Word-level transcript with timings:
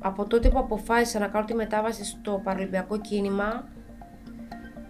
από 0.00 0.26
τότε 0.26 0.48
που 0.48 0.58
αποφάσισα 0.58 1.18
να 1.18 1.26
κάνω 1.26 1.44
τη 1.44 1.54
μετάβαση 1.54 2.04
στο 2.04 2.40
παραλυμπιακό 2.44 2.98
κίνημα, 3.00 3.68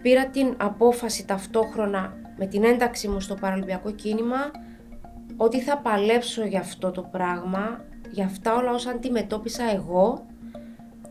πήρα 0.01 0.25
την 0.25 0.55
απόφαση 0.57 1.25
ταυτόχρονα 1.25 2.13
με 2.37 2.45
την 2.45 2.63
ένταξη 2.63 3.07
μου 3.07 3.19
στο 3.19 3.35
παραλυμπιακό 3.35 3.91
κίνημα 3.91 4.51
ότι 5.37 5.61
θα 5.61 5.77
παλέψω 5.77 6.45
για 6.45 6.59
αυτό 6.59 6.91
το 6.91 7.01
πράγμα, 7.01 7.85
για 8.11 8.25
αυτά 8.25 8.55
όλα 8.55 8.71
όσα 8.71 8.89
αντιμετώπισα 8.89 9.63
εγώ, 9.73 10.25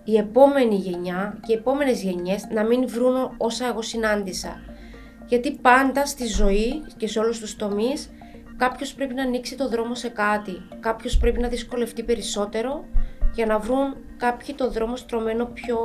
η 0.05 0.17
επόμενη 0.17 0.75
γενιά 0.75 1.39
και 1.47 1.53
οι 1.53 1.57
επόμενες 1.57 2.03
γενιές 2.03 2.47
να 2.51 2.65
μην 2.65 2.89
βρουν 2.89 3.35
όσα 3.37 3.67
εγώ 3.67 3.83
συνάντησα. 3.83 4.61
Γιατί 5.27 5.51
πάντα 5.63 6.07
στη 6.07 6.27
ζωή 6.27 6.83
και 6.97 7.07
σε 7.09 7.19
όλους 7.19 7.39
τους 7.39 7.57
τομείς 7.57 8.11
κάποιος 8.57 8.95
πρέπει 8.95 9.15
να 9.15 9.23
ανοίξει 9.23 9.57
το 9.57 9.69
δρόμο 9.69 9.95
σε 9.95 10.09
κάτι, 10.09 10.63
κάποιος 10.81 11.17
πρέπει 11.17 11.41
να 11.41 11.49
δυσκολευτεί 11.49 12.03
περισσότερο 12.03 12.85
για 13.35 13.47
να 13.47 13.59
βρουν 13.59 13.97
κάποιοι 14.17 14.55
το 14.55 14.71
δρόμο 14.71 14.97
στρωμένο 14.97 15.45
πιο, 15.45 15.79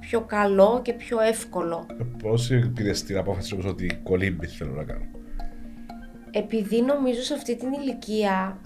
πιο 0.00 0.20
καλό 0.20 0.80
και 0.82 0.92
πιο 0.92 1.20
εύκολο. 1.20 1.86
Πώς 2.22 2.50
πήρες 2.74 3.02
την 3.02 3.18
απόφαση 3.18 3.54
όμως 3.54 3.66
ότι 3.66 4.00
κολύμπη 4.02 4.46
θέλω 4.46 4.72
να 4.72 4.84
κάνω. 4.84 5.04
Επειδή 6.30 6.82
νομίζω 6.82 7.22
σε 7.22 7.34
αυτή 7.34 7.56
την 7.56 7.72
ηλικία 7.72 8.60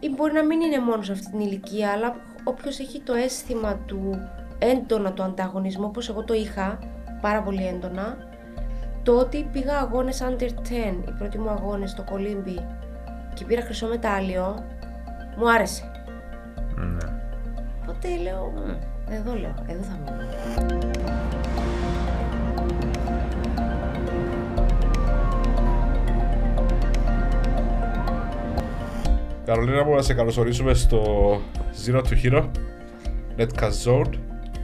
ή 0.00 0.10
μπορεί 0.10 0.32
να 0.32 0.44
μην 0.44 0.60
είναι 0.60 0.78
μόνο 0.78 1.02
σε 1.02 1.12
αυτή 1.12 1.30
την 1.30 1.40
ηλικία, 1.40 1.90
αλλά 1.90 2.16
όποιος 2.44 2.78
έχει 2.78 3.00
το 3.00 3.14
αίσθημα 3.14 3.76
του 3.76 4.28
έντονα 4.58 5.12
του 5.12 5.22
ανταγωνισμού, 5.22 5.84
όπως 5.86 6.08
εγώ 6.08 6.24
το 6.24 6.34
είχα, 6.34 6.78
πάρα 7.20 7.42
πολύ 7.42 7.66
έντονα, 7.66 8.16
το 9.02 9.18
ότι 9.18 9.48
πήγα 9.52 9.78
αγώνες 9.78 10.22
under 10.22 10.48
10, 10.48 10.48
οι 11.08 11.12
πρώτοι 11.18 11.38
μου 11.38 11.48
αγώνες 11.48 11.90
στο 11.90 12.02
κολύμπι 12.02 12.66
και 13.34 13.44
πήρα 13.44 13.62
χρυσό 13.62 13.86
μετάλλιο, 13.86 14.64
μου 15.36 15.50
άρεσε. 15.50 15.89
Ναι. 16.80 17.12
Οπότε 17.82 18.08
λέω, 18.22 18.52
«Μμ, 18.56 18.70
εδώ 19.12 19.34
λέω, 19.34 19.54
εδώ 19.66 19.82
θα 19.82 19.98
μείνω. 20.04 20.28
Καρολίνα 29.44 29.84
μου, 29.84 29.94
να 29.94 30.02
σε 30.02 30.14
καλωσορίσουμε 30.14 30.74
στο 30.74 31.30
Zero 31.86 31.96
to 32.02 32.24
Hero, 32.24 32.48
Netcast 33.36 33.84
Zone. 33.84 34.10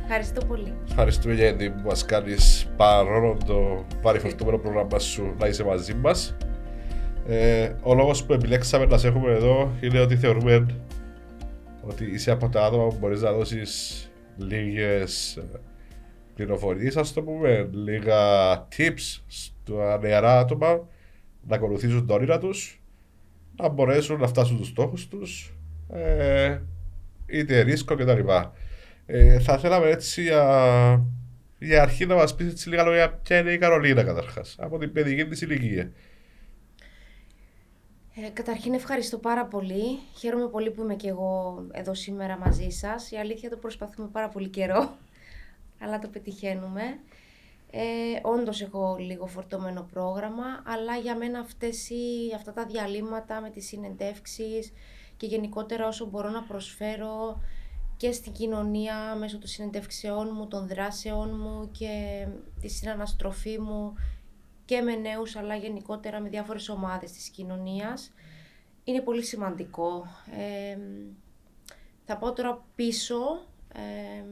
Ευχαριστώ 0.03 0.47
πολύ. 0.47 0.73
Ευχαριστούμε 0.89 1.35
για 1.35 1.57
την 1.57 1.73
που 1.75 1.89
μας 1.89 2.05
κάνεις 2.05 2.69
παρόλο 2.77 3.37
το 3.47 3.85
παρεφορτούμενο 4.03 4.59
πρόγραμμα 4.59 4.99
σου 4.99 5.35
να 5.39 5.47
είσαι 5.47 5.65
μαζί 5.65 5.95
μας. 5.95 6.37
Ε, 7.29 7.71
ο 7.83 7.95
λόγος 7.95 8.25
που 8.25 8.33
επιλέξαμε 8.33 8.87
να 8.87 8.99
σε 8.99 9.09
έχουμε 9.09 9.33
εδώ 9.33 9.71
είναι 9.81 10.01
ότι 10.01 10.17
θεωρούμε 10.17 10.67
ότι 11.89 12.05
είσαι 12.05 12.31
από 12.31 12.49
τα 12.49 12.65
άτομα 12.65 12.87
που 12.89 12.97
μπορείς 13.01 13.21
να 13.23 13.33
δώσεις 13.33 14.11
λίγες 14.37 15.37
ε, 15.37 15.61
πληροφορίες, 16.35 16.97
ας 16.97 17.13
το 17.13 17.23
πούμε, 17.23 17.69
λίγα 17.73 18.19
tips 18.77 19.21
στα 19.27 19.99
νεαρά 19.99 20.39
άτομα 20.39 20.89
να 21.47 21.57
ακολουθήσουν 21.57 22.07
τα 22.07 22.15
όνειρα 22.15 22.39
τους, 22.39 22.83
να 23.57 23.69
μπορέσουν 23.69 24.21
να 24.21 24.27
φτάσουν 24.27 24.57
τους 24.57 24.69
στόχους 24.69 25.09
τους, 25.09 25.57
ε, 25.93 26.59
είτε 27.27 27.61
ρίσκο 27.61 27.95
κτλ. 27.95 28.29
Ε, 29.07 29.39
θα 29.39 29.59
θέλαμε 29.59 29.89
έτσι 29.89 30.23
για, 30.23 31.05
για 31.59 31.83
αρχή 31.83 32.07
να 32.07 32.15
μας 32.15 32.35
πεις 32.35 32.47
έτσι 32.47 32.69
λίγα 32.69 32.83
λόγια 32.83 33.11
ποια 33.13 33.39
είναι 33.39 33.53
η 33.53 33.59
Καρολίνα 33.59 34.03
καταρχάς, 34.03 34.57
από 34.59 34.79
την 34.79 34.93
παιδική 34.93 35.27
της 35.27 35.41
ηλικία. 35.41 35.93
Ε, 38.25 38.29
καταρχήν 38.29 38.75
ευχαριστώ 38.75 39.19
πάρα 39.19 39.47
πολύ. 39.47 39.99
Χαίρομαι 40.19 40.49
πολύ 40.49 40.71
που 40.71 40.83
είμαι 40.83 40.95
και 40.95 41.09
εγώ 41.09 41.63
εδώ 41.73 41.95
σήμερα 41.95 42.39
μαζί 42.39 42.71
σας. 42.71 43.11
Η 43.11 43.17
αλήθεια 43.17 43.51
το 43.51 43.57
προσπαθούμε 43.57 44.09
πάρα 44.09 44.29
πολύ 44.29 44.49
καιρό, 44.49 44.97
αλλά 45.83 45.99
το 45.99 46.09
πετυχαίνουμε. 46.09 46.83
Ε, 47.71 47.83
όντως 48.23 48.63
έχω 48.63 48.97
λίγο 48.99 49.27
φορτωμένο 49.27 49.89
πρόγραμμα, 49.93 50.45
αλλά 50.65 50.97
για 50.97 51.17
μένα 51.17 51.39
αυτές 51.39 51.91
οι, 51.91 52.33
αυτά 52.35 52.53
τα 52.53 52.65
διαλύματα 52.65 53.41
με 53.41 53.51
τις 53.51 53.67
συνεντεύξεις 53.67 54.73
και 55.17 55.27
γενικότερα 55.27 55.87
όσο 55.87 56.07
μπορώ 56.07 56.31
να 56.31 56.43
προσφέρω 56.43 57.43
και 57.97 58.13
στην 58.13 58.33
κοινωνία 58.33 59.15
μέσω 59.19 59.39
των 59.39 59.49
συνεντεύξεών 59.49 60.31
μου, 60.35 60.47
των 60.49 60.67
δράσεών 60.67 61.39
μου 61.39 61.71
και 61.71 62.27
τη 62.61 62.69
συναναστροφή 62.69 63.59
μου 63.59 63.95
και 64.67 64.81
με 64.81 64.95
νέους 64.95 65.37
αλλά 65.37 65.57
γενικότερα 65.57 66.21
με 66.21 66.29
διάφορες 66.29 66.69
ομάδες 66.69 67.13
της 67.13 67.29
κοινωνίας. 67.29 68.13
Είναι 68.85 69.01
πολύ 69.01 69.23
σημαντικό. 69.25 70.07
Ε, 70.37 70.79
θα 72.05 72.19
πάω 72.19 72.33
τώρα 72.33 72.65
πίσω 72.75 73.47
ε, 73.75 74.25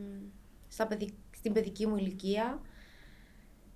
στα 0.69 0.87
παιδι- 0.87 1.15
στην 1.37 1.53
παιδική 1.53 1.87
μου 1.87 1.97
ηλικία. 1.97 2.61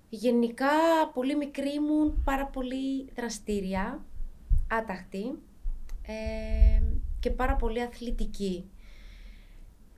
Γενικά 0.09 0.67
πολύ 1.13 1.35
μικρή 1.35 1.73
ήμουν 1.73 2.21
πάρα 2.23 2.45
πολύ 2.45 3.09
δραστήρια, 3.15 4.05
άταχτη 4.71 5.39
ε, 6.01 6.81
και 7.19 7.29
πάρα 7.31 7.55
πολύ 7.55 7.81
αθλητική. 7.81 8.69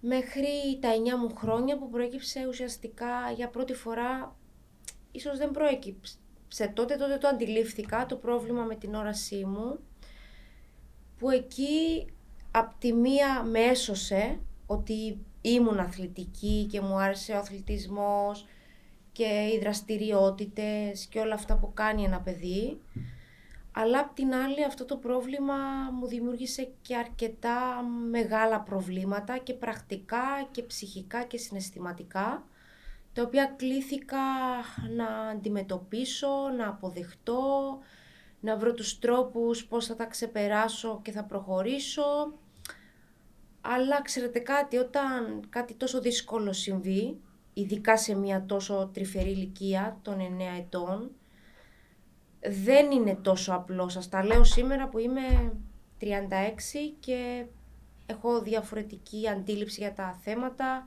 Μέχρι 0.01 0.79
τα 0.79 0.89
9 1.15 1.17
μου 1.19 1.35
χρόνια 1.35 1.77
που 1.77 1.89
προέκυψε 1.89 2.47
ουσιαστικά 2.47 3.31
για 3.35 3.49
πρώτη 3.49 3.73
φορά, 3.73 4.35
ίσως 5.11 5.37
δεν 5.37 5.51
προέκυψε 5.51 6.15
τότε, 6.73 6.95
τότε 6.95 7.17
το 7.17 7.27
αντιλήφθηκα 7.27 8.05
το 8.05 8.15
πρόβλημα 8.15 8.63
με 8.63 8.75
την 8.75 8.95
όρασή 8.95 9.45
μου, 9.45 9.79
που 11.17 11.29
εκεί 11.29 12.05
απ' 12.51 12.79
τη 12.79 12.93
μία 12.93 13.43
με 13.43 13.59
έσωσε 13.59 14.39
ότι 14.65 15.17
ήμουν 15.41 15.79
αθλητική 15.79 16.67
και 16.71 16.81
μου 16.81 16.95
άρεσε 16.95 17.33
ο 17.33 17.37
αθλητισμός 17.37 18.45
και 19.11 19.49
οι 19.53 19.59
δραστηριότητες 19.59 21.05
και 21.05 21.19
όλα 21.19 21.33
αυτά 21.33 21.57
που 21.57 21.73
κάνει 21.73 22.03
ένα 22.03 22.19
παιδί. 22.19 22.81
Αλλά 23.71 23.99
απ' 23.99 24.15
την 24.15 24.33
άλλη 24.33 24.63
αυτό 24.63 24.85
το 24.85 24.97
πρόβλημα 24.97 25.55
μου 25.99 26.07
δημιούργησε 26.07 26.71
και 26.81 26.95
αρκετά 26.95 27.81
μεγάλα 28.09 28.59
προβλήματα 28.59 29.37
και 29.37 29.53
πρακτικά 29.53 30.47
και 30.51 30.63
ψυχικά 30.63 31.23
και 31.23 31.37
συναισθηματικά 31.37 32.43
τα 33.13 33.21
οποία 33.21 33.53
κλήθηκα 33.57 34.17
να 34.95 35.07
αντιμετωπίσω, 35.07 36.49
να 36.57 36.67
αποδεχτώ, 36.67 37.79
να 38.39 38.57
βρω 38.57 38.73
τους 38.73 38.99
τρόπους 38.99 39.65
πώς 39.65 39.85
θα 39.85 39.95
τα 39.95 40.05
ξεπεράσω 40.05 40.99
και 41.03 41.11
θα 41.11 41.23
προχωρήσω. 41.23 42.33
Αλλά 43.61 44.01
ξέρετε 44.01 44.39
κάτι, 44.39 44.77
όταν 44.77 45.45
κάτι 45.49 45.73
τόσο 45.73 46.01
δύσκολο 46.01 46.53
συμβεί, 46.53 47.19
ειδικά 47.53 47.97
σε 47.97 48.15
μια 48.15 48.45
τόσο 48.45 48.89
τρυφερή 48.93 49.29
ηλικία 49.29 49.99
των 50.01 50.17
9 50.19 50.59
ετών, 50.59 51.11
δεν 52.41 52.91
είναι 52.91 53.15
τόσο 53.15 53.53
απλό. 53.53 53.89
Σας 53.89 54.09
τα 54.09 54.25
λέω 54.25 54.43
σήμερα 54.43 54.87
που 54.87 54.97
είμαι 54.97 55.53
36 56.01 56.05
και 56.99 57.45
έχω 58.05 58.41
διαφορετική 58.41 59.29
αντίληψη 59.29 59.81
για 59.81 59.93
τα 59.93 60.19
θέματα, 60.23 60.85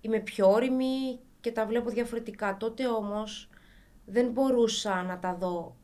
είμαι 0.00 0.18
πιο 0.18 0.50
όρημη 0.50 1.20
και 1.40 1.52
τα 1.52 1.66
βλέπω 1.66 1.90
διαφορετικά. 1.90 2.56
Τότε 2.56 2.86
όμως 2.88 3.48
δεν 4.06 4.30
μπορούσα 4.30 5.02
να 5.02 5.18
τα 5.18 5.34
δω 5.34 5.76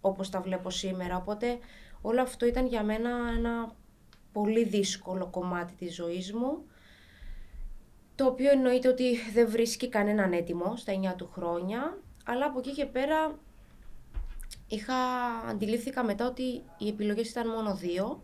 όπως 0.00 0.30
τα 0.30 0.40
βλέπω 0.40 0.70
σήμερα, 0.70 1.16
οπότε 1.16 1.58
όλο 2.00 2.22
αυτό 2.22 2.46
ήταν 2.46 2.66
για 2.66 2.82
μένα 2.82 3.10
ένα 3.36 3.74
πολύ 4.32 4.64
δύσκολο 4.64 5.26
κομμάτι 5.26 5.74
της 5.74 5.94
ζωής 5.94 6.32
μου, 6.32 6.64
το 8.14 8.26
οποίο 8.26 8.50
εννοείται 8.50 8.88
ότι 8.88 9.16
δεν 9.32 9.50
βρίσκει 9.50 9.88
κανέναν 9.88 10.32
έτοιμο 10.32 10.76
στα 10.76 10.92
9 11.12 11.14
του 11.16 11.30
χρόνια, 11.32 11.98
αλλά 12.24 12.46
από 12.46 12.58
εκεί 12.58 12.72
και 12.72 12.86
πέρα 12.86 13.38
είχα, 14.68 14.94
αντιλήφθηκα 15.48 16.04
μετά 16.04 16.26
ότι 16.26 16.62
οι 16.78 16.88
επιλογές 16.88 17.30
ήταν 17.30 17.48
μόνο 17.48 17.74
δύο. 17.74 18.22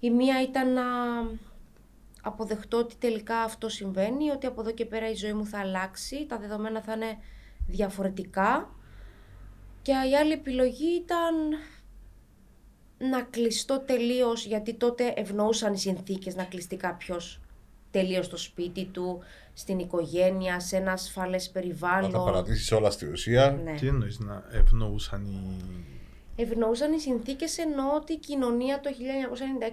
Η 0.00 0.10
μία 0.10 0.42
ήταν 0.42 0.72
να 0.72 0.82
αποδεχτώ 2.22 2.78
ότι 2.78 2.94
τελικά 2.98 3.36
αυτό 3.36 3.68
συμβαίνει, 3.68 4.30
ότι 4.30 4.46
από 4.46 4.60
εδώ 4.60 4.72
και 4.72 4.84
πέρα 4.84 5.10
η 5.10 5.14
ζωή 5.14 5.32
μου 5.32 5.46
θα 5.46 5.58
αλλάξει, 5.58 6.26
τα 6.28 6.38
δεδομένα 6.38 6.82
θα 6.82 6.92
είναι 6.92 7.18
διαφορετικά. 7.66 8.74
Και 9.82 9.92
η 9.92 10.16
άλλη 10.16 10.32
επιλογή 10.32 10.94
ήταν 10.94 11.34
να 13.10 13.22
κλειστώ 13.22 13.80
τελείως, 13.86 14.46
γιατί 14.46 14.74
τότε 14.74 15.12
ευνοούσαν 15.16 15.72
οι 15.72 15.78
συνθήκες 15.78 16.34
να 16.34 16.44
κλειστεί 16.44 16.76
κάποιος 16.76 17.40
τελείως 17.90 18.26
στο 18.26 18.36
σπίτι 18.36 18.84
του, 18.84 19.22
στην 19.54 19.78
οικογένεια, 19.78 20.60
σε 20.60 20.76
ένα 20.76 20.92
ασφαλές 20.92 21.46
Να 21.46 21.52
περιβάλλον. 21.52 22.10
τα 22.10 22.24
παρατήσεις 22.24 22.72
όλα 22.72 22.90
στη 22.90 23.06
ουσία. 23.06 23.60
Ναι. 23.64 23.74
Τι 23.74 23.86
εννοείς 23.86 24.18
να 24.18 24.44
ευνοούσαν 24.50 25.24
οι... 25.24 25.64
Ευνοούσαν 26.36 26.92
οι 26.92 27.00
συνθήκες 27.00 27.58
ενώ 27.58 27.94
ότι 27.94 28.12
η 28.12 28.18
κοινωνία 28.18 28.80
το 28.80 28.90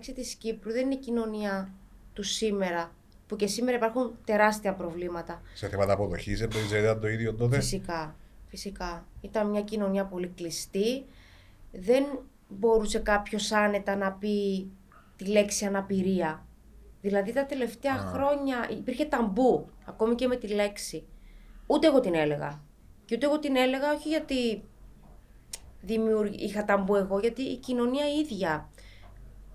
1996 0.09 0.11
της 0.15 0.33
Κύπρου 0.33 0.71
δεν 0.71 0.85
είναι 0.85 0.93
η 0.93 0.97
κοινωνία 0.97 1.73
του 2.19 2.25
σήμερα, 2.25 2.91
που 3.27 3.35
και 3.35 3.47
σήμερα 3.47 3.77
υπάρχουν 3.77 4.17
τεράστια 4.25 4.73
προβλήματα. 4.73 5.41
Σε 5.53 5.67
θέματα 5.67 5.93
αποδοχής, 5.93 6.41
εννοείς 6.41 6.69
δεν 6.69 6.83
ήταν 6.83 6.99
το 6.99 7.07
ίδιο 7.07 7.33
τότε. 7.33 7.55
Φυσικά, 7.55 8.15
φυσικά. 8.47 9.05
Ήταν 9.21 9.49
μια 9.49 9.61
κοινωνία 9.61 10.05
πολύ 10.05 10.27
κλειστή. 10.27 11.05
Δεν 11.71 12.05
μπορούσε 12.47 12.99
κάποιος 12.99 13.51
άνετα 13.51 13.95
να 13.95 14.11
πει 14.11 14.69
τη 15.15 15.25
λέξη 15.25 15.65
αναπηρία. 15.65 16.45
Δηλαδή 17.01 17.33
τα 17.33 17.45
τελευταία 17.45 17.97
χρόνια 17.97 18.67
υπήρχε 18.69 19.05
ταμπού, 19.05 19.69
ακόμη 19.85 20.15
και 20.15 20.27
με 20.27 20.35
τη 20.35 20.47
λέξη. 20.47 21.07
Ούτε 21.65 21.87
εγώ 21.87 21.99
την 21.99 22.15
έλεγα. 22.15 22.61
Και 23.05 23.15
ούτε 23.15 23.25
εγώ 23.25 23.39
την 23.39 23.55
έλεγα 23.55 23.93
όχι 23.93 24.09
γιατί 24.09 24.63
δημιουργ... 25.81 26.33
είχα 26.35 26.65
ταμπού 26.65 26.95
εγώ, 26.95 27.19
γιατί 27.19 27.41
η 27.41 27.57
κοινωνία 27.57 28.05
ίδια 28.19 28.69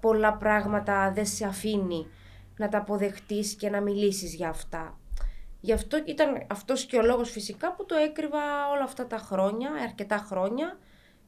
πολλά 0.01 0.35
πράγματα 0.35 1.13
δεν 1.13 1.27
σε 1.27 1.45
αφήνει 1.45 2.07
να 2.57 2.69
τα 2.69 2.79
αποδεχτείς 2.79 3.55
και 3.55 3.71
να 3.71 3.81
μιλήσεις 3.81 4.35
για 4.35 4.49
αυτά. 4.49 4.99
Γι' 5.61 5.73
αυτό 5.73 6.03
ήταν 6.05 6.47
αυτός 6.51 6.85
και 6.85 6.97
ο 6.97 7.03
λόγος 7.03 7.31
φυσικά 7.31 7.75
που 7.75 7.87
το 7.87 7.95
έκρυβα 7.95 8.71
όλα 8.71 8.83
αυτά 8.83 9.07
τα 9.07 9.17
χρόνια, 9.17 9.71
αρκετά 9.83 10.17
χρόνια 10.17 10.79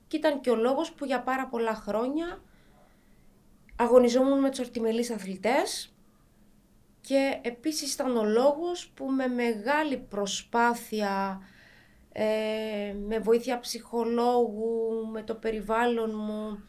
και 0.08 0.16
ήταν 0.16 0.40
και 0.40 0.50
ο 0.50 0.56
λόγος 0.56 0.92
που 0.92 1.04
για 1.04 1.22
πάρα 1.22 1.46
πολλά 1.46 1.74
χρόνια 1.74 2.40
αγωνιζόμουν 3.76 4.40
με 4.40 4.50
τους 4.50 4.58
ορτιμελείς 4.58 5.10
αθλητές 5.10 5.94
και 7.00 7.40
επίσης 7.42 7.92
ήταν 7.94 8.16
ο 8.16 8.24
λόγος 8.24 8.88
που 8.94 9.04
με 9.04 9.26
μεγάλη 9.26 9.96
προσπάθεια, 9.96 11.40
ε, 12.12 12.94
με 13.06 13.18
βοήθεια 13.18 13.60
ψυχολόγου, 13.60 15.06
με 15.12 15.22
το 15.22 15.34
περιβάλλον 15.34 16.10
μου, 16.14 16.62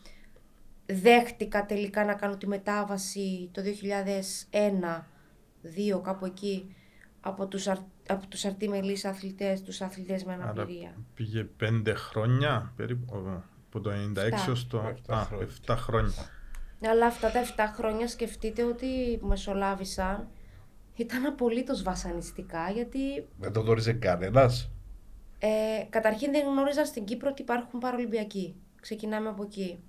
δέχτηκα 0.89 1.65
τελικά 1.65 2.05
να 2.05 2.13
κάνω 2.13 2.37
τη 2.37 2.47
μετάβαση 2.47 3.49
το 3.53 3.61
2001-2002 5.97 6.01
κάπου 6.03 6.25
εκεί 6.25 6.75
από 7.21 7.47
τους, 7.47 7.67
αρ, 7.67 7.77
από 8.07 8.27
τους 8.27 8.45
αρτιμελείς 8.45 9.05
αθλητές, 9.05 9.61
τους 9.61 9.81
αθλητές 9.81 10.23
με 10.23 10.33
αναπηρία. 10.33 10.87
Άρα 10.89 10.97
πήγε 11.13 11.43
πέντε 11.43 11.93
χρόνια 11.93 12.73
περίπου, 12.75 13.15
από 13.67 13.79
το 13.79 13.91
96 14.47 14.51
ως 14.51 14.67
το... 14.67 14.83
Εφτά 14.87 15.17
Α, 15.17 15.23
χρόνια. 15.23 15.47
7 15.67 15.75
χρόνια. 15.77 16.29
Αλλά 16.91 17.05
αυτά 17.05 17.31
τα 17.31 17.43
7 17.43 17.47
χρόνια 17.75 18.07
σκεφτείτε 18.07 18.63
ότι 18.63 19.17
που 19.19 19.27
μεσολάβησαν 19.27 20.27
ήταν 20.95 21.25
απολύτως 21.25 21.83
βασανιστικά 21.83 22.69
γιατί 22.69 23.27
Δεν 23.39 23.51
το 23.51 23.59
γνώριζε 23.59 23.93
κανένας. 23.93 24.71
ε, 25.39 25.47
καταρχήν 25.89 26.31
δεν 26.31 26.45
γνώριζα 26.45 26.85
στην 26.85 27.05
Κύπρο 27.05 27.29
ότι 27.31 27.41
υπάρχουν 27.41 27.79
παρολυμπιακοί. 27.79 28.55
Ξεκινάμε 28.81 29.29
από 29.29 29.43
εκεί. 29.43 29.79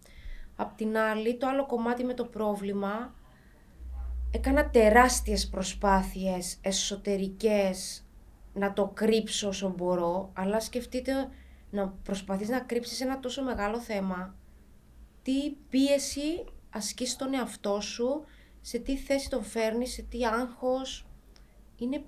Απ' 0.60 0.76
την 0.76 0.96
άλλη, 0.96 1.36
το 1.36 1.46
άλλο 1.46 1.66
κομμάτι 1.66 2.04
με 2.04 2.14
το 2.14 2.24
πρόβλημα, 2.24 3.14
έκανα 4.30 4.70
τεράστιες 4.70 5.48
προσπάθειες 5.48 6.58
εσωτερικές 6.60 8.06
να 8.54 8.72
το 8.72 8.90
κρύψω 8.94 9.48
όσο 9.48 9.74
μπορώ, 9.76 10.30
αλλά 10.32 10.60
σκεφτείτε 10.60 11.28
να 11.70 11.88
προσπαθείς 11.88 12.48
να 12.48 12.60
κρύψεις 12.60 13.00
ένα 13.00 13.20
τόσο 13.20 13.42
μεγάλο 13.42 13.80
θέμα, 13.80 14.34
τι 15.22 15.50
πίεση 15.70 16.44
ασκείς 16.70 17.10
στον 17.10 17.34
εαυτό 17.34 17.80
σου, 17.80 18.24
σε 18.60 18.78
τι 18.78 18.96
θέση 18.96 19.30
τον 19.30 19.42
φέρνεις, 19.42 19.92
σε 19.92 20.02
τι 20.02 20.26
άγχος. 20.26 21.06
Είναι 21.76 22.02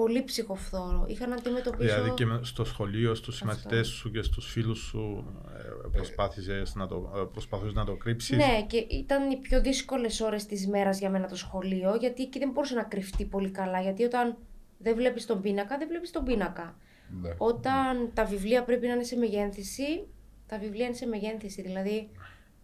πολύ 0.00 0.24
ψυχοφθόρο. 0.24 1.04
Είχα 1.08 1.26
να 1.26 1.34
αντιμετωπίσω... 1.34 1.94
Δηλαδή 1.94 2.10
και 2.10 2.26
με- 2.26 2.40
στο 2.42 2.64
σχολείο, 2.64 3.14
στους 3.14 3.36
συμμαθητές 3.36 3.88
σου 3.88 4.10
και 4.10 4.22
στους 4.22 4.50
φίλους 4.50 4.78
σου 4.78 5.24
ε, 5.56 5.88
προσπάθησες 5.92 6.74
να 6.74 6.86
το, 6.86 7.12
ε, 7.16 7.20
προσπαθούσες 7.32 7.74
να 7.74 7.84
το 7.84 7.96
κρύψεις; 7.96 8.36
Ναι, 8.36 8.64
και 8.66 8.76
ήταν 8.76 9.30
οι 9.30 9.36
πιο 9.36 9.60
δύσκολες 9.60 10.20
ώρες 10.20 10.46
της 10.46 10.66
μέρας 10.68 10.98
για 10.98 11.10
μένα 11.10 11.28
το 11.28 11.36
σχολείο, 11.36 11.94
γιατί 11.94 12.22
εκεί 12.22 12.38
δεν 12.38 12.50
μπορούσε 12.50 12.74
να 12.74 12.82
κρυφτεί 12.82 13.24
πολύ 13.24 13.50
καλά, 13.50 13.80
γιατί 13.80 14.04
όταν 14.04 14.36
δεν 14.78 14.94
βλέπεις 14.94 15.26
τον 15.26 15.40
πίνακα, 15.40 15.78
δεν 15.78 15.88
βλέπεις 15.88 16.10
τον 16.10 16.24
πίνακα. 16.24 16.76
Ναι. 17.20 17.34
Όταν 17.38 18.10
τα 18.14 18.24
βιβλία 18.24 18.62
πρέπει 18.64 18.86
να 18.86 18.92
είναι 18.92 19.02
σε 19.02 19.16
μεγένθηση, 19.16 20.06
τα 20.46 20.58
βιβλία 20.58 20.86
είναι 20.86 20.94
σε 20.94 21.06
μεγένθηση, 21.06 21.62
δηλαδή 21.62 22.08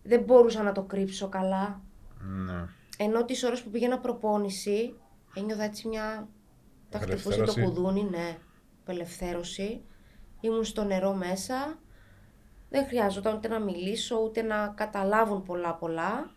δεν 0.02 0.20
μπορούσα 0.22 0.62
να 0.62 0.72
το 0.72 0.82
κρύψω 0.82 1.28
καλά. 1.28 1.80
Ναι. 2.44 2.64
Ενώ 2.96 3.24
τις 3.24 3.42
ώρες 3.44 3.62
που 3.62 3.70
πήγαινα 3.70 3.98
προπόνηση, 3.98 4.94
ένιωθα 5.34 5.64
έτσι 5.64 5.88
μια... 5.88 6.28
Τα 6.88 6.98
χτυπούσε 6.98 7.22
το 7.28 7.34
Απελευθέρωση. 7.34 7.60
κουδούνι, 7.60 8.02
ναι. 8.10 8.36
Απελευθέρωση. 8.82 9.80
Ήμουν 10.40 10.64
στο 10.64 10.84
νερό 10.84 11.12
μέσα. 11.14 11.78
Δεν 12.70 12.86
χρειάζονταν 12.86 13.34
ούτε 13.36 13.48
να 13.48 13.60
μιλήσω, 13.60 14.16
ούτε 14.24 14.42
να 14.42 14.68
καταλάβουν 14.76 15.42
πολλά 15.42 15.74
πολλά. 15.74 16.30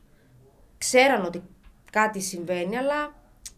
Ξέραν 0.77 1.25
ότι 1.25 1.43
κάτι 1.91 2.21
συμβαίνει, 2.21 2.77
αλλά 2.77 3.13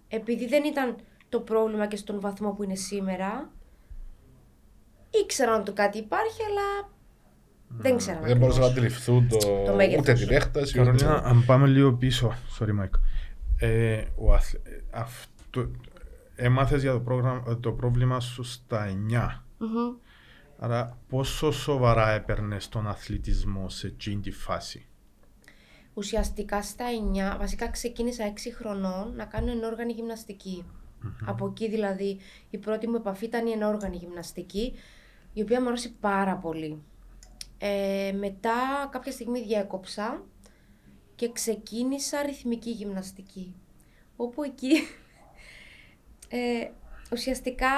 επειδή 0.07 0.47
δεν 0.47 0.63
ήταν 0.63 0.95
το 1.29 1.39
πρόβλημα 1.39 1.87
και 1.87 1.95
στον 1.95 2.19
βαθμό 2.19 2.51
που 2.51 2.63
είναι 2.63 2.75
σήμερα, 2.75 3.51
ήξεραν 5.23 5.59
ότι 5.59 5.71
κάτι 5.71 5.97
υπάρχει, 5.97 6.41
αλλά 6.43 6.89
δεν 7.67 7.97
ξέραν. 7.97 8.23
Δεν 8.23 8.37
μπορούσαν 8.37 8.61
να 8.61 8.67
ακριβώς. 8.67 8.91
αντιληφθούν 9.07 9.27
το, 9.29 9.63
Το 9.65 9.75
μέγεθος. 9.75 9.99
ούτε 10.01 10.13
την 10.13 10.29
έκταση. 10.35 10.79
ούτε- 10.79 10.91
Καρολίνα, 10.91 11.23
αν 11.29 11.45
πάμε 11.45 11.67
λίγο 11.67 11.93
πίσω, 11.93 12.33
sorry 12.59 12.69
Mike, 12.83 12.99
ε, 13.59 14.03
ο 14.15 14.33
αθλ... 14.33 14.55
ε, 14.55 14.59
αυτό... 14.91 15.69
έμαθες 16.41 16.81
για 16.81 16.91
το, 16.91 16.99
πρόγραμμα, 16.99 17.59
το 17.59 17.71
πρόβλημα 17.71 18.19
σου 18.19 18.43
στα 18.43 18.87
9. 19.09 19.43
Μμμ. 19.57 19.95
Άρα 20.57 20.97
πόσο 21.09 21.51
σοβαρά 21.51 22.09
έπαιρνες 22.09 22.69
τον 22.69 22.87
αθλητισμό 22.87 23.69
σε 23.69 23.87
εκείνη 23.87 24.21
τη 24.21 24.31
φάση; 24.31 24.85
Ουσιαστικά 25.93 26.61
στα 26.61 26.85
9, 27.35 27.37
βασικά 27.39 27.69
ξεκίνησα 27.69 28.33
6 28.33 28.37
χρονών 28.57 29.15
να 29.15 29.25
κάνω 29.25 29.51
ενόργανη 29.51 29.93
γυμναστική. 29.93 30.65
Από 31.25 31.47
εκεί 31.47 31.69
δηλαδή 31.69 32.19
η 32.49 32.57
πρώτη 32.57 32.87
μου 32.87 32.95
επαφή 32.95 33.25
ήταν 33.25 33.47
η 33.47 33.51
ενόργανη 33.51 33.95
γυμναστική, 33.97 34.73
η 35.33 35.41
οποία 35.41 35.61
μου 35.61 35.67
άρεσε 35.67 35.93
πάρα 35.99 36.35
πολύ. 36.35 36.83
Ε, 37.57 38.11
μετά 38.17 38.87
κάποια 38.91 39.11
στιγμή 39.11 39.43
διέκοψα 39.43 40.23
και 41.15 41.31
ξεκίνησα 41.31 42.21
ρυθμική 42.21 42.71
γυμναστική. 42.71 43.55
Όπου 44.15 44.43
εκεί 44.43 44.71
ε, 46.31 46.69
ουσιαστικά 47.11 47.69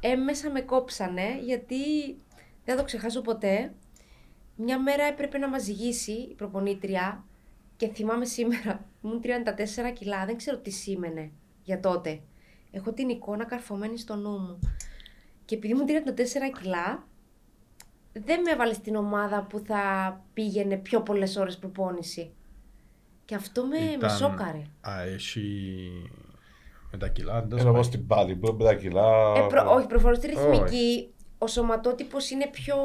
έμεσα 0.00 0.50
με 0.50 0.60
κόψανε 0.60 1.40
γιατί 1.44 1.76
δεν 2.64 2.74
θα 2.74 2.76
το 2.76 2.84
ξεχάσω 2.84 3.20
ποτέ. 3.20 3.74
Μια 4.56 4.80
μέρα 4.80 5.04
έπρεπε 5.04 5.38
να 5.38 5.48
μας 5.48 5.62
ζυγίσει 5.62 6.12
η 6.12 6.34
προπονήτρια 6.34 7.24
και 7.76 7.88
θυμάμαι 7.88 8.24
σήμερα, 8.24 8.86
ήμουν 9.04 9.20
34 9.24 9.92
κιλά, 9.94 10.26
δεν 10.26 10.36
ξέρω 10.36 10.58
τι 10.58 10.70
σήμαινε 10.70 11.30
για 11.62 11.80
τότε. 11.80 12.20
Έχω 12.70 12.92
την 12.92 13.08
εικόνα 13.08 13.44
καρφωμένη 13.44 13.98
στο 13.98 14.16
νου 14.16 14.38
μου. 14.38 14.58
Και 15.44 15.54
επειδή 15.54 15.72
ήμουν 15.72 15.86
34 15.86 16.60
κιλά, 16.60 17.06
δεν 18.12 18.40
με 18.40 18.50
έβαλε 18.50 18.72
στην 18.72 18.96
ομάδα 18.96 19.42
που 19.42 19.58
θα 19.58 20.24
πήγαινε 20.34 20.76
πιο 20.76 21.02
πολλές 21.02 21.36
ώρες 21.36 21.58
προπόνηση. 21.58 22.32
Και 23.24 23.34
αυτό 23.34 23.66
με, 23.66 23.96
με 24.00 24.08
σόκαρε. 24.08 24.62
Α, 24.80 25.00
έχει... 25.00 25.90
Με 26.92 26.98
τα 26.98 27.08
κιλά, 27.08 27.36
εντός 27.38 27.58
Ενώ 27.60 27.68
πάει. 27.68 27.74
όπως 27.74 27.86
στην 27.86 28.06
πάλι 28.06 28.36
που 28.36 28.56
με 28.58 28.64
τα 28.64 28.74
κιλά. 28.74 29.32
Ε, 29.36 29.40
προ, 29.48 29.72
όχι, 29.74 29.86
προφανώς 29.86 30.16
στη 30.16 30.26
όχι. 30.26 30.36
ρυθμική 30.50 31.14
ο 31.38 31.46
σωματότυπος 31.46 32.30
είναι 32.30 32.46
πιο... 32.52 32.76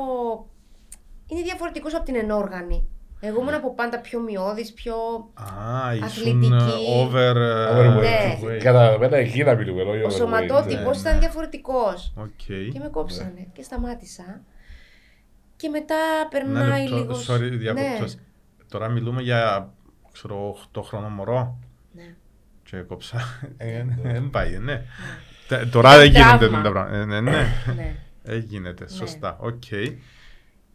Είναι 1.27 1.41
διαφορετικός 1.41 1.93
από 1.95 2.05
την 2.05 2.15
ενόργανη. 2.15 2.87
Εγώ 3.19 3.41
ήμουν 3.41 3.53
από 3.53 3.73
πάντα 3.73 3.99
πιο 3.99 4.19
μειώδης, 4.19 4.73
πιο... 4.73 4.93
Α, 5.33 5.93
ήσουν 5.93 6.03
Αθλητική. 6.05 6.85
over... 7.01 7.35
ε, 7.35 7.67
Overweight. 7.71 8.43
Ναι. 8.45 8.57
Κατά 8.57 8.97
μένα 8.99 9.17
εκεί 9.17 9.43
να 9.43 9.53
μιλούμε. 9.55 9.81
όχι 9.81 10.01
Ο 10.01 10.07
overweight. 10.07 10.11
σωματότυπος 10.11 11.03
ναι. 11.03 11.09
ήταν 11.09 11.19
διαφορετικός. 11.19 12.13
Οκ. 12.17 12.45
Και 12.45 12.79
με 12.79 12.87
κόψανε 12.91 13.47
και 13.53 13.61
σταμάτησα. 13.63 14.41
Και 15.55 15.69
μετά 15.69 15.95
Ένα 15.95 16.27
περνάει 16.29 16.87
λεπτό, 16.87 16.95
λίγο... 16.95 17.13
sorry, 17.27 17.57
διακόπτω 17.57 17.89
ναι. 17.89 17.97
σας. 17.99 18.19
Τώρα 18.69 18.89
μιλούμε 18.89 19.21
για, 19.21 19.73
ξέρω, 20.11 20.55
8 20.73 20.81
χρόνο 20.83 21.09
μωρό. 21.09 21.59
Ναι. 22.75 22.81
Και 22.81 22.87
κόψα. 22.87 23.19
Ε, 23.57 23.85
Δεν 24.01 24.29
πάει, 24.29 24.57
ναι. 24.57 24.85
Τε- 25.47 25.71
Τώρα 25.71 25.97
δεν 25.97 26.13
Τραύμα. 26.13 26.35
γίνονται 26.35 26.61
τα 26.63 26.71
πράγματα. 26.71 26.95
Ε, 26.97 27.05
Ναι, 27.05 27.21
ναι. 27.21 27.31
ναι. 27.75 27.95
Ε, 28.23 28.37
γίνεται, 28.37 28.87
σωστά. 28.89 29.37
Οκ. 29.39 29.59
Και, 29.59 29.97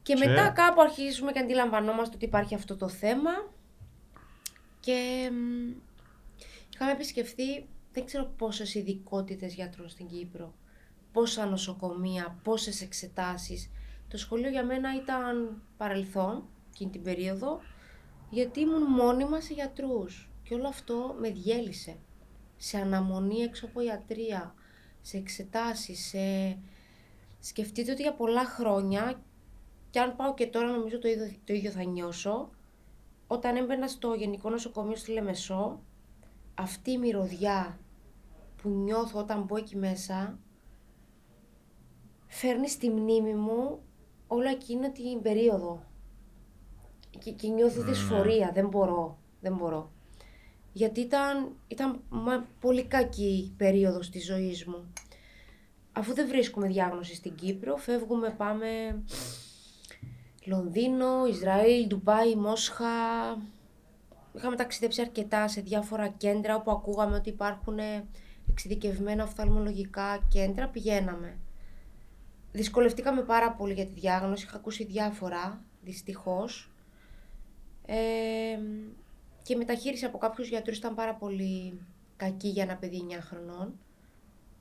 Και- 0.02 0.14
μετά 0.26 0.48
κάπου 0.48 0.80
αρχίζουμε 0.80 1.32
και 1.32 1.38
αντιλαμβανόμαστε 1.38 2.14
ότι 2.16 2.24
υπάρχει 2.24 2.54
αυτό 2.54 2.76
το 2.76 2.88
θέμα. 2.88 3.30
Και 4.80 5.30
μ, 5.32 5.70
είχαμε 6.74 6.90
επισκεφθεί 6.92 7.66
δεν 7.92 8.04
ξέρω 8.04 8.24
πόσες 8.36 8.74
ειδικότητες 8.74 9.54
γιατρών 9.54 9.88
στην 9.88 10.06
Κύπρο. 10.06 10.54
Πόσα 11.12 11.46
νοσοκομεία, 11.46 12.36
πόσες 12.42 12.82
εξετάσεις. 12.82 13.70
Το 14.08 14.16
σχολείο 14.18 14.50
για 14.50 14.64
μένα 14.64 14.94
ήταν 14.94 15.62
παρελθόν 15.76 16.42
εκείνη 16.72 16.90
την 16.90 17.02
περίοδο 17.02 17.60
γιατί 18.30 18.60
ήμουν 18.60 18.82
μόνιμα 18.82 19.40
σε 19.40 19.52
γιατρούς. 19.54 20.29
Και 20.50 20.56
όλο 20.56 20.68
αυτό 20.68 21.16
με 21.18 21.30
διέλυσε. 21.30 21.98
Σε 22.56 22.78
αναμονή 22.78 23.40
έξω 23.40 23.66
από 23.66 23.80
ιατρία, 23.80 24.54
σε 25.00 25.16
εξετάσεις, 25.16 26.06
σε... 26.06 26.58
Σκεφτείτε 27.40 27.92
ότι 27.92 28.02
για 28.02 28.14
πολλά 28.14 28.44
χρόνια 28.44 29.22
και 29.90 30.00
αν 30.00 30.16
πάω 30.16 30.34
και 30.34 30.46
τώρα 30.46 30.70
νομίζω 30.70 30.98
το 30.98 31.08
ίδιο, 31.08 31.30
το 31.44 31.52
ίδιο 31.52 31.70
θα 31.70 31.84
νιώσω. 31.84 32.50
Όταν 33.26 33.56
έμπαινα 33.56 33.88
στο 33.88 34.14
Γενικό 34.14 34.50
Νοσοκομείο 34.50 34.96
στη 34.96 35.10
Λεμεσό, 35.12 35.80
αυτή 36.54 36.90
η 36.90 36.98
μυρωδιά 36.98 37.78
που 38.56 38.68
νιώθω 38.68 39.18
όταν 39.18 39.42
μπω 39.42 39.56
εκεί 39.56 39.76
μέσα, 39.76 40.38
φέρνει 42.26 42.68
στη 42.68 42.90
μνήμη 42.90 43.34
μου 43.34 43.80
όλα 44.26 44.50
εκείνη 44.50 44.90
την 44.90 45.22
περίοδο. 45.22 45.82
Και, 47.18 47.30
και 47.30 47.48
νιώθω 47.48 47.82
δυσφορία, 47.82 48.50
δεν 48.54 48.68
μπορώ, 48.68 49.18
δεν 49.40 49.54
μπορώ. 49.54 49.90
Γιατί 50.72 51.00
ήταν, 51.00 51.56
ήταν 51.68 52.00
μα- 52.08 52.46
πολύ 52.60 52.84
κακή 52.84 53.50
η 53.52 53.54
περίοδος 53.56 54.10
της 54.10 54.24
ζωής 54.24 54.64
μου. 54.66 54.92
Αφού 55.92 56.14
δεν 56.14 56.28
βρίσκουμε 56.28 56.66
διάγνωση 56.66 57.14
στην 57.14 57.34
Κύπρο, 57.34 57.76
φεύγουμε, 57.76 58.30
πάμε 58.30 58.68
Λονδίνο, 60.44 61.26
Ισραήλ, 61.26 61.86
Ντουμπάι, 61.86 62.34
Μόσχα. 62.34 62.86
Είχαμε 64.36 64.56
ταξιδέψει 64.56 65.00
αρκετά 65.00 65.48
σε 65.48 65.60
διάφορα 65.60 66.08
κέντρα 66.08 66.54
όπου 66.56 66.70
ακούγαμε 66.70 67.16
ότι 67.16 67.28
υπάρχουν 67.28 67.78
εξειδικευμένα 68.50 69.24
οφθαλμολογικά 69.24 70.26
κέντρα, 70.28 70.68
πηγαίναμε. 70.68 71.38
Δυσκολευτήκαμε 72.52 73.22
πάρα 73.22 73.52
πολύ 73.52 73.72
για 73.72 73.86
τη 73.86 73.92
διάγνωση, 73.92 74.44
είχα 74.44 74.56
ακούσει 74.56 74.84
διάφορα, 74.84 75.64
δυστυχώς. 75.82 76.70
Ε, 77.86 78.58
και 79.42 79.52
η 79.52 79.56
μεταχείριση 79.56 80.04
από 80.04 80.18
κάποιους 80.18 80.48
γιατρούς 80.48 80.76
ήταν 80.76 80.94
πάρα 80.94 81.14
πολύ 81.14 81.80
κακή 82.16 82.48
για 82.48 82.62
ένα 82.62 82.76
παιδί 82.76 83.06
9 83.10 83.18
χρονών. 83.20 83.78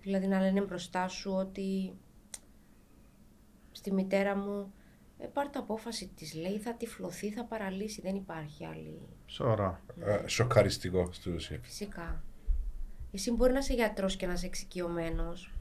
Δηλαδή 0.01 0.27
να 0.27 0.39
λένε 0.39 0.61
μπροστά 0.61 1.07
σου 1.07 1.31
ότι 1.31 1.93
στη 3.71 3.93
μητέρα 3.93 4.35
μου 4.35 4.73
ε, 5.17 5.25
πάρ' 5.25 5.49
το 5.49 5.59
απόφαση 5.59 6.11
της 6.15 6.33
λέει 6.33 6.57
θα 6.57 6.73
τυφλωθεί, 6.73 7.31
θα 7.31 7.45
παραλύσει, 7.45 8.01
δεν 8.01 8.15
υπάρχει 8.15 8.65
άλλη 8.65 8.99
Σωρά. 9.25 9.81
Ε, 9.99 10.27
Σοκαριστικό 10.27 11.09
στην 11.11 11.33
ουσία. 11.33 11.59
Φυσικά. 11.61 12.23
Εσύ 13.11 13.31
μπορεί 13.31 13.51
να 13.51 13.59
είσαι 13.59 13.73
γιατρός 13.73 14.15
και 14.15 14.27
να 14.27 14.33
είσαι 14.33 14.45
εξοικειωμένος, 14.45 15.53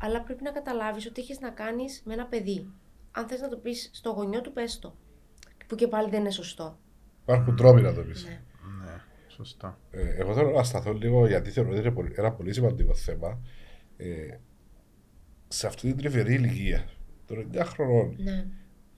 αλλά 0.00 0.22
πρέπει 0.22 0.42
να 0.42 0.50
καταλάβεις 0.50 1.06
ότι 1.06 1.20
έχεις 1.20 1.40
να 1.40 1.50
κάνεις 1.50 2.02
με 2.04 2.12
ένα 2.12 2.26
παιδί. 2.26 2.70
Αν 3.12 3.28
θες 3.28 3.40
να 3.40 3.48
το 3.48 3.56
πεις 3.56 3.90
στο 3.92 4.10
γονιό 4.10 4.40
του, 4.40 4.52
πες 4.52 4.78
το. 4.78 4.94
Που 5.66 5.74
και 5.74 5.88
πάλι 5.88 6.10
δεν 6.10 6.20
είναι 6.20 6.30
σωστό. 6.30 6.78
Υπάρχουν 7.22 7.56
τρόποι 7.56 7.80
να 7.80 7.94
το 7.94 8.02
πεις. 8.02 8.24
Ναι. 8.24 8.42
Ναι, 9.40 9.46
σωστά. 9.46 9.78
Ε, 9.90 10.14
εγώ 10.20 10.34
θέλω 10.34 10.50
να 10.50 10.62
σταθώ 10.62 10.92
λίγο 10.92 11.26
γιατί 11.26 11.50
θεωρώ 11.50 11.70
ότι 11.70 11.78
είναι 11.80 11.90
πολύ- 11.90 12.12
ένα 12.16 12.32
πολύ 12.32 12.52
σημαντικό 12.52 12.94
θέμα. 12.94 13.40
Ε, 13.96 14.06
σε 15.48 15.66
αυτή 15.66 15.86
την 15.88 15.96
τρυφερή 15.96 16.34
ηλικία, 16.34 16.84
των 17.26 17.38
9 17.38 17.64
χρονών, 17.64 18.14
Ναι. 18.18 18.44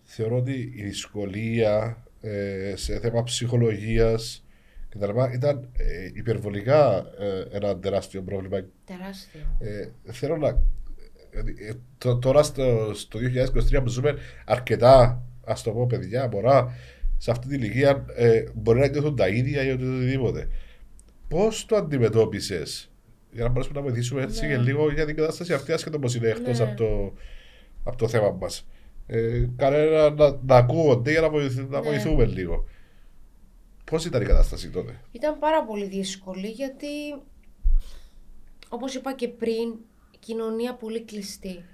θεωρώ 0.03 0.37
ότι 0.37 0.73
η 0.77 0.83
δυσκολία 0.83 2.05
ε, 2.21 2.73
σε 2.77 2.99
θέμα 2.99 3.23
ψυχολογίας 3.23 4.45
και 4.89 4.99
τα 4.99 5.07
λοιπά 5.07 5.33
ήταν 5.33 5.69
ε, 5.77 6.11
υπερβολικά 6.15 6.97
ε, 7.19 7.57
ένα 7.57 7.79
τεράστιο 7.79 8.23
πρόβλημα. 8.23 8.65
Τεράστιο. 8.85 9.41
Ε, 9.59 9.91
θέλω 10.13 10.37
να. 10.37 10.49
ε, 10.49 11.73
το- 11.99 12.19
τώρα 12.19 12.43
στο, 12.43 12.91
στο 12.95 13.19
2023 13.19 13.83
που 13.83 13.89
ζούμε 13.89 14.17
αρκετά, 14.47 15.23
ας 15.45 15.63
το 15.63 15.71
πω 15.73 15.87
παιδιά, 15.87 16.29
μωρά, 16.33 16.73
σε 17.23 17.31
αυτή 17.31 17.49
την 17.49 17.63
ηλικία 17.63 18.05
ε, 18.17 18.45
μπορεί 18.55 18.79
να 18.79 18.89
νιώθουν 18.89 19.17
τα 19.17 19.29
ίδια 19.29 19.63
ή 19.65 19.71
οτιδήποτε. 19.71 20.49
Πώς 21.29 21.67
το 21.67 21.77
αντιμετώπισες, 21.77 22.91
για 23.33 23.43
να 23.45 23.49
μπορέσουμε 23.51 23.79
να 23.81 23.87
βοηθήσουμε 23.87 24.23
έτσι 24.23 24.47
Ναι. 24.47 24.49
και 24.55 24.61
λίγο 24.61 24.93
για 24.93 25.07
την 25.07 25.17
κατάσταση 25.17 25.53
αυτή, 25.53 25.73
άσχετο 25.73 25.99
πώ 25.99 26.09
είναι 26.17 26.29
εκτός 26.29 26.59
Ναι. 26.59 26.65
από, 26.65 26.77
το, 26.77 27.13
από 27.85 27.97
το 27.97 28.09
θέμα 28.09 28.31
μας. 28.31 28.67
Ε, 29.07 29.47
κανένα 29.57 30.11
να, 30.11 30.39
να 30.47 30.57
ακούγονται 30.57 31.11
για 31.11 31.21
να, 31.21 31.31
βοηθ- 31.31 31.71
να 31.71 31.81
Ναι. 31.81 31.89
βοηθούμε 31.89 32.25
λίγο. 32.25 32.65
Πώς 33.85 34.05
ήταν 34.05 34.23
η 34.23 34.25
κατάσταση 34.25 34.71
τότε, 34.71 35.01
Ήταν 35.13 35.39
πάρα 35.39 35.65
πολύ 35.65 35.85
δύσκολη 35.87 36.49
γιατί, 36.49 36.87
όπως 38.69 38.95
είπα 38.95 39.15
και 39.15 39.29
πριν, 39.29 39.69
η 40.11 40.17
κοινωνία 40.19 40.75
πολύ 40.75 41.01
κλειστή. 41.03 41.65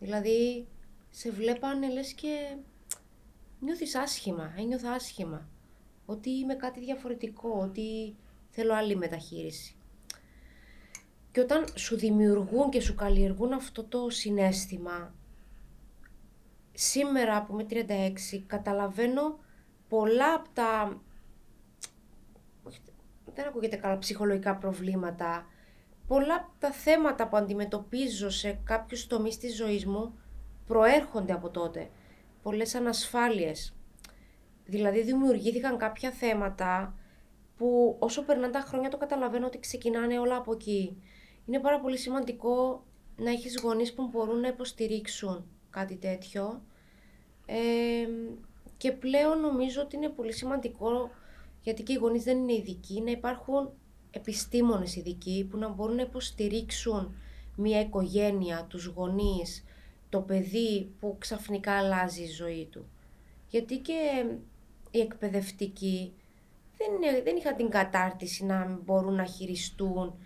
Δηλαδή, 0.00 0.66
σε 1.10 1.30
βλέπανε 1.30 1.92
λες 1.92 2.12
και 2.12 2.56
νιώθεις 3.60 3.94
άσχημα, 3.94 4.54
ένιωθα 4.56 4.90
άσχημα. 4.90 5.48
Ότι 6.06 6.30
είμαι 6.30 6.54
κάτι 6.54 6.80
διαφορετικό, 6.80 7.58
ότι 7.62 8.16
θέλω 8.50 8.74
άλλη 8.74 8.96
μεταχείριση. 8.96 9.76
Και 11.32 11.40
όταν 11.40 11.64
σου 11.74 11.96
δημιουργούν 11.96 12.70
και 12.70 12.80
σου 12.80 12.94
καλλιεργούν 12.94 13.52
αυτό 13.52 13.84
το 13.84 14.10
συνέστημα, 14.10 15.14
σήμερα 16.72 17.44
που 17.44 17.52
είμαι 17.52 17.66
36, 18.32 18.44
καταλαβαίνω 18.46 19.38
πολλά 19.88 20.34
από 20.34 20.48
τα 20.52 21.00
όχι, 22.62 22.80
δεν 23.34 23.46
ακούγεται 23.46 23.76
καλά, 23.76 23.98
ψυχολογικά 23.98 24.56
προβλήματα. 24.56 25.46
Πολλά 26.06 26.34
από 26.34 26.50
τα 26.58 26.70
θέματα 26.70 27.28
που 27.28 27.36
αντιμετωπίζω 27.36 28.30
σε 28.30 28.60
κάποιους 28.64 29.06
τομείς 29.06 29.38
της 29.38 29.56
ζωής 29.56 29.86
μου 29.86 30.18
προέρχονται 30.66 31.32
από 31.32 31.50
τότε. 31.50 31.90
Πολλές 32.42 32.74
ανασφάλειες. 32.74 33.76
Δηλαδή 34.64 35.02
δημιουργήθηκαν 35.02 35.76
κάποια 35.78 36.10
θέματα 36.10 36.94
που 37.56 37.96
όσο 37.98 38.24
περνάνε 38.24 38.52
τα 38.52 38.60
χρόνια 38.60 38.88
το 38.88 38.96
καταλαβαίνω 38.96 39.46
ότι 39.46 39.58
ξεκινάνε 39.58 40.18
όλα 40.18 40.36
από 40.36 40.52
εκεί. 40.52 41.02
Είναι 41.46 41.60
πάρα 41.60 41.80
πολύ 41.80 41.98
σημαντικό 41.98 42.84
να 43.16 43.30
έχεις 43.30 43.60
γονείς 43.62 43.94
που 43.94 44.08
μπορούν 44.08 44.40
να 44.40 44.48
υποστηρίξουν 44.48 45.44
κάτι 45.70 45.96
τέτοιο. 45.96 46.62
Ε, 47.46 48.08
και 48.76 48.92
πλέον 48.92 49.40
νομίζω 49.40 49.80
ότι 49.80 49.96
είναι 49.96 50.08
πολύ 50.08 50.32
σημαντικό, 50.32 51.10
γιατί 51.62 51.82
και 51.82 51.92
οι 51.92 51.96
γονείς 51.96 52.24
δεν 52.24 52.38
είναι 52.38 52.52
ειδικοί, 52.52 53.00
να 53.00 53.10
υπάρχουν 53.10 53.70
επιστήμονες 54.10 54.96
ειδικοί 54.96 55.46
που 55.50 55.56
να 55.58 55.68
μπορούν 55.68 55.96
να 55.96 56.02
υποστηρίξουν 56.02 57.14
μια 57.56 57.80
οικογένεια, 57.80 58.66
τους 58.68 58.84
γονείς, 58.84 59.64
το 60.08 60.20
παιδί 60.20 60.90
που 61.00 61.16
ξαφνικά 61.18 61.72
αλλάζει 61.72 62.22
η 62.22 62.26
ζωή 62.30 62.68
του. 62.70 62.88
Γιατί 63.48 63.78
και 63.78 64.24
οι 64.90 65.00
εκπαιδευτικοί 65.00 66.12
δεν, 66.76 66.88
είναι- 66.94 67.22
δεν 67.22 67.36
είχαν 67.36 67.56
την 67.56 67.68
κατάρτιση 67.68 68.44
να 68.44 68.78
μπορούν 68.84 69.14
να 69.14 69.24
χειριστούν 69.24 70.18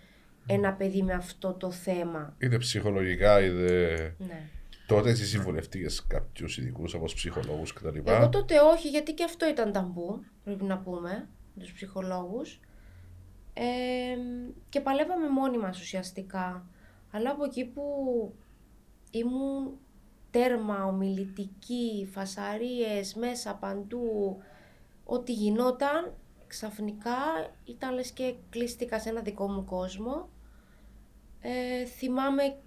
ένα 0.47 0.73
παιδί 0.73 1.01
με 1.03 1.13
αυτό 1.13 1.53
το 1.53 1.71
θέμα. 1.71 2.35
είτε 2.39 2.57
ψυχολογικά 2.57 3.41
είτε. 3.45 4.15
Ναι. 4.17 4.49
Τότε 4.87 5.09
εσύ 5.09 5.25
συμβουλευτήκες 5.25 6.07
κάποιους 6.07 6.57
ειδικούς 6.57 6.93
όπω 6.93 7.05
ψυχολόγους 7.05 7.73
κτλ. 7.73 7.97
Εγώ 8.05 8.29
τότε 8.29 8.59
όχι, 8.59 8.89
γιατί 8.89 9.13
και 9.13 9.23
αυτό 9.23 9.47
ήταν 9.49 9.71
ταμπού, 9.71 10.23
πρέπει 10.43 10.63
να 10.63 10.77
πούμε, 10.77 11.27
με 11.55 11.63
τους 11.63 11.73
ψυχολόγους. 11.73 12.59
Ε, 13.53 13.63
και 14.69 14.79
παλεύαμε 14.81 15.29
μόνοι 15.29 15.57
μας 15.57 15.79
ουσιαστικά. 15.81 16.65
Αλλά 17.11 17.29
από 17.31 17.43
εκεί 17.43 17.65
που 17.65 17.83
ήμουν 19.13 19.77
τέρμα, 20.31 20.85
ομιλητική, 20.85 22.09
φασαρίες, 22.11 23.13
μέσα 23.13 23.55
παντού, 23.55 24.37
ό,τι 25.03 25.31
γινόταν, 25.31 26.13
ξαφνικά 26.47 27.15
ήταν 27.65 27.93
λες 27.93 28.11
και 28.11 28.35
κλείστηκα 28.49 28.99
σε 28.99 29.09
ένα 29.09 29.21
δικό 29.21 29.47
μου 29.47 29.65
κόσμο. 29.65 30.29
Ε, 31.41 31.85
θυμάμαι 31.85 32.57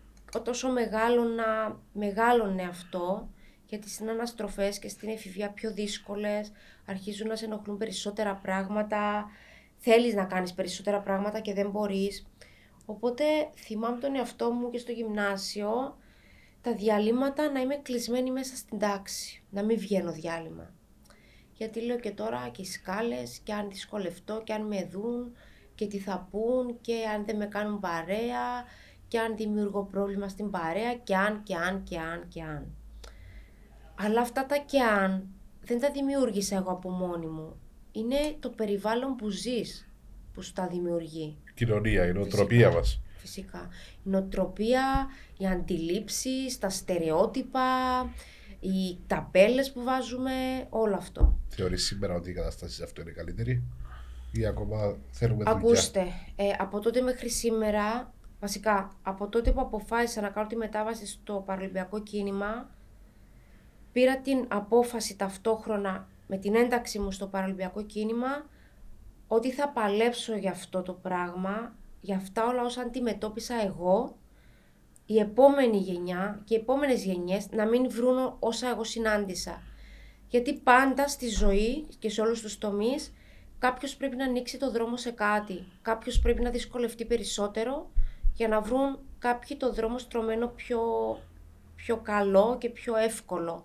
τόσο 0.45 0.71
μεγάλωνα, 0.71 1.81
μεγάλωνε 1.93 2.62
αυτό, 2.62 3.29
γιατί 3.67 3.88
στις 3.88 4.09
αναστροφές 4.09 4.79
και 4.79 4.88
στην 4.88 5.09
εφηβεία 5.09 5.50
πιο 5.50 5.73
δύσκολες, 5.73 6.53
αρχίζουν 6.87 7.29
να 7.29 7.37
σε 7.37 7.45
ενοχλούν 7.45 7.76
περισσότερα 7.76 8.35
πράγματα, 8.35 9.26
θέλεις 9.76 10.15
να 10.15 10.25
κάνεις 10.25 10.55
περισσότερα 10.55 11.00
πράγματα 11.00 11.41
και 11.41 11.55
δεν 11.55 11.71
μπορείς. 11.71 12.26
Οπότε 12.87 13.25
θυμάμαι 13.57 13.99
τον 13.99 14.15
εαυτό 14.15 14.50
μου 14.50 14.71
και 14.71 14.79
στο 14.79 14.93
γυμνάσιο, 14.93 15.97
τα 16.66 16.75
διαλύματα 16.75 17.50
να 17.50 17.61
είμαι 17.61 17.76
κλεισμένη 17.82 18.30
μέσα 18.30 18.56
στην 18.56 18.78
τάξη, 18.78 19.42
να 19.50 19.62
μην 19.62 19.78
βγαίνω 19.78 20.12
διάλειμμα. 20.12 20.75
Γιατί 21.52 21.80
λέω 21.82 21.99
και 21.99 22.11
τώρα 22.11 22.49
και 22.52 22.62
οι 22.62 22.64
σκάλες 22.64 23.40
και 23.42 23.52
αν 23.52 23.68
δυσκολευτώ 23.68 24.42
και 24.44 24.52
αν 24.52 24.66
με 24.66 24.88
δουν 24.92 25.37
και 25.75 25.87
τι 25.87 25.99
θα 25.99 26.28
πούν 26.30 26.80
και 26.80 26.94
αν 27.14 27.25
δεν 27.25 27.37
με 27.37 27.46
κάνουν 27.46 27.80
παρέα 27.80 28.64
και 29.08 29.18
αν 29.18 29.37
δημιουργώ 29.37 29.85
πρόβλημα 29.85 30.28
στην 30.28 30.50
παρέα 30.50 30.94
και 30.94 31.16
αν 31.16 31.42
και 31.42 31.54
αν 31.54 31.82
και 31.82 31.99
αν 31.99 32.28
και 32.28 32.42
αν. 32.42 32.75
Αλλά 33.94 34.20
αυτά 34.20 34.46
τα 34.46 34.56
και 34.56 34.80
αν 34.82 35.28
δεν 35.61 35.80
τα 35.80 35.90
δημιούργησα 35.90 36.56
εγώ 36.56 36.70
από 36.70 36.90
μόνη 36.90 37.26
μου. 37.26 37.61
Είναι 37.92 38.37
το 38.40 38.50
περιβάλλον 38.50 39.16
που 39.16 39.28
ζεις 39.28 39.90
που 40.32 40.42
σου 40.42 40.52
τα 40.52 40.66
δημιουργεί. 40.68 41.37
Κοινωνία, 41.54 42.06
η 42.06 42.12
νοοτροπία 42.12 42.70
μας. 42.70 43.00
Φυσικά. 43.26 43.68
Η 44.04 44.09
νοοτροπία, 44.09 45.06
οι 45.38 45.47
αντιλήψεις, 45.47 46.59
τα 46.59 46.68
στερεότυπα, 46.68 47.62
οι 48.61 48.99
ταπέλες 49.06 49.73
που 49.73 49.83
βάζουμε, 49.83 50.66
όλο 50.68 50.95
αυτό. 50.97 51.38
Θεωρείς 51.49 51.85
σήμερα 51.85 52.14
ότι 52.14 52.30
η 52.30 52.33
κατάσταση 52.33 52.75
σε 52.75 52.85
αυτό 52.85 53.00
είναι 53.00 53.11
καλύτερη 53.11 53.62
ή 54.33 54.47
ακόμα 54.47 54.97
θέλουμε 55.11 55.45
δουλειά; 55.45 55.59
Ακούστε, 55.59 56.06
ε, 56.37 56.50
από 56.59 56.80
τότε 56.80 57.00
μέχρι 57.00 57.30
σήμερα, 57.30 58.14
βασικά 58.40 58.92
από 59.02 59.28
τότε 59.28 59.52
που 59.52 59.61
αποφάσισα 59.61 60.21
να 60.21 60.28
κάνω 60.28 60.47
τη 60.47 60.56
μετάβαση 60.56 61.06
στο 61.06 61.42
παραλυμπιακό 61.47 62.02
κίνημα, 62.02 62.71
πήρα 63.92 64.18
την 64.18 64.45
απόφαση 64.49 65.16
ταυτόχρονα 65.16 66.09
με 66.26 66.37
την 66.37 66.54
ένταξη 66.54 66.99
μου 66.99 67.11
στο 67.11 67.26
παραλυμπιακό 67.26 67.83
κίνημα 67.83 68.47
ότι 69.26 69.52
θα 69.52 69.68
παλέψω 69.68 70.37
για 70.37 70.50
αυτό 70.50 70.83
το 70.83 70.92
πράγμα, 70.92 71.76
για 72.07 72.17
αυτά 72.17 72.47
όλα 72.47 72.63
όσα 72.63 72.81
αντιμετώπισα 72.81 73.55
εγώ, 73.65 74.17
η 75.07 75.19
επόμενη 75.19 75.77
γενιά 75.77 76.43
και 76.45 76.55
οι 76.55 76.57
επόμενες 76.57 77.05
γενιές 77.05 77.51
να 77.51 77.67
μην 77.67 77.91
βρουν 77.91 78.37
όσα 78.39 78.69
εγώ 78.69 78.85
συνάντησα. 78.85 79.63
Γιατί 80.29 80.55
πάντα 80.55 81.09
στη 81.09 81.29
ζωή 81.29 81.87
και 81.99 82.11
σε 82.11 82.21
όλους 82.21 82.41
τους 82.41 82.59
τομείς 82.59 83.13
κάποιος 83.59 83.97
πρέπει 83.97 84.17
να 84.17 84.25
ανοίξει 84.25 84.59
το 84.59 84.71
δρόμο 84.71 84.97
σε 84.97 85.11
κάτι. 85.11 85.65
Κάποιος 85.83 86.19
πρέπει 86.19 86.43
να 86.43 86.51
δυσκολευτεί 86.51 87.05
περισσότερο 87.05 87.91
για 88.35 88.49
να 88.49 88.61
βρουν 88.61 88.99
κάποιοι 89.19 89.57
το 89.57 89.73
δρόμο 89.73 89.99
στρωμένο 89.99 90.47
πιο, 90.49 90.81
πιο 91.75 91.97
καλό 91.97 92.57
και 92.61 92.69
πιο 92.69 92.97
εύκολο. 92.97 93.65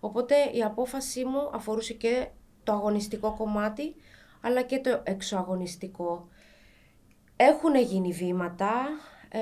Οπότε 0.00 0.34
η 0.52 0.62
απόφασή 0.62 1.24
μου 1.24 1.50
αφορούσε 1.52 1.92
και 1.92 2.28
το 2.64 2.72
αγωνιστικό 2.72 3.34
κομμάτι, 3.38 3.94
αλλά 4.40 4.62
και 4.62 4.78
το 4.78 5.00
εξωαγωνιστικό. 5.02 6.28
Έχουν 7.36 7.74
γίνει 7.74 8.12
βήματα, 8.12 8.72
ε, 9.28 9.38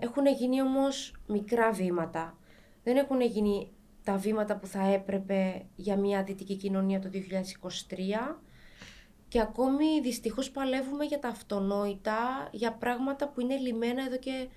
έχουν 0.00 0.26
γίνει 0.26 0.62
όμως 0.62 1.14
μικρά 1.26 1.72
βήματα. 1.72 2.36
Δεν 2.84 2.96
έχουν 2.96 3.20
γίνει 3.20 3.72
τα 4.04 4.16
βήματα 4.16 4.56
που 4.56 4.66
θα 4.66 4.86
έπρεπε 4.86 5.66
για 5.76 5.96
μια 5.96 6.22
δυτική 6.22 6.56
κοινωνία 6.56 7.00
το 7.00 7.08
2023 7.08 8.38
και 9.28 9.40
ακόμη 9.40 10.00
δυστυχώς 10.02 10.50
παλεύουμε 10.50 11.04
για 11.04 11.18
τα 11.18 11.28
αυτονόητα, 11.28 12.48
για 12.52 12.72
πράγματα 12.72 13.28
που 13.28 13.40
είναι 13.40 13.56
λιμένα 13.56 14.04
εδώ 14.06 14.18
και 14.18 14.48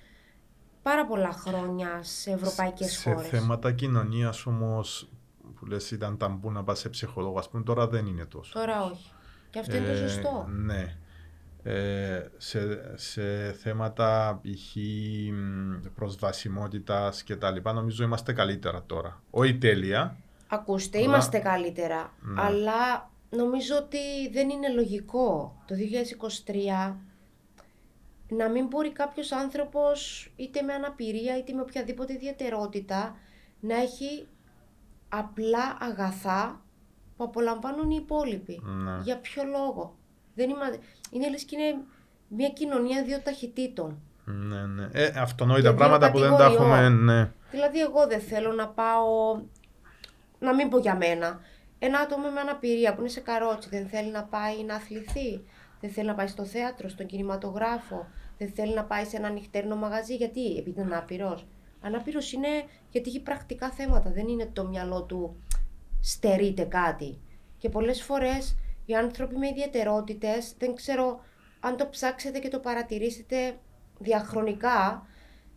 πάρα 0.81 1.05
πολλά 1.05 1.31
χρόνια 1.31 1.99
σε 2.03 2.31
ευρωπαϊκές 2.31 2.91
σε 2.91 3.09
χώρες. 3.09 3.27
Σε 3.27 3.37
θέματα 3.37 3.71
κοινωνίας 3.71 4.45
όμως 4.45 5.09
που 5.55 5.65
λες 5.65 5.91
ήταν 5.91 6.17
ταμπού 6.17 6.51
να 6.51 6.63
πας 6.63 6.79
σε 6.79 6.89
ψυχολόγο, 6.89 7.39
ας 7.39 7.49
πούμε, 7.49 7.63
τώρα 7.63 7.87
δεν 7.87 8.05
είναι 8.05 8.25
τόσο. 8.25 8.53
Τώρα 8.53 8.83
όχι. 8.83 9.11
Και 9.49 9.59
αυτό 9.59 9.75
είναι 9.75 9.85
το 9.85 9.91
Ε, 9.91 10.07
σωστό. 10.07 10.45
Ναι. 10.49 10.97
Ε, 11.63 12.27
σε, 12.37 12.59
σε 12.97 13.51
θέματα 13.51 14.41
π.χ. 14.43 14.75
προσβασιμότητας 15.95 17.23
και 17.23 17.35
τα 17.35 17.51
λοιπά, 17.51 17.73
νομίζω 17.73 18.03
είμαστε 18.03 18.33
καλύτερα 18.33 18.83
τώρα. 18.83 19.21
Όχι 19.29 19.57
τέλεια. 19.57 20.17
Ακούστε, 20.47 20.97
Αλλά- 20.97 21.07
είμαστε 21.07 21.39
καλύτερα, 21.39 22.13
Ναι. 22.21 22.41
αλλά 22.41 23.09
νομίζω 23.29 23.75
ότι 23.77 24.29
δεν 24.31 24.49
είναι 24.49 24.69
λογικό 24.69 25.57
το 25.67 25.75
2023 25.75 26.95
να 28.29 28.49
μην 28.49 28.67
μπορεί 28.67 28.91
κάποιος 28.91 29.31
άνθρωπος 29.31 30.31
είτε 30.35 30.61
με 30.61 30.73
αναπηρία 30.73 31.37
είτε 31.37 31.53
με 31.53 31.61
οποιαδήποτε 31.61 32.13
ιδιαιτερότητα 32.13 33.15
να 33.59 33.75
έχει 33.75 34.27
απλά 35.09 35.77
αγαθά 35.79 36.61
που 37.17 37.23
απολαμβάνουν 37.23 37.89
οι 37.91 37.97
υπόλοιποι. 38.01 38.61
Ναι. 38.63 38.99
Για 39.03 39.17
ποιο 39.19 39.43
λόγο; 39.43 39.97
Δεν 40.37 40.49
είμα... 40.49 40.65
Είναι 41.11 41.29
λες 41.29 41.43
και 41.43 41.55
είναι 41.59 41.77
μια 42.27 42.49
κοινωνία 42.49 43.03
δύο 43.03 43.19
ταχυτήτων. 43.21 44.01
Ναι, 44.25 44.65
ναι. 44.65 44.89
Ε, 44.91 45.13
αυτονόητα 45.15 45.61
Και 45.61 45.67
δύο 45.67 45.77
πράγματα 45.77 46.11
που 46.11 46.19
δεν 46.19 46.29
τα 46.31 46.37
κατηγοριών. 46.37 46.71
έχουμε, 46.71 46.89
ναι. 46.89 47.31
Δηλαδή, 47.51 47.79
εγώ 47.79 48.07
δεν 48.07 48.19
θέλω 48.19 48.51
να 48.51 48.67
πάω. 48.67 49.41
Να 50.39 50.53
μην 50.55 50.69
πω 50.69 50.77
για 50.77 50.95
μένα. 50.95 51.39
Ένα 51.79 51.99
άτομο 51.99 52.29
με 52.29 52.39
αναπηρία 52.39 52.93
που 52.93 52.99
είναι 52.99 53.09
σε 53.09 53.19
καρότσι 53.19 53.69
δεν 53.69 53.87
θέλει 53.87 54.11
να 54.11 54.23
πάει 54.23 54.63
να 54.63 54.75
αθληθεί. 54.75 55.41
Δεν 55.81 55.89
θέλει 55.89 56.07
να 56.07 56.15
πάει 56.15 56.27
στο 56.27 56.45
θέατρο, 56.45 56.89
στον 56.89 57.05
κινηματογράφο. 57.05 58.07
Δεν 58.37 58.51
θέλει 58.55 58.73
να 58.73 58.83
πάει 58.83 59.05
σε 59.05 59.17
ένα 59.17 59.29
νυχτέρινο 59.29 59.75
μαγαζί. 59.75 60.15
Γιατί, 60.15 60.57
επειδή 60.57 60.81
είναι 60.81 60.95
ανάπηρος. 60.95 61.47
Ανάπηρος 61.81 62.31
είναι 62.31 62.47
γιατί 62.89 63.09
έχει 63.09 63.19
πρακτικά 63.21 63.69
θέματα. 63.69 64.11
Δεν 64.11 64.27
είναι 64.27 64.49
το 64.53 64.65
μυαλό 64.67 65.03
του 65.03 65.35
στερείται 66.01 66.63
κάτι. 66.63 67.17
Και 67.57 67.69
πολλές 67.69 68.03
φορές 68.03 68.55
οι 68.87 68.95
άνθρωποι 68.95 69.35
με 69.35 69.47
ιδιαιτερότητες, 69.47 70.53
δεν 70.57 70.75
ξέρω 70.75 71.23
αν 71.59 71.77
το 71.77 71.87
ψάξετε 71.89 72.39
και 72.39 72.49
το 72.49 72.59
παρατηρήσετε 72.59 73.59
διαχρονικά, 73.99 75.07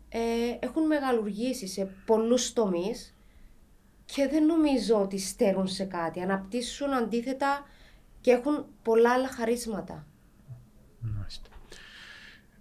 ε, 0.09 0.19
έχουν 0.61 0.87
μεγαλουργήσει 0.87 1.67
σε 1.67 1.85
πολλούς 2.07 2.53
τομείς 2.53 3.15
και 4.05 4.29
δεν 4.29 4.47
νομίζω 4.47 5.01
ότι 5.01 5.19
στέρουν 5.19 5.69
σε 5.69 5.85
κάτι. 5.85 6.21
Αναπτύσσουν 6.21 6.93
αντίθετα 6.93 7.67
και 8.21 8.31
έχουν 8.31 8.67
πολλά 8.83 9.13
άλλα 9.13 9.29
χαρίσματα. 9.29 10.07
Μάλιστα. 11.01 11.49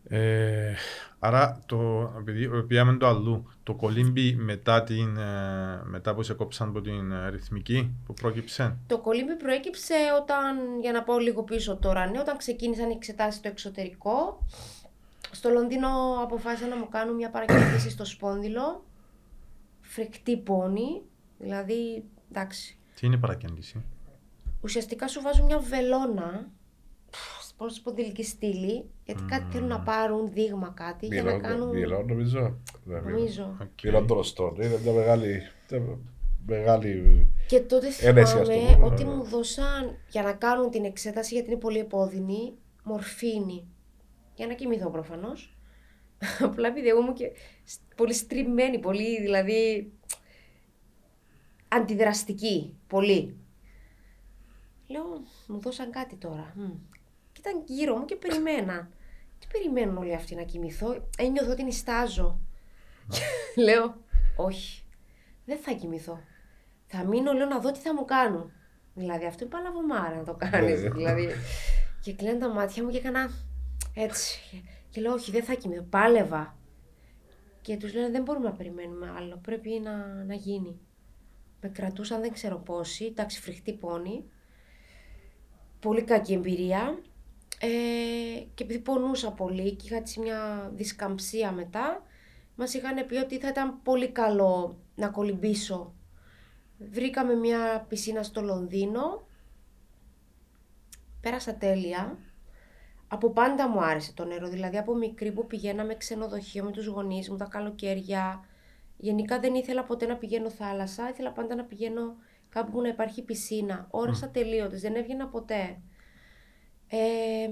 Ε, 0.10 0.74
άρα, 1.20 1.64
το, 1.66 2.12
επειδή 2.20 2.64
πήγαμε 2.64 2.98
το 2.98 3.08
αλλού, 3.08 3.52
το 3.64 3.74
κολύμπι 3.74 4.36
μετά, 4.36 4.84
την, 4.84 5.18
ε, 5.18 5.82
μετά 5.84 6.16
που 6.16 6.24
σε 6.24 6.34
κόψαν 6.34 6.68
από 6.68 6.82
την 6.82 7.12
ε, 7.12 7.30
ρυθμική 7.30 7.96
που 8.06 8.14
πρόκειψε. 8.14 8.78
Το 8.88 9.00
κολύμπι 9.00 9.36
προέκυψε 9.36 9.96
όταν, 10.22 10.80
για 10.82 10.92
να 10.92 11.04
πάω 11.04 11.18
λίγο 11.18 11.44
πίσω 11.44 11.78
τώρα, 11.78 12.10
ναι, 12.10 12.20
όταν 12.20 12.38
ξεκίνησαν 12.38 12.90
οι 12.90 12.94
εξετάσεις 12.96 13.40
στο 13.40 13.48
εξωτερικό. 13.48 14.46
Στο 15.32 15.50
Λονδίνο 15.50 15.90
αποφάσισα 16.22 16.68
να 16.68 16.76
μου 16.76 16.90
κάνουν 16.90 17.16
μια 17.16 17.30
παρακέντηση 17.30 17.90
στο 17.90 18.06
σπόνδυλο. 18.06 18.84
Φρικτοί 19.82 20.38
πόνοι, 20.38 21.02
δηλαδή, 21.38 22.04
εντάξει, 22.32 22.78
Τι 22.96 23.06
είναι 23.06 23.16
η 23.16 23.20
παρακέντηση; 23.20 23.86
ουσιαστικά 24.62 25.08
σου 25.08 25.22
βάζουν 25.22 25.46
μια 25.46 25.60
βελόνα 25.60 26.50
προς 27.60 27.76
σπονδυλική 27.76 28.24
στήλη, 28.24 28.90
γιατί 29.06 29.24
κάτι 29.24 29.52
θέλουν 29.52 29.68
να 29.68 29.80
πάρουν 29.80 30.32
δείγμα 30.32 30.74
κάτι 30.76 31.06
για 31.06 31.24
να 31.24 31.40
κάνουν... 31.40 31.70
Μυελό, 31.70 32.04
νομίζω. 32.08 32.60
Ναι, 32.84 33.02
μυελό. 33.02 33.10
Νομίζω. 33.10 33.58
Οκ. 33.62 33.84
Μυελό 33.84 34.06
των 34.06 34.18
οστών. 34.18 34.56
Είναι 34.56 34.80
μια 34.84 34.94
μεγάλη. 34.94 35.42
μια 35.70 35.98
μεγάλη... 36.46 37.28
Και 37.48 37.60
τότε 37.60 37.88
Ένεση, 38.02 38.38
ας 38.38 38.48
το 38.48 38.54
θυμάμαι 38.54 38.74
πούμε, 38.74 38.86
ότι 38.86 39.04
ναι. 39.04 39.14
μου 39.14 39.24
δώσαν 39.24 39.98
για 40.10 40.22
να 40.24 40.34
κάνουν 40.34 40.70
την 40.70 40.86
εξέταση 40.86 41.34
γιατί 41.34 41.50
είναι 41.50 41.60
πολύ 41.60 41.80
επώδυνη, 41.80 42.54
μορφίνη. 42.84 43.68
Για 44.36 44.48
να 44.48 44.54
κοιμηθώ 44.54 44.90
προφανώς. 44.90 45.58
Απλά 46.44 46.68
επειδή 46.68 46.88
εγώ 46.88 47.00
ήμουν 47.00 47.14
και 47.14 47.32
σ- 47.64 47.96
πολύ 47.96 48.14
στριμμένη, 48.14 48.80
πολύ 48.80 49.22
δηλαδή 49.22 49.92
αντιδραστική, 51.68 52.78
πολύ. 52.88 53.38
Λέω, 54.88 55.04
μου 55.48 55.60
δώσαν 55.60 55.92
κάτι 55.92 56.16
τώρα. 56.16 56.54
Μμ. 56.56 56.72
Και 57.42 57.50
ήταν 57.50 57.64
γύρω 57.66 57.96
μου 57.96 58.06
και 58.06 58.16
περιμέναν. 58.16 58.90
Τι 59.40 59.48
περιμένουν 59.52 59.98
όλοι 59.98 60.16
αυτοί 60.16 60.36
να 60.36 60.44
κοιμηθώ. 60.44 61.08
Ένιωθω 61.18 61.52
ότι 61.52 61.64
νιστάζω. 61.64 62.40
Και 63.10 63.62
λέω, 63.62 63.96
όχι, 64.36 64.84
δεν 65.46 65.58
θα 65.58 65.72
κοιμηθώ. 65.72 66.20
Θα 66.86 67.04
μείνω, 67.06 67.34
λέω, 67.34 67.48
να 67.48 67.60
δω 67.60 67.72
τι 67.72 67.80
θα 67.80 67.94
μου 67.94 68.06
κάνουν. 68.06 68.52
Δηλαδή, 68.94 69.26
αυτό 69.26 69.44
είναι 69.44 69.54
παλαβομάρα 69.54 70.16
να 70.16 70.24
το 70.24 70.34
κάνεις. 70.34 70.84
Ναι. 70.84 70.90
δηλαδή. 70.90 71.30
Και 72.02 72.14
κλείναν 72.14 72.40
τα 72.40 72.50
μάτια 72.50 72.84
μου 72.84 72.90
και 72.90 72.98
έκανα 72.98 73.30
έτσι. 73.94 74.40
Και 74.90 75.02
λέω, 75.02 75.14
όχι, 75.14 75.32
δεν 75.32 75.44
θα 75.44 75.54
κοιμηθώ. 75.54 75.84
Πάλευα. 75.84 76.58
Και 77.62 77.78
τους 77.78 77.94
λένε, 77.94 78.10
δεν 78.10 78.22
μπορούμε 78.22 78.50
να 78.50 78.56
περιμένουμε 78.56 79.14
άλλο. 79.18 79.38
Πρέπει 79.38 79.70
να, 79.70 80.24
να 80.24 80.34
γίνει. 80.34 80.80
Με 81.62 81.70
κρατούσαν 81.70 82.22
δεν 82.22 82.34
ξέρω 82.34 82.58
πόσοι. 82.58 83.06
Εντάξει, 83.06 83.42
φρικτή 83.42 83.74
πόνη. 83.74 84.24
Πολύ 85.80 86.04
κακή 86.04 86.34
εμπειρία. 86.34 87.00
Ε, 87.62 87.68
και 88.54 88.64
επειδή 88.64 88.80
πονούσα 88.80 89.32
πολύ 89.32 89.76
και 89.76 89.86
είχα 89.86 89.96
έτσι 89.96 90.20
μια 90.20 90.72
δισκαμψία 90.74 91.52
μετά, 91.52 92.04
μας 92.56 92.74
είχαν 92.74 93.06
πει 93.06 93.16
ότι 93.16 93.40
θα 93.40 93.48
ήταν 93.48 93.82
πολύ 93.84 94.10
καλό 94.10 94.78
να 94.96 95.08
κολυμπήσω. 95.08 95.94
Βρήκαμε 96.78 97.34
μια 97.34 97.86
πισίνα 97.90 98.24
στο 98.24 98.42
Λονδίνο. 98.42 99.28
Πέρασα 101.22 101.56
τέλεια. 101.56 102.18
Από 103.08 103.30
πάντα 103.30 103.70
μου 103.70 103.84
άρεσε 103.84 104.14
το 104.14 104.26
νερό, 104.26 104.48
δηλαδή 104.48 104.78
από 104.78 104.96
μικρή 104.96 105.32
που 105.32 105.48
πηγαίναμε 105.48 105.96
ξενοδοχείο 105.96 106.64
με 106.64 106.72
τους 106.72 106.86
γονείς 106.86 107.30
μου 107.30 107.38
τα 107.38 107.46
καλοκαίρια. 107.46 108.46
Γενικά 108.98 109.40
δεν 109.40 109.54
ήθελα 109.56 109.84
ποτέ 109.84 110.06
να 110.06 110.16
πηγαίνω 110.16 110.50
θάλασσα, 110.50 111.10
ήθελα 111.10 111.32
πάντα 111.32 111.56
να 111.56 111.64
πηγαίνω 111.64 112.16
κάπου 112.50 112.72
που 112.72 112.82
να 112.82 112.88
υπάρχει 112.88 113.22
πισίνα. 113.22 113.88
Ώρες 113.90 114.24
ατελείωτες, 114.24 114.82
δεν 114.82 114.96
έβγαινα 114.96 115.28
ποτέ. 115.28 115.82
Ε, 116.90 117.50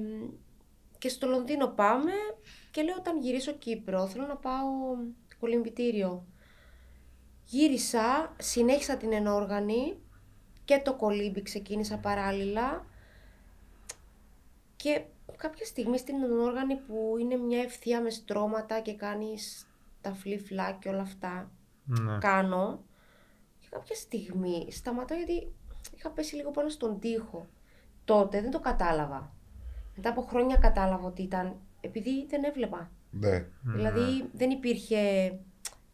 και 0.97 1.09
στο 1.09 1.27
Λονδίνο 1.27 1.67
πάμε 1.67 2.11
και 2.71 2.81
λέω 2.81 2.95
όταν 2.97 3.21
γυρίσω 3.21 3.51
Κύπρο 3.51 4.07
θέλω 4.07 4.25
να 4.25 4.35
πάω 4.35 4.65
κολυμπητήριο. 5.39 6.25
Γύρισα, 7.45 8.35
συνέχισα 8.39 8.97
την 8.97 9.13
ενόργανη 9.13 9.97
και 10.65 10.81
το 10.83 10.95
κολύμπι 10.95 11.41
ξεκίνησα 11.41 11.97
παράλληλα 11.97 12.85
και 14.75 15.01
κάποια 15.37 15.65
στιγμή 15.65 15.97
στην 15.97 16.23
ενόργανη 16.23 16.75
που 16.75 17.15
είναι 17.19 17.35
μια 17.35 17.61
ευθεία 17.61 18.01
μες 18.01 18.13
στρώματα 18.15 18.79
και 18.79 18.93
κάνεις 18.95 19.67
τα 20.01 20.13
φλιφλά 20.13 20.71
και 20.71 20.89
όλα 20.89 21.01
αυτά 21.01 21.51
Ναι. 21.85 22.17
κάνω 22.17 22.83
και 23.59 23.67
κάποια 23.69 23.95
στιγμή 23.95 24.67
σταματώ 24.71 25.13
γιατί 25.13 25.51
είχα 25.95 26.09
πέσει 26.09 26.35
λίγο 26.35 26.51
πάνω 26.51 26.69
στον 26.69 26.99
τοίχο. 26.99 27.47
Τότε 28.07 28.41
δεν 28.41 28.51
το 28.51 28.59
κατάλαβα. 28.59 29.33
Μετά 29.95 30.09
από 30.09 30.21
χρόνια 30.21 30.55
κατάλαβα 30.55 31.07
ότι 31.07 31.21
ήταν 31.21 31.55
επειδή 31.81 32.25
δεν 32.29 32.43
έβλεπα. 32.43 32.91
Ναι. 33.11 33.45
Δηλαδή 33.61 34.29
δεν 34.33 34.49
υπήρχε 34.49 35.29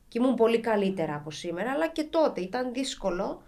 και 0.07 0.19
ήμουν 0.19 0.35
πολύ 0.35 0.59
καλύτερα 0.59 1.15
από 1.15 1.31
σήμερα, 1.31 1.71
αλλά 1.71 1.87
και 1.89 2.03
τότε 2.03 2.41
ήταν 2.41 2.73
δύσκολο. 2.73 3.41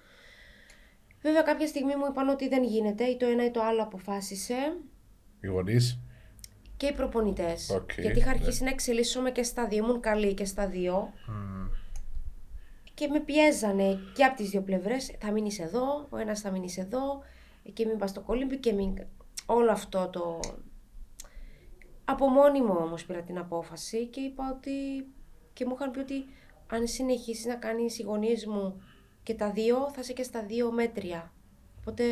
Βέβαια 1.21 1.41
κάποια 1.41 1.67
στιγμή 1.67 1.95
μου 1.95 2.06
είπαν 2.10 2.30
ότι 2.30 2.47
δεν 2.47 2.63
γίνεται, 2.63 3.04
ή 3.04 3.17
το 3.17 3.25
ένα 3.25 3.45
ή 3.45 3.51
το 3.51 3.63
άλλο 3.63 3.84
αποφάσισε 3.84 4.56
Οι 5.39 5.47
γονείς. 5.47 5.99
και 6.78 6.86
οι 6.86 6.93
προπονητές. 6.93 7.69
Οκ, 7.69 7.91
γιατί 7.99 8.17
είχα 8.19 8.34
ναι. 8.34 8.38
αρχίσει 8.39 8.63
να 8.63 8.69
εξελίσσομαι 8.69 9.32
και 9.32 9.43
στα 9.43 9.67
δύο, 9.67 9.84
ήμουν 9.84 9.99
καλή 9.99 10.34
και 10.34 10.45
στα 10.45 10.67
δύο. 10.67 11.13
Μμ. 11.28 11.67
Και 12.93 13.08
με 13.08 13.19
πιέζανε 13.19 13.99
και 14.15 14.23
από 14.23 14.36
τις 14.36 14.49
δύο 14.49 14.62
πλευρές, 14.62 15.15
θα 15.19 15.32
μείνεις 15.32 15.60
εδώ, 15.60 16.08
ο 16.10 16.17
ένας 16.17 16.39
θα 16.41 16.51
μείνεις 16.51 16.78
εδώ 16.78 17.23
και 17.73 17.86
μην 17.86 17.97
πας 17.97 18.10
στο 18.10 18.21
κολύμπι 18.21 18.58
και 18.58 18.73
μην... 18.73 18.93
όλο 19.45 19.71
αυτό 19.71 20.10
το... 20.12 20.39
Από 22.06 22.28
μόνη 22.28 22.62
μου 22.62 22.75
όμως 22.80 23.06
πήρα 23.06 23.21
την 23.21 23.38
απόφαση 23.38 24.06
και 24.08 24.19
είπα 24.19 24.43
ότι... 24.58 24.71
και 25.54 25.65
μου 25.65 25.73
είχαν 25.75 25.91
πει 25.91 25.99
ότι 25.99 26.25
αν 26.67 26.88
συνεχίσεις 26.88 27.45
να 27.45 27.56
κάνεις 27.56 27.99
οι 27.99 28.04
γονείς 28.04 28.47
μου 28.47 28.82
και 29.23 29.34
τα 29.34 29.51
δύο, 29.51 29.75
θα 29.93 30.01
είσαι 30.01 30.13
και 30.13 30.23
στα 30.23 30.43
δύο 30.45 30.71
μέτρια. 30.71 31.32
Οπότε 31.80 32.04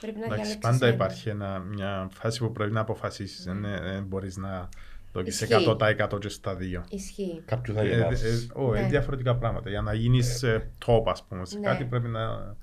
πρέπει 0.00 0.18
να 0.18 0.24
Εντάξει, 0.24 0.42
διαλέξεις 0.42 0.58
πάντα 0.70 0.86
ένα. 0.86 0.94
υπάρχει 0.94 1.28
ένα, 1.28 1.58
μια 1.58 2.08
φάση 2.12 2.38
που 2.38 2.52
πρέπει 2.52 2.72
να 2.72 2.80
αποφασίσεις. 2.80 3.44
Δεν, 3.44 3.60
δεν 3.82 4.04
μπορείς 4.04 4.36
να 4.36 4.68
το 5.12 5.20
έχεις 5.20 5.40
Ισχύει. 5.40 5.76
100% 5.80 6.18
και 6.20 6.28
στα 6.28 6.54
δύο. 6.54 6.84
Ισχύει. 6.90 7.42
Κάποιου 7.46 7.74
θα 7.74 7.80
Ε, 7.80 7.84
ε, 7.84 7.88
γελάσει. 7.88 8.26
ε, 8.56 8.60
ω, 8.60 8.74
ε, 8.74 8.80
Ναι. 8.80 8.88
διαφορετικά 8.88 9.36
πράγματα. 9.36 9.70
Για 9.70 9.80
να 9.80 9.94
γίνεις 9.94 10.42
ε, 10.42 10.70
top, 10.86 11.02
ας 11.06 11.24
πούμε, 11.24 11.44
σε 11.46 11.58
Ναι. 11.58 11.66
κάτι 11.66 11.84
πρέπει 11.84 12.08
να, 12.08 12.26
να 12.28 12.56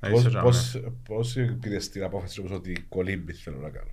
Πώς, 0.00 0.10
είσαι 0.20 0.28
τζάμε. 0.28 0.44
πώς, 0.44 0.80
πώς 1.08 1.36
πήρες 1.60 1.88
την 1.88 2.02
απόφαση 2.02 2.40
όμως 2.40 2.52
ότι 2.52 2.86
κολύμπι 2.88 3.32
θέλω 3.32 3.58
να 3.58 3.70
κάνω. 3.70 3.90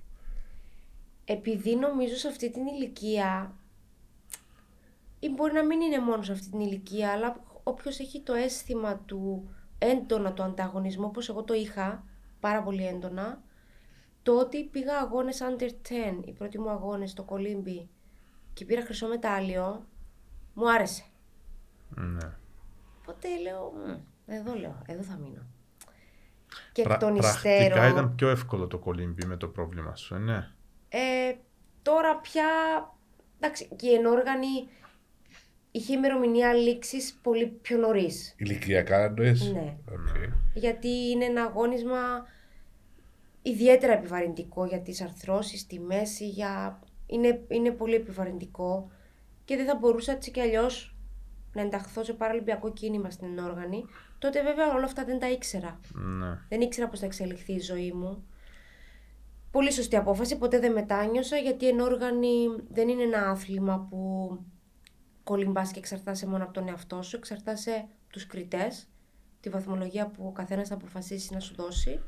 Επειδή 1.24 1.76
νομίζω 1.76 2.14
σε 2.14 2.28
αυτή 2.28 2.50
την 2.50 2.66
ηλικία 2.66 3.54
ή 5.18 5.30
μπορεί 5.30 5.52
να 5.52 5.64
μην 5.64 5.80
είναι 5.80 6.00
μόνο 6.00 6.22
σε 6.22 6.32
αυτή 6.32 6.50
την 6.50 6.60
ηλικία, 6.60 7.10
αλλά 7.10 7.44
όποιος 7.62 7.98
έχει 7.98 8.20
το 8.20 8.32
αίσθημα 8.32 8.96
του 8.98 9.48
έντονα 9.78 10.32
του 10.32 10.42
ανταγωνισμού, 10.42 11.04
όπως 11.04 11.28
εγώ 11.28 11.42
το 11.42 11.54
είχα 11.54 12.04
πάρα 12.40 12.62
πολύ 12.62 12.86
έντονα, 12.86 13.42
το 14.22 14.38
ότι 14.38 14.64
πήγα 14.64 14.98
αγώνες 14.98 15.40
under 15.42 15.68
10, 16.22 16.24
οι 16.24 16.32
πρώτοι 16.32 16.58
μου 16.58 16.70
αγώνες 16.70 17.10
στο 17.10 17.22
κολύμπι 17.22 17.88
και 18.52 18.64
πήρα 18.64 18.84
χρυσό 18.84 19.08
μετάλλιο, 19.08 19.86
μου 20.54 20.70
άρεσε. 20.70 21.04
Ναι. 21.88 22.30
Οπότε 23.00 23.28
λέω, 23.42 23.72
«Μμ, 23.76 23.96
εδώ 24.26 24.54
λέω, 24.54 24.82
εδώ 24.86 25.02
θα 25.02 25.16
μείνω. 25.16 25.46
Και 26.72 26.80
εκ 26.80 26.86
Πρα- 26.86 26.96
των 26.96 27.16
πρακτικά 27.16 27.54
υστέρων, 27.54 27.90
ήταν 27.90 28.14
πιο 28.14 28.28
εύκολο 28.28 28.66
το 28.66 28.78
κολύμπι 28.78 29.26
με 29.26 29.36
το 29.36 29.48
πρόβλημα 29.48 29.96
σου, 29.96 30.14
ε, 30.14 30.18
ναι. 30.18 30.48
Ε, 30.88 31.34
τώρα 31.82 32.16
πια, 32.16 32.44
εντάξει, 33.38 33.68
και 33.76 33.88
η 33.88 33.94
ενόργανη 33.94 34.68
είχε 35.70 35.94
ημερομηνία 35.94 36.52
λήξη 36.52 36.98
πολύ 37.22 37.46
πιο 37.46 37.76
νωρίς. 37.76 38.34
Ηλικιακά 38.36 39.04
εννοείς; 39.04 39.52
Ναι. 39.52 39.76
Οκ. 39.90 40.32
Γιατί 40.54 40.88
είναι 40.88 41.24
ένα 41.24 41.42
αγώνισμα 41.42 42.26
ιδιαίτερα 43.42 43.92
επιβαρυντικό 43.92 44.64
για 44.66 44.80
τις 44.80 45.00
αρθρώσεις, 45.00 45.60
στη 45.60 45.80
μέση, 45.80 46.28
για... 46.28 46.80
είναι, 47.06 47.44
είναι 47.48 47.70
πολύ 47.70 47.94
επιβαρυντικό 47.94 48.90
και 49.44 49.56
δεν 49.56 49.66
θα 49.66 49.74
μπορούσα 49.74 50.12
έτσι 50.12 50.30
κι 50.30 50.40
αλλιώς 50.40 50.96
να 51.52 51.60
ενταχθώ 51.62 52.04
σε 52.04 52.12
παραλυμπιακό 52.12 52.72
κίνημα 52.72 53.10
στην 53.10 53.26
ενόργανη. 53.38 53.84
Τότε 54.26 54.42
βέβαια 54.42 54.74
όλα 54.74 54.84
αυτά 54.84 55.04
δεν 55.04 55.18
τα 55.18 55.30
ήξερα. 55.30 55.80
ναι. 55.94 56.38
Δεν 56.48 56.60
ήξερα 56.60 56.88
πώς 56.88 56.98
θα 56.98 57.06
εξελιχθεί 57.06 57.52
η 57.52 57.60
ζωή 57.60 57.92
μου. 57.92 58.26
Πολύ 59.50 59.72
σωστή 59.72 59.96
απόφαση, 59.96 60.38
ποτέ 60.38 60.58
δεν 60.58 60.72
μετάνιωσα 60.72 61.36
γιατί 61.36 61.68
ενόργανη 61.68 62.46
δεν 62.68 62.88
είναι 62.88 63.02
ένα 63.02 63.30
άθλημα 63.30 63.86
που 63.90 64.30
κολυμπάς 65.24 65.70
και 65.70 65.78
εξαρτάσαι 65.78 66.26
μόνο 66.26 66.44
από 66.44 66.52
τον 66.52 66.68
εαυτό 66.68 67.02
σου, 67.02 67.16
εξαρτάσαι 67.16 67.70
από 67.70 68.12
τους 68.12 68.26
κριτές, 68.26 68.88
τη 69.40 69.48
βαθμολογία 69.48 70.06
που 70.06 70.26
ο 70.26 70.32
καθένας 70.32 70.68
θα 70.68 70.74
αποφασίσει 70.74 71.34
να 71.34 71.40
σου 71.40 71.54
δώσει. 71.54 72.00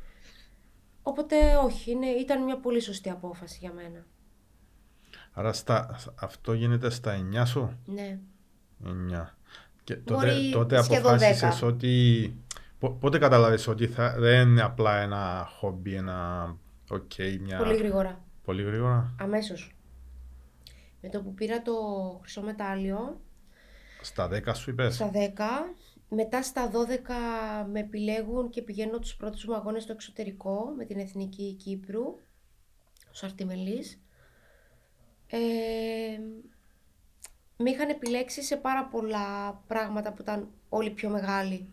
Οπότε 1.03 1.57
όχι, 1.57 1.91
είναι, 1.91 2.07
ήταν 2.07 2.43
μια 2.43 2.59
πολύ 2.59 2.81
σωστή 2.81 3.11
απόφαση 3.11 3.59
για 3.61 3.73
μένα. 3.73 4.07
Άρα 5.33 5.53
στα, 5.53 5.99
αυτό 6.21 6.53
γίνεται 6.53 6.91
στα 6.91 7.29
9 7.43 7.47
σου; 7.47 7.79
Ναι. 7.87 8.19
9. 8.85 9.38
Και 9.89 9.97
Μπορεί 9.97 10.29
τότε, 10.31 10.51
τότε 10.51 10.83
σχεδόν 10.83 11.13
αποφάσισες 11.15 11.61
10. 11.63 11.67
ότι... 11.67 12.35
πο- 12.79 12.91
Πότε 12.91 13.19
κατάλαβες 13.19 13.67
ότι 13.67 13.87
θα, 13.87 14.15
δεν 14.19 14.49
είναι 14.49 14.63
απλά 14.63 15.01
ένα 15.01 15.49
χόμπι, 15.59 15.95
ένα... 15.95 16.57
Οκ, 16.91 17.13
μια... 17.41 17.59
Πολύ 17.59 17.77
γρήγορα. 17.77 18.25
Πολύ 18.45 18.63
γρήγορα. 18.63 19.15
Αμέσως. 19.21 19.77
Με 21.01 21.09
το 21.09 21.23
που 21.23 21.35
πήρα 21.35 21.63
το 21.63 21.73
χρυσό 22.21 22.43
μετάλλιο, 22.43 23.21
Στα 24.01 24.29
10 24.33 24.55
σου 24.55 24.71
είπες; 24.71 24.95
Στα 24.95 25.11
10. 25.15 25.17
Μετά 26.09 26.43
στα 26.43 26.71
12 26.71 26.75
με 27.73 27.81
επιλέγουν 27.81 28.51
και 28.51 28.63
πηγαίνω 28.63 28.99
τους 28.99 29.17
πρώτους 29.17 29.45
μου 29.45 29.55
αγώνες 29.55 29.83
στο 29.83 29.93
εξωτερικό 29.93 30.75
με 30.77 30.85
την 30.85 30.99
Εθνική 30.99 31.53
Κύπρου, 31.53 32.05
στο 33.11 33.27
Αρτιμελής. 33.27 34.03
Ε, 35.27 35.39
με 37.61 37.71
είχαν 37.71 37.89
επιλέξει 37.89 38.43
σε 38.43 38.57
πάρα 38.57 38.85
πολλά 38.85 39.53
πράγματα 39.67 40.13
που 40.13 40.23
ήταν 40.23 40.49
όλοι 40.69 40.91
πιο 40.91 41.09
μεγάλοι. 41.09 41.69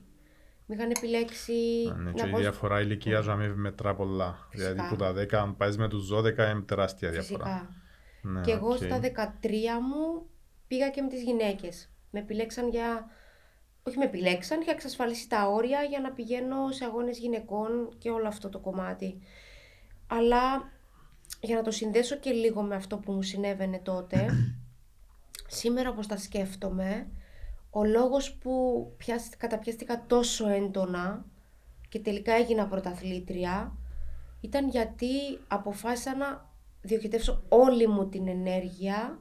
Με 0.66 0.76
είχαν 0.76 0.90
επιλέξει 0.90 1.54
Ναι, 1.98 2.12
και 2.12 2.22
να 2.22 2.28
η 2.28 2.32
πω 2.32 2.38
διαφορά 2.38 2.82
ηλικίας 2.82 3.28
με 3.28 3.56
μετρά 3.56 3.96
πολλά. 3.96 4.48
Φυσικά. 4.50 4.72
Δηλαδή 4.72 4.90
που 4.90 4.96
τα 4.96 5.14
10, 5.14 5.34
αν 5.36 5.58
πάεις 5.58 5.78
με 5.78 5.88
τους 5.88 6.10
12, 6.14 6.24
είναι 6.24 6.62
τεράστια 6.66 7.10
διαφορά. 7.10 7.46
φυσικά. 7.46 7.70
Ναι, 8.22 8.42
Και 8.42 8.52
εγώ 8.52 8.68
οκ. 8.70 8.78
στα 8.78 9.00
13 9.00 9.02
μου 9.82 10.26
πήγα 10.68 10.90
και 10.90 11.02
με 11.02 11.08
τις 11.08 11.22
γυναίκες. 11.22 11.90
Με 12.12 12.20
επιλέξαν 12.20 12.70
για... 12.70 13.06
Όχι 13.84 13.98
με 13.98 14.04
επιλέξαν, 14.06 14.62
είχα 14.62 14.72
εξασφαλίσει 14.72 15.30
τα 15.30 15.48
όρια 15.48 15.82
για 15.82 16.00
να 16.00 16.12
πηγαίνω 16.12 16.72
σε 16.72 16.86
αγώνες 16.86 17.18
γυναικών 17.18 17.90
και 17.98 18.10
όλο 18.10 18.28
αυτό 18.28 18.50
το 18.50 18.60
κομμάτι. 18.60 19.20
Αλλά 20.08 20.72
για 21.42 21.56
να 21.56 21.62
το 21.62 21.72
συνδέσω 21.72 22.16
και 22.16 22.32
λίγο 22.32 22.62
με 22.62 22.76
αυτό 22.76 22.98
που 22.98 23.12
μου 23.12 23.22
συνέβαινε 23.22 23.80
τότε, 23.80 24.26
σήμερα 25.48 25.90
όπως 25.90 26.08
τα 26.08 26.18
σκέφτομαι, 26.18 27.08
ο 27.70 27.84
λόγος 27.84 28.34
που 28.34 28.86
πιάσ- 28.98 29.38
καταπιάστηκα 29.38 30.06
τόσο 30.08 30.48
έντονα 30.48 31.26
και 31.90 32.00
τελικά 32.00 32.34
έγινα 32.34 32.68
πρωταθλήτρια 32.68 33.76
ήταν 34.42 34.70
γιατί 34.70 35.08
αποφάσισα 35.48 36.16
να 36.16 36.50
διοχετεύσω 36.82 37.44
όλη 37.50 37.88
μου 37.88 38.10
την 38.10 38.28
ενέργεια 38.28 39.20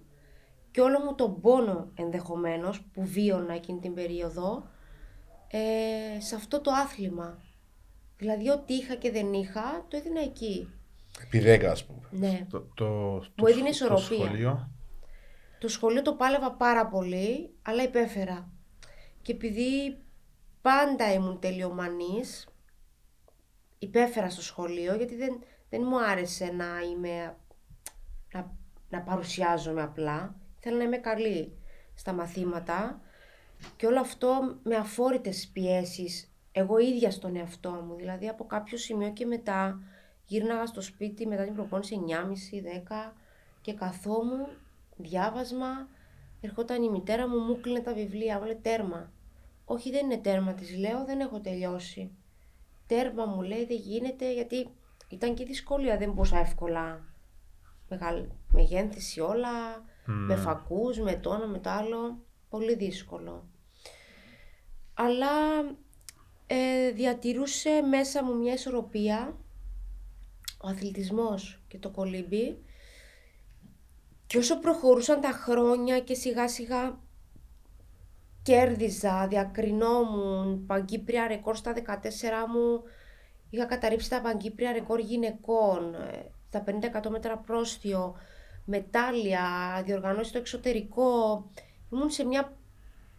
και 0.70 0.80
όλο 0.80 0.98
μου 1.00 1.14
τον 1.14 1.40
πόνο 1.40 1.90
ενδεχομένως 1.94 2.82
που 2.92 3.06
βίωνα 3.06 3.54
εκείνη 3.54 3.78
την 3.80 3.94
περίοδο 3.94 4.66
ε, 5.48 6.20
σε 6.20 6.34
αυτό 6.34 6.60
το 6.60 6.70
άθλημα. 6.70 7.38
Δηλαδή 8.16 8.50
ό,τι 8.50 8.74
είχα 8.74 8.94
και 8.94 9.10
δεν 9.10 9.32
είχα 9.32 9.84
το 9.88 9.96
έδινα 9.96 10.20
εκεί. 10.20 10.68
Επί 11.22 11.42
10 11.44 11.64
ας 11.64 11.84
πούμε. 11.84 12.08
Ναι. 12.10 12.46
Το, 12.50 12.60
το, 12.60 13.18
το, 13.18 13.24
Μου 13.38 13.46
έδινε 13.46 13.62
το 13.64 13.70
ισορροπία. 13.70 14.70
Σχολείο. 15.68 16.02
Το 16.02 16.08
σχολείο 16.08 16.28
το 16.28 16.38
πάλευα 16.38 16.52
πάρα 16.52 16.86
πολύ, 16.86 17.54
αλλά 17.62 17.82
υπέφερα. 17.82 18.48
Και 19.22 19.32
επειδή 19.32 19.98
πάντα 20.62 21.12
ήμουν 21.12 21.40
τελειομανής, 21.40 22.48
υπέφερα 23.78 24.30
στο 24.30 24.42
σχολείο, 24.42 24.94
γιατί 24.94 25.16
δεν, 25.16 25.42
δεν 25.68 25.82
μου 25.84 26.04
άρεσε 26.04 26.44
να 26.44 26.80
είμαι, 26.90 27.36
να, 28.32 28.56
να 28.88 29.00
παρουσιάζομαι 29.00 29.82
απλά. 29.82 30.36
Θέλω 30.60 30.76
να 30.76 30.84
είμαι 30.84 30.96
καλή 30.96 31.58
στα 31.94 32.12
μαθήματα 32.12 33.00
και 33.76 33.86
όλο 33.86 34.00
αυτό 34.00 34.58
με 34.62 34.76
αφόρητες 34.76 35.50
πιέσεις, 35.52 36.32
εγώ 36.52 36.78
ίδια 36.78 37.10
στον 37.10 37.36
εαυτό 37.36 37.70
μου. 37.70 37.94
Δηλαδή 37.94 38.28
από 38.28 38.44
κάποιο 38.46 38.78
σημείο 38.78 39.12
και 39.12 39.26
μετά 39.26 39.80
γύρναγα 40.26 40.66
στο 40.66 40.80
σπίτι 40.80 41.26
μετά 41.26 41.44
την 41.44 41.54
προπόνηση 41.54 42.00
9.30-10 42.08 43.12
και 43.60 43.74
καθόμουν 43.74 44.46
διάβασμα, 44.96 45.88
ερχόταν 46.40 46.82
η 46.82 46.90
μητέρα 46.90 47.28
μου, 47.28 47.38
μου 47.38 47.60
κλείνε 47.60 47.80
τα 47.80 47.94
βιβλία, 47.94 48.38
μου 48.38 48.44
λέει 48.44 48.58
τέρμα. 48.62 49.12
Όχι 49.64 49.90
δεν 49.90 50.04
είναι 50.04 50.20
τέρμα, 50.20 50.52
της 50.52 50.76
λέω, 50.76 51.04
δεν 51.04 51.20
έχω 51.20 51.40
τελειώσει. 51.40 52.10
Τέρμα 52.86 53.24
μου 53.24 53.42
λέει, 53.42 53.64
δεν 53.64 53.76
γίνεται, 53.76 54.32
γιατί 54.32 54.68
ήταν 55.08 55.34
και 55.34 55.44
δυσκολία, 55.44 55.98
δεν 55.98 56.12
μπορούσα 56.12 56.38
εύκολα. 56.38 57.04
Μεγάλη 57.88 58.28
μεγένθηση 58.52 59.20
όλα, 59.20 59.84
με 60.04 60.36
φακούς, 60.36 60.98
με 60.98 61.16
το 61.16 61.32
ένα, 61.32 61.46
με 61.46 61.58
το 61.58 61.70
άλλο, 61.70 62.18
πολύ 62.48 62.74
δύσκολο. 62.74 63.48
Αλλά 64.94 65.60
ε, 66.46 66.90
διατηρούσε 66.90 67.82
μέσα 67.82 68.24
μου 68.24 68.36
μια 68.36 68.52
ισορροπία, 68.52 69.36
ο 70.62 70.68
αθλητισμός 70.68 71.62
και 71.68 71.78
το 71.78 71.90
κολύμπι, 71.90 72.63
και 74.26 74.38
όσο 74.38 74.58
προχωρούσαν 74.58 75.20
τα 75.20 75.30
χρόνια 75.30 76.00
και 76.00 76.14
σιγά 76.14 76.48
σιγά 76.48 76.98
κέρδιζα, 78.42 79.26
διακρινόμουν 79.28 80.66
παγκύπρια 80.66 81.26
ρεκόρ 81.26 81.56
στα 81.56 81.72
14 81.72 81.78
μου, 82.52 82.82
είχα 83.50 83.64
καταρρύψει 83.64 84.10
τα 84.10 84.20
παγκύπρια 84.20 84.72
ρεκόρ 84.72 84.98
γυναικών, 84.98 85.94
ε, 85.94 86.30
στα 86.48 86.64
50 87.06 87.10
μέτρα 87.10 87.38
πρόστιο, 87.38 88.16
μετάλλια, 88.64 89.42
διοργανώσεις 89.84 90.28
στο 90.28 90.38
εξωτερικό. 90.38 91.44
Ήμουν 91.92 92.10
σε 92.10 92.24
μια 92.24 92.56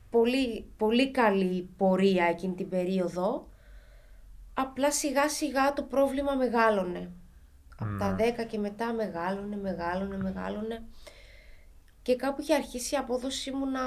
πολύ, 0.10 0.72
πολύ 0.78 1.12
καλή 1.12 1.70
πορεία 1.78 2.26
εκείνη 2.26 2.54
την 2.54 2.70
περίοδο, 2.70 3.48
απλά 4.54 4.92
σιγά 4.92 5.30
σιγά 5.30 5.74
το 5.74 5.84
πρόβλημα 5.84 6.34
μεγάλωνε. 6.34 7.12
Από 7.80 7.98
τα 8.00 8.16
10 8.20 8.48
και 8.48 8.58
μετά 8.58 8.94
μεγάλωνε, 8.94 9.56
μεγάλωνε, 9.58 10.18
μεγάλωνε. 10.18 10.84
Και 12.02 12.16
κάπου 12.16 12.42
είχε 12.42 12.54
αρχίσει 12.54 12.96
η 12.96 12.98
απόδοση 12.98 13.52
μου 13.52 13.66
να... 13.66 13.82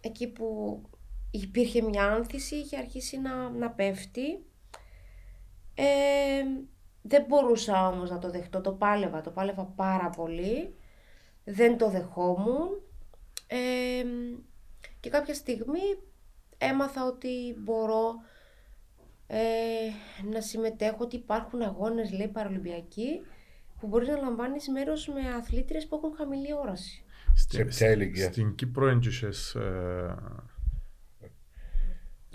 Εκεί 0.00 0.28
που 0.28 0.80
υπήρχε 1.30 1.82
μια 1.82 2.04
άνθηση, 2.04 2.56
είχε 2.56 2.76
αρχίσει 2.76 3.18
να, 3.18 3.50
να 3.50 3.70
πέφτει. 3.70 4.44
Ε, 5.74 6.42
δεν 7.02 7.24
μπορούσα 7.28 7.88
όμως 7.88 8.10
να 8.10 8.18
το 8.18 8.30
δεχτώ, 8.30 8.60
το 8.60 8.72
πάλευα, 8.72 9.20
το 9.20 9.30
πάλευα 9.30 9.64
πάρα 9.64 10.10
πολύ, 10.10 10.74
δεν 11.44 11.78
το 11.78 11.90
δεχόμουν 11.90 12.68
ε, 13.46 14.04
και 15.00 15.10
κάποια 15.10 15.34
στιγμή 15.34 15.98
έμαθα 16.58 17.04
ότι 17.04 17.56
μπορώ 17.58 18.14
ε, 19.26 19.36
να 20.32 20.40
συμμετέχω, 20.40 20.96
ότι 21.00 21.16
υπάρχουν 21.16 21.62
αγώνες 21.62 22.10
λέει 22.12 22.28
παρολυμπιακοί 22.28 23.20
που 23.80 23.86
μπορείς 23.86 24.08
να 24.08 24.16
λαμβάνεις 24.16 24.68
μέρος 24.68 25.08
με 25.08 25.20
αθλήτριες 25.34 25.86
που 25.86 25.96
έχουν 25.96 26.16
χαμηλή 26.16 26.52
όραση. 26.54 27.04
Σε 27.34 27.64
ποια 27.64 27.90
ηλικία; 27.90 28.30
Στην 28.32 28.54
Κύπρο 28.54 28.88
έτυχες 28.88 29.54
ε, 29.54 30.14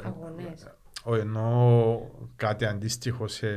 Αγώνες. 0.04 0.68
ο- 1.04 1.16
εννοώ 1.16 2.02
κάτι 2.36 2.66
αντίστοιχο 2.66 3.28
σε 3.28 3.48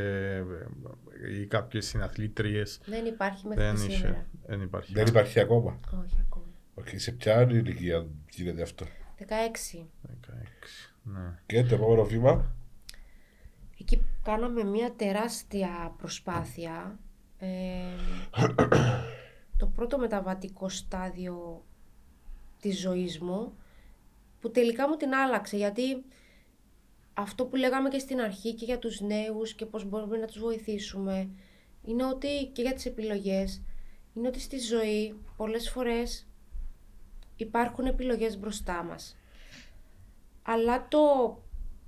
ή 1.40 1.47
κάποιες 1.47 1.87
συναθλήτριες 1.87 2.81
Δεν 2.87 3.07
υπάρχει 3.07 3.47
μέχρι 3.47 3.62
δεν 3.64 3.75
και 3.75 3.83
είχε, 3.85 3.97
σήμερα. 3.97 4.27
δεν 4.47 4.61
υπάρχει. 4.61 4.92
Δεν 4.92 5.07
υπάρχει 5.07 5.40
ακόμα. 5.40 5.81
Όχι 6.05 6.16
ακόμα. 6.27 6.44
Οκ, 6.75 6.88
Σε 6.97 7.12
ποια 7.12 7.38
άλλη 7.38 7.59
ηλικία 7.59 8.07
γίνεται 8.31 8.62
αυτό; 8.62 8.85
16. 9.18 9.87
16, 10.03 10.92
ναι. 11.03 11.38
Και 11.47 11.64
το 11.64 11.75
επόμενο 11.75 12.05
βήμα; 12.05 12.53
Εκεί 13.87 14.05
κάναμε 14.23 14.64
μια 14.64 14.92
τεράστια 14.92 15.94
προσπάθεια. 15.99 16.99
Ε, 17.38 17.49
το 19.57 19.66
πρώτο 19.66 19.99
μεταβατικό 19.99 20.68
στάδιο 20.68 21.64
της 22.61 22.81
ζωής 22.81 23.20
μου 23.20 23.53
που 24.40 24.51
τελικά 24.51 24.88
μου 24.88 24.97
την 24.97 25.14
άλλαξε 25.14 25.57
γιατί 25.57 26.05
αυτό 27.14 27.44
που 27.44 27.57
λέγαμε 27.57 27.88
και 27.88 27.99
στην 27.99 28.20
αρχή 28.20 28.55
και 28.55 28.64
για 28.64 28.79
τους 28.79 29.01
νέους 29.01 29.55
και 29.55 29.66
πώς 29.66 29.85
μπορούμε 29.85 30.16
να 30.16 30.27
τους 30.27 30.38
βοηθήσουμε 30.38 31.29
είναι 31.85 32.05
ότι 32.05 32.51
και 32.53 32.62
για 32.62 32.73
τις 32.75 32.87
επιλογές 32.87 33.62
είναι 34.14 34.29
ότι 34.29 34.40
στη 34.40 34.59
ζωή 34.59 35.14
πολλές 35.37 35.70
φορές 35.70 36.27
υπάρχουν 37.37 37.87
επιλογές 37.87 38.38
μπροστά 38.38 38.83
μας 38.83 39.16
αλλά 40.42 40.88
το 40.88 40.99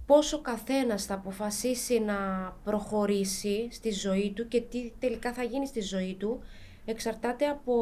πόσο 0.06 0.40
καθένας 0.40 1.04
θα 1.04 1.14
αποφασίσει 1.14 2.00
να 2.00 2.16
προχωρήσει 2.64 3.68
στη 3.70 3.90
ζωή 3.90 4.32
του 4.36 4.48
και 4.48 4.60
τι 4.60 4.92
τελικά 4.98 5.32
θα 5.32 5.42
γίνει 5.42 5.66
στη 5.66 5.80
ζωή 5.80 6.14
του 6.14 6.42
εξαρτάται 6.84 7.46
από 7.46 7.74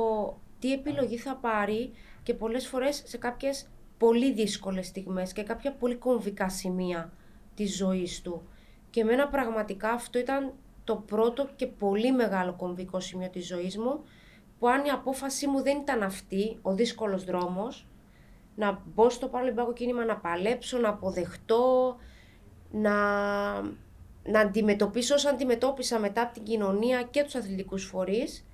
τι 0.58 0.72
επιλογή 0.72 1.16
θα 1.16 1.36
πάρει 1.36 1.92
και 2.22 2.34
πολλές 2.34 2.66
φορές 2.66 3.02
σε 3.06 3.16
κάποιες 3.18 3.66
πολύ 3.98 4.32
δύσκολες 4.32 4.86
στιγμές 4.86 5.32
και 5.32 5.42
κάποια 5.42 5.72
πολύ 5.72 5.94
κομβικά 5.94 6.48
σημεία 6.48 7.12
της 7.54 7.76
ζωής 7.76 8.22
του. 8.22 8.48
Και 8.90 9.00
εμένα 9.00 9.28
πραγματικά 9.28 9.90
αυτό 9.90 10.18
ήταν 10.18 10.52
το 10.84 10.96
πρώτο 10.96 11.48
και 11.56 11.66
πολύ 11.66 12.12
μεγάλο 12.12 12.54
κομβικό 12.54 13.00
σημείο 13.00 13.28
της 13.28 13.46
ζωής 13.46 13.78
μου 13.78 14.04
που 14.58 14.68
αν 14.68 14.84
η 14.84 14.90
απόφασή 14.90 15.46
μου 15.46 15.62
δεν 15.62 15.78
ήταν 15.78 16.02
αυτή, 16.02 16.58
ο 16.62 16.74
δύσκολος 16.74 17.24
δρόμος, 17.24 17.86
να 18.54 18.82
μπω 18.94 19.10
στο 19.10 19.28
παραλυμπάκο 19.28 19.72
κίνημα, 19.72 20.04
να 20.04 20.16
παλέψω, 20.16 20.78
να 20.78 20.88
αποδεχτώ, 20.88 21.96
να, 22.74 22.92
να 24.24 24.40
αντιμετωπίσω 24.40 25.14
όσο 25.14 25.28
αντιμετώπισα 25.28 25.98
μετά 25.98 26.22
από 26.22 26.32
την 26.34 26.42
κοινωνία 26.42 27.02
και 27.02 27.22
τους 27.22 27.34
αθλητικούς 27.34 27.84
φορείς, 27.84 28.44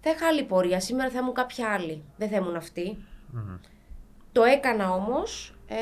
θα 0.00 0.10
είχα 0.10 0.26
άλλη 0.26 0.44
πορεία. 0.44 0.80
Σήμερα 0.80 1.10
θα 1.10 1.18
ήμουν 1.18 1.34
κάποια 1.34 1.68
άλλη. 1.68 2.02
Δεν 2.16 2.28
θα 2.28 2.36
ήμουν 2.36 2.56
αυτή. 2.56 2.98
Μμμ. 3.32 3.56
Το 4.32 4.42
έκανα 4.42 4.90
όμως. 4.92 5.54
Ε, 5.66 5.76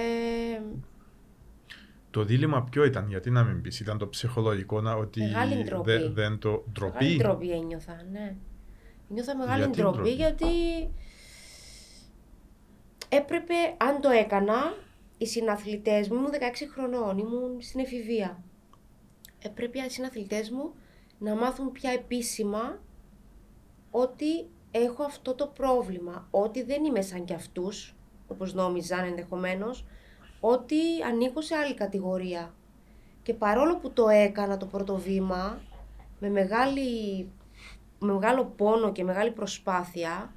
Το 2.11 2.24
δίλημα 2.24 2.62
ποιο 2.70 2.84
ήταν, 2.84 3.08
γιατί 3.08 3.30
να 3.30 3.44
μην 3.44 3.61
πεις, 3.62 3.80
ήταν 3.80 3.98
το 3.98 4.08
ψυχολογικό 4.08 4.80
να, 4.80 4.94
ότι 4.94 5.20
Μεγάλη 5.20 5.62
ντροπή. 5.64 5.90
δεν, 5.90 6.12
δεν 6.14 6.38
το 6.38 6.64
ντροπή. 6.72 6.96
μεγάλη 7.04 7.16
ντροπή 7.18 7.50
ένιωθα, 7.50 8.02
ναι. 8.12 8.37
Νιώθα 9.08 9.37
μεγάλη 9.37 9.58
Γιατί 9.58 9.80
ντροπή 9.80 9.94
ντροπή; 9.96 10.11
γιατί 10.14 10.46
έπρεπε, 13.08 13.54
αν 13.76 14.00
το 14.00 14.08
έκανα, 14.11 14.74
οι 15.18 15.26
συναθλητές 15.26 16.09
μου, 16.09 16.16
ήμουν 16.16 16.31
16 16.31 16.35
χρονών, 16.72 17.18
ήμουν 17.18 17.61
στην 17.61 17.81
εφηβεία. 17.81 18.42
Έπρεπε 19.42 19.78
οι 19.78 19.90
συναθλητές 19.90 20.50
μου 20.50 20.72
να 21.18 21.35
μάθουν 21.35 21.72
πια 21.72 21.90
επίσημα 21.90 22.81
ότι 23.90 24.46
έχω 24.70 25.02
αυτό 25.02 25.35
το 25.35 25.46
πρόβλημα, 25.46 26.28
ότι 26.31 26.62
δεν 26.62 26.85
είμαι 26.85 27.02
σαν 27.02 27.24
κι 27.24 27.35
αυτούς, 27.35 27.94
όπως 28.28 28.54
νόμιζαν 28.54 29.04
ενδεχομένως, 29.04 29.85
ότι 30.40 30.76
ανήκω 31.07 31.40
σε 31.40 31.54
άλλη 31.54 31.74
κατηγορία. 31.74 32.54
Και 33.22 33.35
παρόλο 33.35 33.76
που 33.76 33.90
το 33.90 34.09
έκανα 34.09 34.57
το 34.57 34.66
πρώτο 34.66 34.96
βήμα, 34.96 35.61
με, 36.18 36.28
μεγάλη, 36.31 37.22
με 37.98 38.12
μεγάλο 38.12 38.44
πόνο 38.44 38.92
και 38.92 39.04
μεγάλη 39.04 39.31
προσπάθεια, 39.31 40.35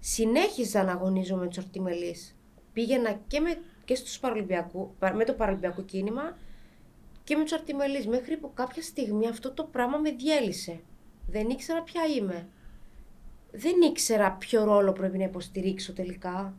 συνέχιζα 0.00 0.84
να 0.84 0.92
αγωνίζομαι 0.92 1.40
με 1.40 1.48
τους 1.48 1.58
αρτιμελείς. 1.58 2.36
Πήγαινα 2.72 3.12
και 3.26 3.40
με, 3.40 3.58
και 3.86 3.94
στους 3.94 4.18
παραλυμπιακού, 4.18 4.94
πα- 4.98 5.14
με 5.14 5.24
το 5.24 5.32
παραλυμπιακό 5.32 5.82
κίνημα 5.82 6.36
και 7.24 7.36
με 7.36 7.42
τους 7.42 7.52
αρτιμελείς, 7.52 8.06
μέχρι 8.06 8.36
που 8.36 8.50
κάποια 8.54 8.82
στιγμή 8.82 9.28
αυτό 9.28 9.50
το 9.52 9.64
πράγμα 9.64 9.96
με 9.98 10.10
διέλυσε. 10.10 10.80
Δεν 11.26 11.48
ήξερα 11.50 11.82
ποια 11.82 12.02
είμαι. 12.18 12.48
Δεν 13.52 13.74
ήξερα 13.90 14.32
ποιο 14.32 14.64
ρόλο 14.64 14.92
πρέπει 14.92 15.18
να 15.18 15.24
υποστηρίξω 15.24 15.92
τελικά. 15.92 16.54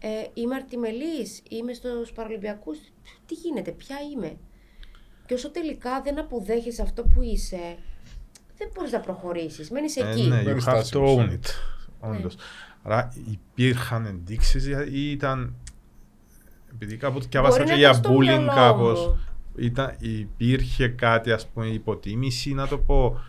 Ε, 0.00 0.08
είμαι 0.34 0.54
αρτιμελής, 0.54 1.42
είμαι 1.48 1.72
στους 1.72 2.12
Παραλυμπιακούς, 2.12 2.78
τι 3.26 3.34
γίνεται, 3.34 3.70
ποια 3.70 3.96
είμαι. 4.14 4.36
Και 5.26 5.34
όσο 5.34 5.50
τελικά 5.50 6.00
δεν 6.02 6.18
αποδέχεσαι 6.18 6.82
αυτό 6.82 7.02
που 7.02 7.22
είσαι, 7.22 7.76
δεν 8.58 8.68
μπορείς 8.74 8.92
να 8.92 9.00
προχωρήσεις, 9.00 9.70
μένεις 9.70 9.96
Ε, 9.96 10.08
εκεί. 10.10 10.22
ναι, 10.22 10.40
you 10.40 10.44
Μένεις 10.44 10.64
have 10.64 10.68
to 10.68 10.84
στάσιμος. 10.84 11.16
own 11.18 11.32
it. 11.32 11.46
Όντως. 12.00 12.36
Άρα 12.82 13.12
υπήρχαν 13.30 14.06
ενδείξεις 14.06 14.66
ή 14.92 15.10
ήταν... 15.10 15.54
Επειδή 16.74 16.96
κάπου 16.96 17.20
διάβασα 17.20 17.56
Μπορεί 17.56 17.64
και 17.64 17.72
να 17.72 17.78
για 17.78 17.88
ήταν 17.88 18.02
στο 18.02 18.10
bullying 18.12 18.24
μυαλό 18.24 18.52
κάπως. 18.54 19.00
μου. 19.06 19.20
Ήταν, 19.56 19.96
υπήρχε 19.98 20.88
κάτι, 20.88 21.32
ας 21.32 21.46
πούμε, 21.46 21.66
υποτίμηση, 21.66 22.54
να 22.54 22.68
το 22.68 22.78
πω. 22.78 23.20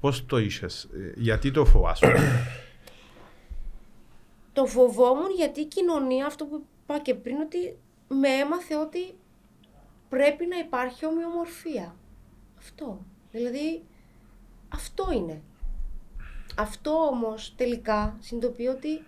Πώς 0.00 0.26
το 0.26 0.38
είσες, 0.38 0.84
ε, 0.84 1.12
γιατί 1.16 1.50
το 1.50 1.64
φοβάσαι; 1.64 2.12
Το 4.52 4.66
φοβόμουν 4.66 5.30
γιατί 5.36 5.60
η 5.60 5.66
κοινωνία, 5.66 6.26
αυτό 6.26 6.44
που 6.44 6.64
είπα 6.82 6.98
και 7.00 7.14
πριν, 7.14 7.36
ότι 7.36 7.76
με 8.08 8.28
έμαθε 8.28 8.76
ότι 8.76 9.14
πρέπει 10.08 10.46
να 10.46 10.58
υπάρχει 10.58 11.06
ομοιομορφία. 11.06 11.94
Αυτό. 12.58 13.00
Δηλαδή, 13.32 13.82
αυτό 14.68 15.06
είναι. 15.14 15.42
Αυτό 16.56 16.90
όμως 16.90 17.54
τελικά 17.56 18.16
συνειδητοποιώ 18.20 18.72
ότι 18.72 19.02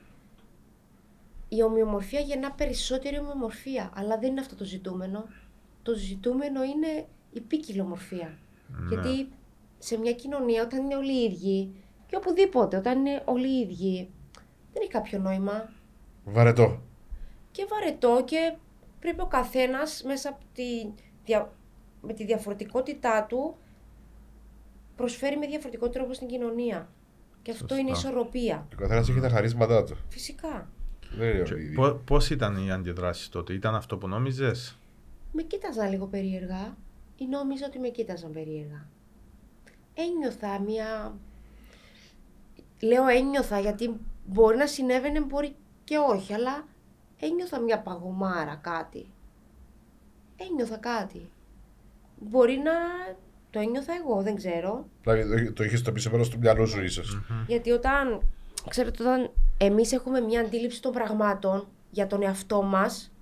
η 1.56 1.62
ομοιομορφία 1.62 2.20
γεννά 2.20 2.52
περισσότερη 2.52 3.18
ομοιομορφία. 3.18 3.90
Αλλά 3.94 4.18
δεν 4.18 4.30
είναι 4.30 4.40
αυτό 4.40 4.54
το 4.56 4.64
ζητούμενο. 4.64 5.24
Το 5.82 5.94
ζητούμενο 5.94 6.62
είναι 6.62 7.06
η 7.32 7.40
ποικιλομορφία. 7.40 8.38
Γιατί 8.88 9.28
σε 9.78 9.98
μια 9.98 10.12
κοινωνία 10.12 10.62
όταν 10.62 10.84
είναι 10.84 10.96
όλοι 10.96 11.12
οι 11.12 11.24
ίδιοι 11.32 11.74
και 12.06 12.16
οπουδήποτε 12.16 12.76
όταν 12.76 12.98
είναι 12.98 13.22
όλοι 13.24 13.48
οι 13.48 13.60
ίδιοι 13.60 14.10
δεν 14.72 14.82
έχει 14.82 14.90
κάποιο 14.90 15.18
νόημα. 15.18 15.72
Βαρετό. 16.24 16.80
Και 17.50 17.66
βαρετό 17.70 18.22
και 18.24 18.54
πρέπει 19.00 19.20
ο 19.20 19.26
καθένας 19.26 20.02
μέσα 20.06 20.28
από 20.28 20.38
τη, 20.54 20.86
δια- 21.24 21.52
με 22.00 22.12
τη 22.12 22.24
διαφορετικότητά 22.24 23.24
του 23.28 23.56
προσφέρει 24.96 25.36
με 25.36 25.46
διαφορετικό 25.46 25.88
τρόπο 25.88 26.12
στην 26.12 26.28
κοινωνία. 26.28 26.88
Και 27.42 27.50
αυτό 27.50 27.66
Σωστά. 27.66 27.80
είναι 27.80 27.90
ισορροπία. 27.90 28.66
Ο 28.72 28.76
καθένας 28.80 29.08
έχει 29.08 29.20
τα 29.20 29.28
χαρίσματά 29.28 29.84
του. 29.84 29.96
Φυσικά. 30.08 30.68
Δεν 31.16 31.28
είναι 31.28 31.42
Και 31.42 31.52
όλοι 31.52 31.62
οι 31.62 31.64
ίδιοι. 31.64 31.74
πο- 31.74 32.00
Πώς 32.04 32.30
ήταν 32.30 32.56
οι 32.66 32.72
αντιδράσεις 32.72 33.28
τότε, 33.28 33.52
ήταν 33.52 33.74
αυτό 33.74 33.96
που 33.96 34.08
νόμιζες; 34.08 34.78
Με 35.32 35.42
κοίταζαν 35.42 35.90
λίγο 35.90 36.06
περίεργα 36.06 36.76
ή 37.16 37.26
νόμιζα 37.26 37.66
ότι 37.66 37.78
με 37.78 37.88
κοίταζαν 37.88 38.32
περίεργα. 38.32 38.86
Ένιωθα 39.94 40.60
μια... 40.60 41.14
Λέω 42.80 43.06
ένιωθα 43.06 43.58
γιατί 43.60 43.94
μπορεί 44.26 44.56
να 44.56 44.66
συνέβαινε, 44.66 45.20
μπορεί 45.20 45.54
και 45.84 45.96
όχι, 45.96 46.32
αλλά 46.32 46.66
ένιωθα 47.20 47.60
μια 47.60 47.78
παγωμάρα 47.80 48.54
κάτι. 48.62 49.06
Ένιωθα 50.36 50.76
κάτι. 50.76 51.28
Μπορεί 52.20 52.56
να 52.56 52.72
το 53.50 53.58
ένιωθα 53.58 53.92
εγώ, 53.94 54.22
δεν 54.22 54.34
ξέρω. 54.36 54.86
Δηλαδή 55.02 55.44
το- 55.46 55.52
το 55.52 55.64
είχε 55.64 55.76
στο 55.76 55.92
πίσω 55.92 56.10
μέρο 56.10 56.28
του 56.28 56.38
μυαλού 56.38 56.66
σου, 56.68 56.82
ίσως. 56.82 57.20
Γιατί 57.46 57.70
όταν, 57.70 58.20
ξέρετε, 58.68 59.02
όταν 59.02 59.30
εμείς 59.58 59.92
έχουμε 59.92 60.20
μια 60.20 60.40
αντίληψη 60.40 60.82
των 60.82 60.92
πραγμάτων 60.92 61.68
για 61.90 62.06
τον 62.06 62.22
εαυτό 62.22 62.62
μας, 62.62 63.12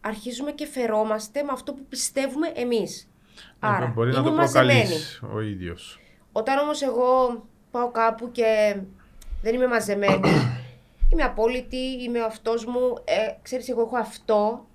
αρχίζουμε 0.00 0.52
και 0.52 0.66
φερόμαστε 0.66 1.42
με 1.42 1.52
αυτό 1.52 1.72
που 1.72 1.84
πιστεύουμε 1.88 2.48
εμείς. 2.54 3.08
Άρα, 3.58 3.84
Ε, 3.84 3.88
μπορεί 3.88 4.12
να 4.12 4.18
είμαι 4.18 4.28
το 4.28 4.34
μαζεμένη. 4.36 4.78
προκαλείς 4.80 5.22
ο 5.34 5.40
ίδιος. 5.40 6.00
Όταν 6.32 6.58
όμως 6.58 6.82
εγώ 6.82 7.42
πάω 7.70 7.90
κάπου 7.90 8.30
και 8.30 8.76
δεν 9.42 9.54
είμαι 9.54 9.66
μαζεμένη, 9.66 10.28
είμαι 11.12 11.22
απόλυτη, 11.22 11.76
είμαι 12.02 12.20
ο 12.20 12.24
αυτός 12.24 12.64
μου, 12.64 12.94
ε, 13.04 13.34
ξέρεις 13.42 13.68
εγώ 13.68 13.80
έχω 13.82 13.96
αυτό, 13.96 14.66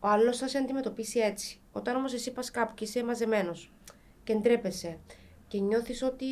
ο 0.00 0.08
άλλος 0.08 0.38
θα 0.38 0.48
σε 0.48 0.58
αντιμετωπίσει 0.58 1.18
έτσι. 1.18 1.58
Όταν 1.72 1.96
όμως 1.96 2.12
εσύ 2.14 2.32
πας 2.32 2.50
κάπου 2.50 2.74
και 2.74 2.84
είσαι 2.84 3.04
μαζεμένος 3.04 3.72
και 4.24 4.34
ντρέπεσαι 4.34 4.98
και 5.48 5.58
νιώθεις 5.58 6.02
ότι 6.02 6.26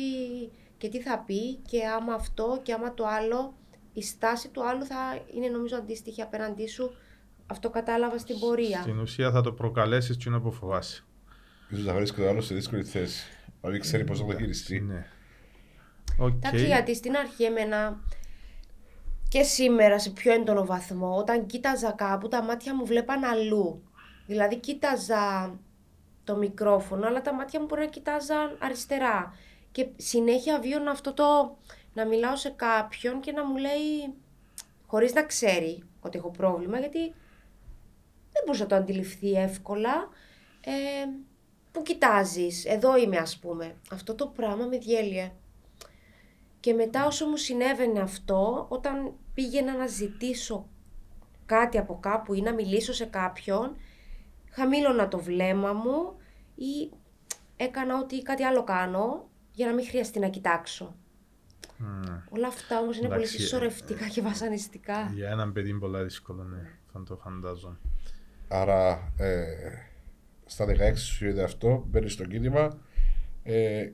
και 0.79 0.89
τι 0.89 1.01
θα 1.01 1.23
πει 1.25 1.55
και 1.55 1.85
άμα 1.85 2.13
αυτό 2.13 2.59
και 2.63 2.73
άμα 2.73 2.93
το 2.93 3.05
άλλο, 3.07 3.53
η 3.93 4.01
στάση 4.01 4.49
του 4.49 4.67
άλλου 4.67 4.85
θα 4.85 5.19
είναι 5.35 5.47
νομίζω 5.47 5.75
αντίστοιχη 5.75 6.21
απέναντί 6.21 6.67
σου. 6.67 6.91
Αυτό 7.47 7.69
κατάλαβα 7.69 8.17
στην 8.17 8.39
πορεία. 8.39 8.81
Στην 8.81 8.99
ουσία 8.99 9.31
θα 9.31 9.41
το 9.41 9.51
προκαλέσεις 9.51 10.17
εκείνο 10.17 10.41
που 10.41 10.51
φοβάσαι. 10.51 11.03
Ίσως 11.69 11.85
να 11.85 11.93
βρίσκει 11.93 12.21
τον 12.21 12.27
άλλο 12.29 12.41
σε 12.41 12.53
δύσκολη 12.55 12.83
θέση. 12.83 13.25
Να 13.61 13.69
μην 13.69 13.79
ξέρει 13.79 14.03
πώς 14.03 14.21
να 14.21 14.27
το 14.27 14.37
χειριστεί. 14.37 14.79
Ναι. 14.79 15.05
Οκ. 16.17 16.33
Εντάξει, 16.33 16.65
γιατί 16.65 16.95
στην 16.95 17.15
αρχή 17.15 17.43
εμένα 17.43 17.99
και 19.27 19.43
σήμερα 19.43 19.99
σε 19.99 20.09
πιο 20.09 20.33
έντονο 20.33 20.65
βαθμό, 20.65 21.15
όταν 21.17 21.45
κοίταζα 21.45 21.91
κάπου, 21.91 22.27
τα 22.27 22.43
μάτια 22.43 22.75
μου 22.75 22.85
βλέπαν 22.85 23.23
αλλού. 23.23 23.83
Δηλαδή 24.25 24.55
κοίταζα 24.55 25.53
το 26.23 26.35
μικρόφωνο, 26.35 27.07
αλλά 27.07 27.21
τα 27.21 27.33
μάτια 27.33 27.59
μου 27.59 27.65
μπορεί 27.65 27.81
να 27.81 27.87
κοιτάζαν 27.87 28.57
αριστερά. 28.59 29.33
Και 29.71 29.87
συνέχεια 29.95 30.59
βίωνα 30.59 30.91
αυτό 30.91 31.13
το 31.13 31.57
να 31.93 32.05
μιλάω 32.05 32.35
σε 32.35 32.49
κάποιον 32.49 33.19
και 33.19 33.31
να 33.31 33.45
μου 33.45 33.57
λέει, 33.57 34.13
χωρίς 34.85 35.13
να 35.13 35.23
ξέρει 35.23 35.83
ότι 36.01 36.17
έχω 36.17 36.31
πρόβλημα, 36.31 36.79
γιατί 36.79 36.99
δεν 38.31 38.43
μπορούσε 38.45 38.63
να 38.63 38.69
το 38.69 38.75
αντιληφθεί 38.75 39.31
εύκολα. 39.31 40.09
Ε, 40.61 40.71
πού 41.71 41.81
κοιτάζεις, 41.81 42.65
εδώ 42.65 42.97
είμαι 42.97 43.17
ας 43.17 43.37
πούμε. 43.37 43.75
Αυτό 43.91 44.15
το 44.15 44.27
πράγμα 44.27 44.65
με 44.65 44.77
διέλυε. 44.77 45.31
Και 46.59 46.73
μετά 46.73 47.05
όσο 47.05 47.27
μου 47.27 47.37
συνέβαινε 47.37 47.99
αυτό, 47.99 48.65
όταν 48.69 49.13
πήγαινα 49.33 49.77
να 49.77 49.87
ζητήσω 49.87 50.67
κάτι 51.45 51.77
από 51.77 51.99
κάπου 51.99 52.33
ή 52.33 52.41
να 52.41 52.53
μιλήσω 52.53 52.93
σε 52.93 53.05
κάποιον, 53.05 53.77
χαμήλωνα 54.49 55.07
το 55.07 55.19
βλέμμα 55.19 55.73
μου 55.73 56.17
ή 56.55 56.91
έκανα 57.55 57.99
ότι 57.99 58.21
κάτι 58.21 58.43
άλλο 58.43 58.63
κάνω 58.63 59.28
για 59.59 59.67
να 59.67 59.73
μην 59.73 59.85
χρειαστεί 59.85 60.19
να 60.19 60.29
κοιτάξω. 60.29 60.95
Ναι. 61.77 62.21
Όλα 62.29 62.47
αυτά 62.47 62.79
όμως 62.79 62.97
είναι 62.97 63.07
πολύ 63.07 63.19
Εντάξει, 63.19 63.35
ε, 63.35 63.39
συσσωρευτικά 63.39 64.07
και 64.07 64.21
βασανιστικά. 64.21 65.11
Για 65.13 65.29
έναν 65.29 65.51
παιδί 65.51 65.69
είναι 65.69 65.79
πολύ 65.79 66.03
δύσκολο, 66.03 66.43
ναι. 66.43 66.69
Θα 66.91 67.03
το 67.03 67.15
φαντάζομαι. 67.15 67.77
Άρα 68.47 69.13
ε, 69.17 69.45
στα 70.45 70.65
16 70.65 70.95
σου 70.95 71.25
είδε 71.25 71.43
αυτό, 71.43 71.85
μπαίνεις 71.87 72.13
στο 72.13 72.25
κίνημα 72.25 72.79
ε, 73.43 73.89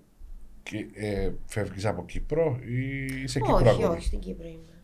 και 0.63 0.87
ε, 0.93 1.31
φεύγεις 1.45 1.85
από 1.85 2.05
Κύπρο 2.05 2.59
ή 2.65 3.05
είσαι 3.21 3.39
Κύπρο 3.39 3.55
όχι, 3.55 3.69
ακόμη. 3.69 3.83
όχι, 3.85 4.05
στην 4.05 4.19
Κύπρο 4.19 4.47
είμαι. 4.47 4.83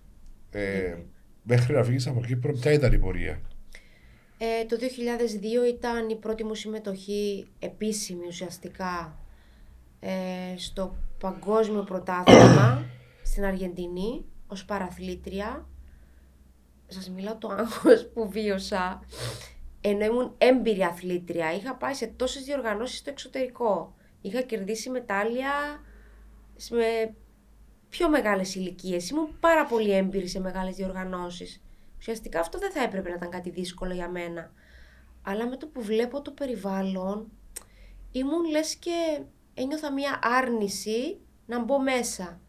Ε, 0.52 0.98
μέχρι 1.44 1.74
να 1.74 1.84
φύγεις 1.84 2.08
από 2.08 2.22
Κύπρο, 2.22 2.52
ποια 2.54 2.72
ήταν 2.72 2.94
η 2.94 3.00
πορεία; 3.00 3.42
Ε, 4.38 4.66
το 4.66 4.78
2002 4.80 5.74
ήταν 5.74 6.10
η 6.10 6.16
πρώτη 6.16 6.44
μου 6.44 6.56
συμμετοχή 6.56 7.48
επίσημη 7.60 8.28
ουσιαστικά 8.28 9.21
ε, 10.04 10.58
στο 10.58 10.96
παγκόσμιο 11.20 11.84
πρωτάθλημα 11.84 12.86
στην 13.24 13.46
Αργεντινή 13.46 14.26
ως 14.48 14.66
παραθλήτρια. 14.66 15.68
Σας 16.88 17.10
μιλάω 17.10 17.36
το 17.36 17.48
άγχος 17.48 18.08
που 18.14 18.30
βίωσα 18.30 19.02
ενώ 19.82 20.06
ήμουν 20.06 20.34
έμπειρη 20.38 20.84
αθλήτρια. 20.84 21.54
Είχα 21.54 21.76
πάει 21.76 21.94
σε 21.94 22.08
τόσες 22.08 22.44
διοργανώσεις 22.44 22.98
στο 22.98 23.10
εξωτερικό. 23.10 23.96
Είχα 24.22 24.42
κερδίσει 24.42 24.90
μετάλλια 24.90 25.52
με 26.70 27.16
πιο 27.90 28.10
μεγάλες 28.10 28.56
ηλικίες. 28.56 29.10
Ήμουν 29.10 29.40
πάρα 29.40 29.66
πολύ 29.66 29.92
έμπειρη 29.92 30.28
σε 30.28 30.40
μεγάλες 30.40 30.76
διοργανώσεις. 30.76 31.62
Ουσιαστικά 31.98 32.40
αυτό 32.40 32.58
δεν 32.60 32.72
θα 32.72 32.84
έπρεπε 32.84 33.10
να 33.10 33.16
ήταν 33.16 33.30
κάτι 33.30 33.50
δύσκολο 33.50 33.94
για 33.94 34.10
μένα. 34.10 34.52
Αλλά 35.22 35.48
με 35.48 35.58
το 35.58 35.68
που 35.68 35.82
βλέπω 35.82 36.22
το 36.22 36.32
περιβάλλον, 36.32 37.32
ήμουν 38.12 38.50
λες 38.50 38.76
και 38.76 39.22
ένιωθα 39.54 39.94
μία 39.94 40.20
άρνηση 40.24 41.20
να 41.46 41.64
μπω 41.64 41.82
μέσα. 41.82 42.40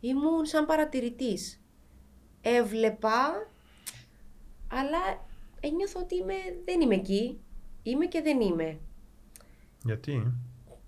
Ήμουν 0.00 0.44
σαν 0.44 0.66
παρατηρητής. 0.66 1.62
Έβλεπα, 2.40 3.50
αλλά 4.68 5.26
ένιωθα 5.60 6.00
ότι 6.00 6.14
είμαι, 6.16 6.34
δεν 6.64 6.80
είμαι 6.80 6.94
εκεί. 6.94 7.40
Είμαι 7.82 8.06
και 8.06 8.22
δεν 8.22 8.40
είμαι. 8.40 8.78
Γιατί; 9.84 10.32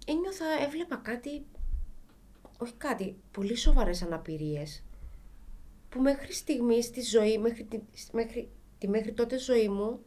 Ένιωθα, 0.07 0.45
έβλεπα 0.65 0.97
κάτι, 0.97 1.47
όχι 2.59 2.75
κάτι, 2.75 3.17
πολύ 3.31 3.57
σοβαρές 3.57 4.03
αναπηρίες 4.03 4.83
που 5.93 6.01
μέχρι 6.01 6.33
στιγμής 6.33 6.85
στη 6.85 7.01
ζωή, 7.01 7.39
μέχρι 7.39 7.65
τη, 7.65 7.81
μέχρι, 8.13 8.51
τη 8.79 8.89
μέχρι 8.89 9.13
τότε 9.13 9.39
ζωή 9.39 9.69
μου, 9.69 10.01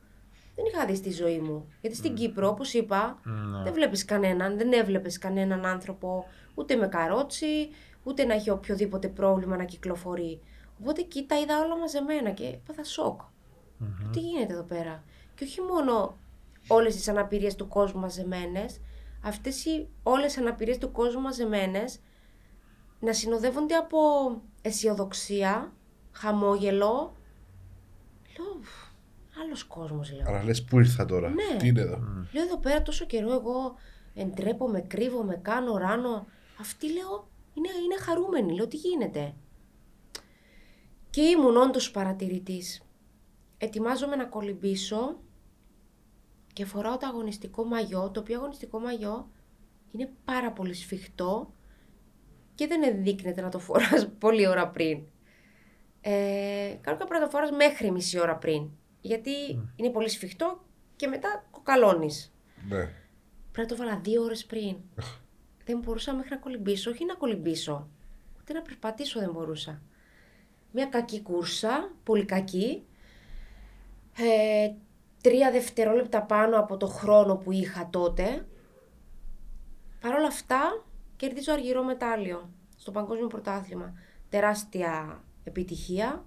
δεν 0.55 0.65
είχα 0.65 0.85
δει 0.85 0.95
στη 0.95 1.11
ζωή 1.11 1.39
μου. 1.39 1.67
Γιατί 1.81 1.95
στην 1.95 2.13
Κύπρο, 2.15 2.47
όπως 2.47 2.73
είπα, 2.73 3.19
Ναι. 3.23 3.63
δεν 3.63 3.73
βλέπεις 3.73 4.05
κανέναν, 4.05 4.57
δεν 4.57 4.71
έβλεπες 4.73 5.17
κανέναν 5.17 5.65
άνθρωπο 5.65 6.25
ούτε 6.55 6.75
με 6.75 6.87
καρότσι, 6.87 7.69
ούτε 8.03 8.23
να 8.25 8.33
έχει 8.33 8.49
οποιοδήποτε 8.49 9.07
πρόβλημα 9.07 9.57
να 9.57 9.63
κυκλοφορεί. 9.63 10.41
Οπότε 10.81 11.01
εκεί 11.01 11.25
τα 11.25 11.39
είδα 11.39 11.59
όλα 11.63 11.77
μαζεμένα 11.77 12.31
και 12.31 12.45
έπαθα 12.45 12.83
σοκ. 12.83 13.21
Μμμ. 13.77 14.11
Τι 14.11 14.19
γίνεται 14.19 14.53
εδώ 14.53 14.63
πέρα; 14.63 15.03
Και 15.35 15.43
όχι 15.43 15.61
μόνο 15.61 16.17
όλες 16.67 16.95
τις 16.95 17.07
αναπηρίες 17.07 17.55
του 17.55 17.67
κόσμου 17.67 17.99
μαζεμένες, 17.99 18.81
αυτές 19.23 19.65
οι 19.65 19.87
όλες 20.03 20.35
οι 20.35 20.39
αναπηρίες 20.39 20.77
του 20.77 20.91
κόσμου 20.91 21.21
μαζεμένες 21.21 21.99
να 22.99 23.13
συνοδεύονται 23.13 23.75
από 23.75 23.97
αισιοδοξία, 24.61 25.73
χαμόγελο. 26.11 27.15
Λέω, 28.37 28.59
«Ουφ, 29.37 29.43
άλλος 29.43 29.63
κόσμος 29.63 30.11
λέω. 30.13 30.25
Άρα 30.27 30.43
λες, 30.43 30.63
πού 30.63 30.79
ήρθα 30.79 31.05
τώρα, 31.05 31.29
Ναι. 31.29 31.57
τι 31.57 31.67
είναι 31.67 31.81
εδώ; 31.81 31.97
Λέω 32.31 32.43
εδώ 32.43 32.57
πέρα 32.57 32.81
τόσο 32.81 33.05
καιρό 33.05 33.31
εγώ 33.31 33.75
εντρέπομαι, 34.13 34.81
κρύβομαι, 34.81 35.35
κάνω, 35.35 35.77
ράνω. 35.77 36.25
Αυτή 36.59 36.91
λέω 36.93 37.27
είναι, 37.53 37.67
είναι 37.83 37.97
χαρούμενη. 37.99 38.53
Λέω 38.53 38.67
τι 38.67 38.77
γίνεται; 38.77 39.33
Και 41.09 41.21
ήμουν 41.21 41.57
όντως 41.57 41.91
παρατηρητής. 41.91 42.81
Ετοιμάζομαι 43.57 44.15
να 44.15 44.25
κολυμπήσω 44.25 45.19
και 46.53 46.65
φοράω 46.65 46.97
το 46.97 47.07
αγωνιστικό 47.07 47.63
μαγιό, 47.63 48.09
το 48.13 48.19
οποίο 48.19 48.37
αγωνιστικό 48.37 48.79
μαγιό 48.79 49.29
είναι 49.91 50.09
πάρα 50.25 50.51
πολύ 50.51 50.73
σφιχτό 50.73 51.53
και 52.55 52.67
δεν 52.67 52.83
ενδείκνεται 52.83 53.41
να 53.41 53.49
το 53.49 53.59
φοράς 53.59 54.07
πολλή 54.19 54.47
ώρα 54.47 54.67
πριν. 54.69 54.99
Ε, 56.01 56.77
κάνω 56.81 56.97
πρέπει 56.97 57.13
να 57.13 57.19
το 57.19 57.29
φοράς 57.29 57.51
μέχρι 57.51 57.91
μισή 57.91 58.19
ώρα 58.19 58.35
πριν. 58.35 58.69
Γιατί 59.05 59.31
είναι 59.75 59.89
πολύ 59.89 60.09
σφιχτό 60.09 60.63
και 60.95 61.07
μετά 61.07 61.45
κοκαλώνεις. 61.51 62.33
Ναι. 62.67 62.77
Πρέπει 63.51 63.57
να 63.57 63.65
το 63.65 63.75
βάλα 63.75 63.99
δύο 63.99 64.23
ώρες 64.23 64.45
πριν. 64.45 64.77
δεν 65.65 65.79
μπορούσα 65.79 66.13
μέχρι 66.13 66.29
να 66.29 66.37
κολυμπήσω, 66.37 66.91
όχι 66.91 67.05
να 67.05 67.13
κολυμπήσω, 67.13 67.87
ούτε 68.39 68.53
να 68.53 68.61
περπατήσω 68.61 69.19
δεν 69.19 69.31
μπορούσα. 69.31 69.81
Μια 70.71 70.85
κακή 70.85 71.21
κούρσα, 71.21 71.91
πολύ 72.03 72.25
κακή. 72.25 72.85
Ε, 74.17 74.71
τρία 75.21 75.51
δευτερόλεπτα 75.51 76.21
πάνω 76.21 76.59
από 76.59 76.77
το 76.77 76.87
χρόνο 76.87 77.35
που 77.35 77.51
είχα 77.51 77.89
τότε. 77.89 78.45
Παρ' 80.01 80.13
όλα 80.13 80.27
αυτά, 80.27 80.85
κερδίζω 81.15 81.53
αργυρό 81.53 81.83
μετάλλιο 81.83 82.49
στο 82.77 82.91
παγκόσμιο 82.91 83.27
πρωτάθλημα. 83.27 83.93
Τεράστια 84.29 85.23
επιτυχία. 85.43 86.25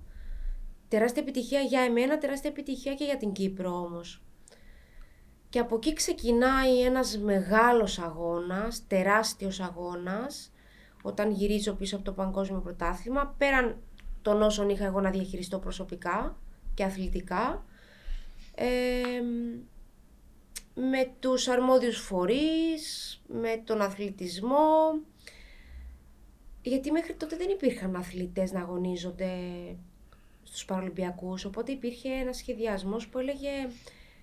Τεράστια 0.89 1.23
επιτυχία 1.23 1.61
για 1.61 1.81
εμένα, 1.81 2.19
τεράστια 2.19 2.51
επιτυχία 2.51 2.95
και 2.95 3.05
για 3.05 3.17
την 3.17 3.33
Κύπρο 3.33 3.71
όμως. 3.71 4.23
Και 5.49 5.59
από 5.59 5.77
εκεί 5.77 5.93
ξεκινάει 5.93 6.83
ένας 6.83 7.19
μεγάλος 7.19 7.99
αγώνας, 7.99 8.87
τεράστιος 8.87 9.61
αγώνας, 9.61 10.53
όταν 11.03 11.31
γυρίζω 11.31 11.73
πίσω 11.73 11.97
από 11.97 12.05
το 12.05 12.13
παγκόσμιο 12.13 12.61
πρωτάθλημα, 12.61 13.35
πέραν 13.39 13.77
των 14.23 14.43
όσων 14.43 14.69
είχα 14.69 14.85
εγώ 14.85 15.01
να 15.01 15.11
διαχειριστώ 15.11 15.59
προσωπικά 15.59 16.37
και 16.75 16.85
αθλητικά, 16.85 17.65
ε, 18.55 18.67
με 20.75 21.13
τους 21.21 21.49
αρμόδιους 21.49 21.99
φορείς, 21.99 23.21
με 23.27 23.63
τον 23.65 23.81
αθλητισμό, 23.81 25.01
γιατί 26.63 26.91
μέχρι 26.91 27.15
τότε 27.15 27.37
δεν 27.37 27.49
υπήρχαν 27.49 27.97
αθλητές 27.97 28.53
να 28.53 28.61
αγωνίζονται 28.61 29.31
στους 30.59 30.71
Παραλυμπιακούς, 30.71 31.45
οπότε 31.45 31.73
υπήρχε 31.73 32.09
ένας 32.09 32.37
σχεδιασμός 32.37 33.09
που 33.09 33.19
έλεγε 33.19 33.51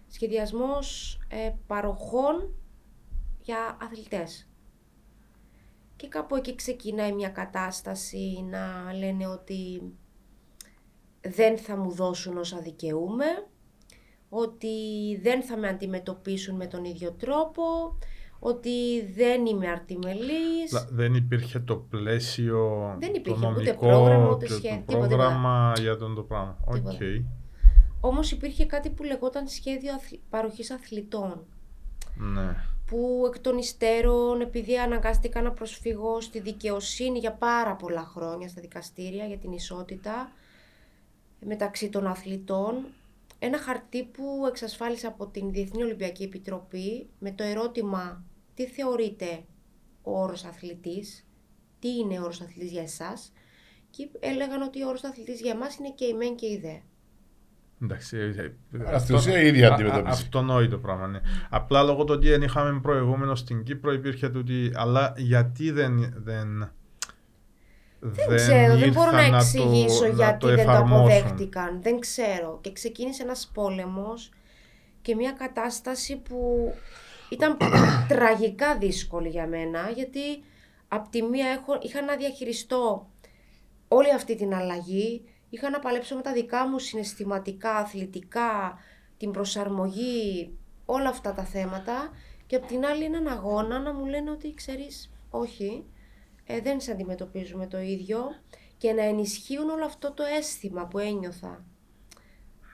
σχεδιασμός 0.07 1.19
ε, 1.29 1.51
παροχών 1.67 2.55
για 3.41 3.77
αθλητές. 3.81 4.49
Και 5.95 6.07
κάπου 6.07 6.35
εκεί 6.35 6.55
ξεκινάει 6.55 7.11
μια 7.11 7.29
κατάσταση 7.29 8.45
να 8.49 8.93
λένε 8.93 9.27
ότι 9.27 9.81
δεν 11.21 11.57
θα 11.57 11.77
μου 11.77 11.91
δώσουν 11.91 12.37
όσα 12.37 12.59
δικαιούμαι, 12.59 13.47
ότι 14.29 14.75
δεν 15.21 15.43
θα 15.43 15.57
με 15.57 15.67
αντιμετωπίσουν 15.67 16.55
με 16.55 16.67
τον 16.67 16.83
ίδιο 16.83 17.11
τρόπο, 17.11 17.63
ότι 18.47 19.05
δεν 19.15 19.45
είμαι 19.45 19.67
αρτιμελής. 19.69 20.71
Λα- 20.71 20.87
Δεν 20.91 21.13
υπήρχε 21.13 21.59
το 21.59 21.75
πλαίσιο 21.75 22.95
Δεν 22.99 23.13
υπήρχε 23.13 23.39
το 23.39 23.47
ούτε 23.47 23.57
νομικό 23.57 23.87
πρόγραμμα, 23.87 24.29
ούτε 24.29 24.45
και 24.45 24.51
σχέδιο, 24.53 24.77
το 24.85 24.93
τίποτα, 24.93 25.07
πρόγραμμα 25.07 25.73
για 25.79 25.97
τον 25.97 26.15
το 26.15 26.21
πράγμα. 26.21 26.57
Οκ. 26.65 26.75
Τίποτα. 26.75 26.97
Όμως 27.99 28.31
υπήρχε 28.31 28.65
κάτι 28.65 28.89
που 28.89 29.03
λεγόταν 29.03 29.47
σχέδιο 29.47 29.93
αθλ... 29.93 30.15
παροχής 30.29 30.71
αθλητών. 30.71 31.45
Ναι. 32.17 32.55
Που 32.85 33.23
εκ 33.27 33.39
των 33.39 33.57
υστέρων, 33.57 34.41
επειδή 34.41 34.77
αναγκάστηκα 34.77 35.41
να 35.41 35.51
προσφύγω 35.51 36.21
στη 36.21 36.39
δικαιοσύνη 36.39 37.19
για 37.19 37.31
πάρα 37.33 37.75
πολλά 37.75 38.01
χρόνια 38.03 38.47
στα 38.47 38.61
δικαστήρια 38.61 39.25
για 39.25 39.37
την 39.37 39.51
ισότητα 39.51 40.31
μεταξύ 41.45 41.89
των 41.89 42.07
αθλητών, 42.07 42.75
ένα 43.39 43.57
χαρτί 43.59 44.03
που 44.03 44.23
εξασφάλισε 44.47 45.07
από 45.07 45.25
την 45.27 45.51
Διεθνή 45.51 45.83
Ολυμπιακή 45.83 46.23
Επιτροπή 46.23 47.07
με 47.19 47.31
το 47.31 47.43
ερώτημα 47.43 48.23
τι 48.55 48.65
θεωρείτε 48.67 49.43
ο 50.03 50.21
όρος 50.21 50.43
αθλητής, 50.45 51.25
τι 51.79 51.87
είναι 51.97 52.19
ο 52.19 52.23
όρος 52.23 52.41
αθλητής 52.41 52.71
για 52.71 52.81
εσάς 52.81 53.31
και 53.89 54.07
έλεγαν 54.19 54.61
ότι 54.61 54.83
ο 54.83 54.87
όρος 54.87 55.03
αθλητής 55.03 55.41
για 55.41 55.51
εμάς 55.51 55.75
είναι 55.77 55.91
και 55.95 56.05
η 56.05 56.13
μεν 56.13 56.35
και 56.35 56.45
η 56.45 56.59
δε. 56.61 56.75
Εντάξει, 57.83 58.17
ε, 58.17 58.21
ε, 58.41 58.51
Αλλά 58.73 58.83
αυτό- 58.89 58.99
στην 58.99 59.15
ουσία 59.15 59.41
η 59.41 59.47
ίδια 59.47 59.67
α- 59.67 59.71
α- 59.71 59.73
αντιμετώπιση. 59.73 60.21
Αυτονόητο 60.21 60.77
πράγμα, 60.77 61.07
ναι. 61.07 61.19
Απλά 61.49 61.83
λόγω 61.83 62.03
του 62.03 62.13
ότι 62.13 62.29
δεν 62.29 62.41
είχαμε 62.41 62.79
προηγούμενο 62.79 63.35
στην 63.35 63.63
Κύπρο 63.63 63.91
υπήρχε 63.93 64.29
τούτη, 64.29 64.71
αλλά 64.75 65.13
γιατί 65.17 65.71
δεν, 65.71 66.13
δεν, 66.17 66.71
Δεν 67.99 68.35
ξέρω, 68.35 68.77
δεν 68.77 68.91
μπορώ 68.91 69.11
να 69.11 69.21
ήρθαν 69.25 69.39
εξηγήσω 69.39 69.99
το, 70.05 70.11
γιατί 70.15 70.37
το 70.39 70.47
δεν 70.47 70.55
το 70.55 70.61
εφαρμόσουν. 70.61 71.17
αποδέχτηκαν. 71.17 71.81
Δεν 71.81 71.99
ξέρω. 71.99 72.57
Και 72.61 72.71
ξεκίνησε 72.71 73.23
ένας 73.23 73.51
πόλεμος 73.53 74.29
και 75.01 75.15
μια 75.15 75.31
κατάσταση 75.31 76.15
που 76.17 76.71
ήταν 77.29 77.57
τραγικά 78.07 78.77
δύσκολη 78.77 79.29
για 79.29 79.47
μένα, 79.47 79.89
γιατί 79.89 80.43
απ' 80.87 81.07
τη 81.09 81.21
μία 81.21 81.47
έχω, 81.47 81.77
είχα 81.81 82.01
να 82.01 82.15
διαχειριστώ 82.15 83.09
όλη 83.87 84.13
αυτή 84.13 84.35
την 84.35 84.53
αλλαγή, 84.53 85.23
είχα 85.49 85.69
να 85.69 85.79
παλέψω 85.79 86.15
με 86.15 86.21
τα 86.21 86.33
δικά 86.33 86.67
μου 86.67 86.79
συναισθηματικά, 86.79 87.75
αθλητικά, 87.75 88.77
την 89.17 89.31
προσαρμογή, 89.31 90.57
όλα 90.85 91.09
αυτά 91.09 91.33
τα 91.33 91.43
θέματα 91.43 92.11
και 92.47 92.55
απ' 92.55 92.65
την 92.65 92.85
άλλη 92.85 93.03
έναν 93.03 93.27
αγώνα 93.27 93.79
να 93.79 93.93
μου 93.93 94.05
λένε 94.05 94.31
ότι 94.31 94.53
ξέρεις, 94.53 95.11
όχι, 95.29 95.85
ε, 96.45 96.61
δεν 96.61 96.79
σε 96.79 96.91
αντιμετωπίζουμε 96.91 97.67
το 97.67 97.79
ίδιο 97.79 98.19
και 98.77 98.91
να 98.91 99.03
ενισχύουν 99.03 99.69
όλο 99.69 99.85
αυτό 99.85 100.11
το 100.11 100.23
αίσθημα 100.37 100.87
που 100.87 100.99
ένιωθα. 100.99 101.65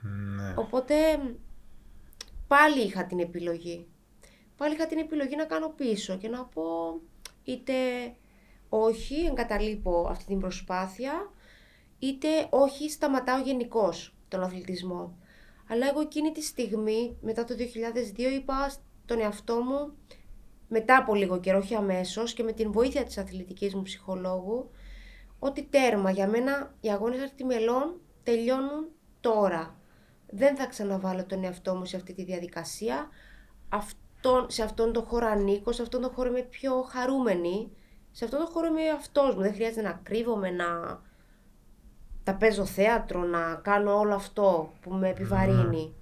Ναι. 0.02 0.54
Οπότε 0.56 0.95
πάλι 2.47 2.82
είχα 2.82 3.06
την 3.06 3.20
επιλογή. 3.20 3.88
Πάλι 4.62 4.74
είχα 4.74 4.88
την 4.88 4.97
επιλογή 4.97 5.36
να 5.36 5.45
κάνω 5.45 5.70
πίσω 5.70 6.18
και 6.18 6.28
να 6.30 6.45
πω 6.45 6.99
είτε 7.43 7.74
όχι, 8.70 9.16
εγκαταλείπω 9.16 10.07
αυτή 10.09 10.26
την 10.26 10.39
προσπάθεια, 10.39 11.32
είτε 11.99 12.28
όχι, 12.49 12.89
σταματάω 12.89 13.41
γενικώς 13.41 14.16
τον 14.28 14.43
αθλητισμό. 14.43 15.18
Αλλά 15.68 15.88
εγώ 15.88 15.99
εκείνη 15.99 16.32
τη 16.32 16.41
στιγμή, 16.41 17.18
μετά 17.22 17.43
το 17.43 17.55
2002, 17.57 18.20
είπα 18.20 18.70
στον 18.70 19.20
εαυτό 19.20 19.55
μου, 19.62 19.97
μετά 20.68 20.97
από 20.97 21.16
λίγο 21.16 21.39
καιρό, 21.39 21.57
όχι 21.57 21.76
αμέσως, 21.76 22.34
και 22.34 22.43
με 22.43 22.51
την 22.51 22.72
βοήθεια 22.72 23.03
της 23.03 23.18
αθλητικής 23.18 23.76
μου 23.76 23.82
ψυχολόγου, 23.82 24.70
ότι 25.39 25.64
τέρμα 25.64 26.12
για 26.12 26.28
μένα 26.28 26.76
οι 26.82 26.89
αγώνες 26.89 27.22
αρτιμελών 27.22 28.01
τελειώνουν 28.24 28.89
τώρα. 29.20 29.80
Δεν 30.30 30.55
θα 30.55 30.66
ξαναβάλω 30.66 31.26
τον 31.26 31.43
εαυτό 31.43 31.76
μου 31.76 31.86
σε 31.86 31.95
αυτή 31.95 32.14
τη 32.14 32.24
διαδικασία. 32.24 33.09
Αυτόν, 34.24 34.49
σε 34.49 34.63
αυτόν 34.63 34.93
τον 34.93 35.03
χώρο 35.03 35.28
ανήκω, 35.28 35.72
σε 35.72 35.82
αυτόν 35.82 36.01
τον 36.01 36.11
χώρο 36.11 36.30
είμαι 36.30 36.41
πιο 36.41 36.82
χαρούμενη. 36.82 37.72
Σε 38.11 38.26
αυτόν 38.26 38.39
τον 38.39 38.47
χώρο 38.47 38.67
είμαι 38.67 38.89
αυτός 38.89 39.36
μου. 39.36 39.41
Δεν 39.41 39.53
χρειάζεται 39.53 39.82
να 39.82 39.99
κρύβομαι, 40.03 40.49
να 40.49 40.99
τα 42.24 42.36
παίζω 42.36 42.65
θέατρο, 42.65 43.24
να 43.24 43.55
κάνω 43.55 43.97
όλο 43.97 44.15
αυτό 44.15 44.74
που 44.82 44.93
με 44.93 45.09
επιβαρύνει. 45.09 45.95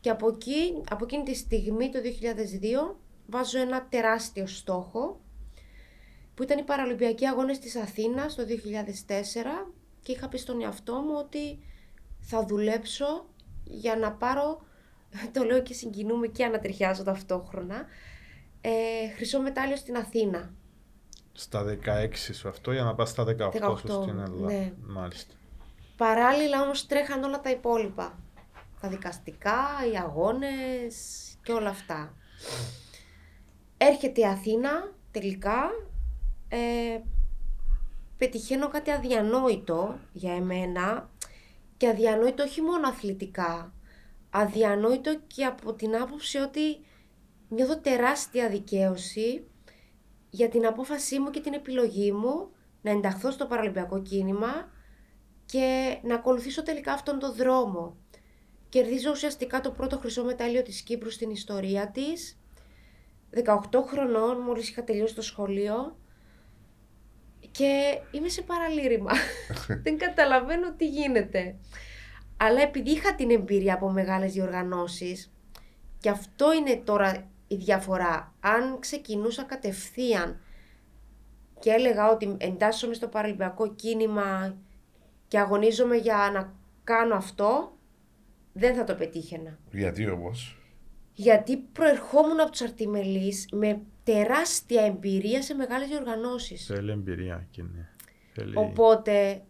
Και 0.00 0.10
από, 0.10 0.28
εκεί, 0.28 0.82
από 0.90 1.04
εκείνη 1.04 1.22
τη 1.22 1.34
στιγμή, 1.34 1.90
το 1.90 1.98
2002, 2.92 2.96
βάζω 3.26 3.58
ένα 3.58 3.86
τεράστιο 3.88 4.46
στόχο 4.46 5.20
που 6.34 6.42
ήταν 6.42 6.58
οι 6.58 6.62
Παραλυμπιακοί 6.62 7.26
Αγώνες 7.26 7.58
της 7.58 7.76
Αθήνας 7.76 8.34
το 8.34 8.42
2004 8.42 9.72
και 10.02 10.12
είχα 10.12 10.28
πει 10.28 10.38
στον 10.38 10.62
εαυτό 10.62 10.94
μου 10.94 11.14
ότι 11.16 11.58
θα 12.20 12.44
δουλέψω 12.46 13.26
για 13.64 13.96
να 13.96 14.12
πάρω, 14.12 14.60
το 15.34 15.44
λέω 15.44 15.62
και 15.62 15.74
συγκινούμε 15.74 16.26
και 16.26 16.44
ανατριχιάζω 16.44 17.02
ταυτόχρονα, 17.02 17.86
ε, 18.60 18.70
χρυσό 19.16 19.40
μετάλλιο 19.40 19.76
στην 19.76 19.96
Αθήνα. 19.96 20.50
Στα 21.32 21.64
16 21.84 22.08
σου 22.32 22.48
αυτό 22.48 22.72
για 22.72 22.82
να 22.82 22.94
πας 22.94 23.08
στα 23.10 23.24
18, 23.24 23.50
18, 23.50 23.78
σου 23.78 23.86
στην 23.86 24.18
Ελλάδα. 24.18 24.46
ναι. 24.46 24.72
Μάλιστα. 24.80 25.34
Παράλληλα 25.96 26.62
όμως 26.62 26.86
τρέχαν 26.86 27.22
όλα 27.22 27.40
τα 27.40 27.50
υπόλοιπα. 27.50 28.18
Τα 28.80 28.88
δικαστικά, 28.88 29.58
οι 29.92 29.96
αγώνες 29.96 30.94
και 31.42 31.52
όλα 31.52 31.68
αυτά. 31.68 32.14
Έρχεται 33.76 34.20
η 34.20 34.26
Αθήνα 34.26 34.92
τελικά. 35.10 35.70
Ε, 36.48 36.98
πετυχαίνω 38.18 38.68
κάτι 38.68 38.90
αδιανόητο 38.90 39.98
για 40.12 40.34
εμένα 40.34 41.10
και 41.76 41.88
αδιανόητο 41.88 42.42
όχι 42.42 42.62
μόνο 42.62 42.88
αθλητικά. 42.88 43.72
Αδιανόητο 44.38 45.18
και 45.26 45.44
από 45.44 45.74
την 45.74 45.96
άποψη 45.96 46.38
ότι 46.38 46.84
νιώθω 47.48 47.78
τεράστια 47.78 48.48
δικαίωση 48.48 49.46
για 50.30 50.48
την 50.48 50.66
απόφασή 50.66 51.18
μου 51.18 51.30
και 51.30 51.40
την 51.40 51.52
επιλογή 51.52 52.12
μου 52.12 52.50
να 52.82 52.90
ενταχθώ 52.90 53.30
στο 53.30 53.46
παραλυμπιακό 53.46 54.02
κίνημα 54.02 54.70
και 55.46 55.98
να 56.02 56.14
ακολουθήσω 56.14 56.62
τελικά 56.62 56.92
αυτόν 56.92 57.18
τον 57.18 57.34
δρόμο. 57.34 57.96
Κερδίζω 58.68 59.10
ουσιαστικά 59.10 59.60
το 59.60 59.70
πρώτο 59.70 59.98
χρυσό 59.98 60.24
μετάλλιο 60.24 60.62
της 60.62 60.82
Κύπρου 60.82 61.10
στην 61.10 61.30
ιστορία 61.30 61.90
της. 61.90 62.38
18 63.34 63.82
χρονών, 63.86 64.40
μόλις 64.40 64.68
είχα 64.68 64.84
τελειώσει 64.84 65.14
το 65.14 65.22
σχολείο. 65.22 65.96
Και 67.50 67.98
είμαι 68.10 68.28
σε 68.28 68.42
παραλήρημα. 68.42 69.12
Δεν 69.84 69.98
καταλαβαίνω 69.98 70.74
τι 70.74 70.88
γίνεται. 70.88 71.56
Αλλά 72.36 72.62
επειδή 72.62 72.90
είχα 72.90 73.14
την 73.14 73.30
εμπειρία 73.30 73.74
από 73.74 73.90
μεγάλες 73.90 74.32
διοργανώσεις, 74.32 75.30
και 75.98 76.08
αυτό 76.08 76.52
είναι 76.52 76.76
τώρα 76.84 77.30
η 77.48 77.54
διαφορά. 77.54 78.34
Αν 78.40 78.78
ξεκινούσα 78.78 79.42
κατευθείαν 79.42 80.40
και 81.58 81.70
έλεγα 81.70 82.10
ότι 82.10 82.36
εντάσσομαι 82.38 82.94
στο 82.94 83.08
παραλυμπιακό 83.08 83.74
κίνημα 83.74 84.56
και 85.28 85.38
αγωνίζομαι 85.38 85.96
για 85.96 86.30
να 86.32 86.54
κάνω 86.84 87.14
αυτό, 87.14 87.76
δεν 88.52 88.74
θα 88.74 88.84
το 88.84 88.94
πετύχαινα. 88.94 89.58
Γιατί 89.70 90.10
όμως; 90.10 90.58
Γιατί 91.12 91.56
προερχόμουν 91.56 92.40
από 92.40 92.50
τους 92.50 92.60
αρτιμελείς 92.60 93.48
με 93.52 93.80
τεράστια 94.04 94.84
εμπειρία 94.84 95.42
σε 95.42 95.54
μεγάλες 95.54 95.88
διοργανώσεις. 95.88 96.66
Θέλει 96.66 96.90
εμπειρία 96.90 97.46
και 97.50 97.62
ναι. 97.62 97.88
Θέλει 98.32 98.56
Οπότε 98.56 99.12
θέλει 99.22 99.42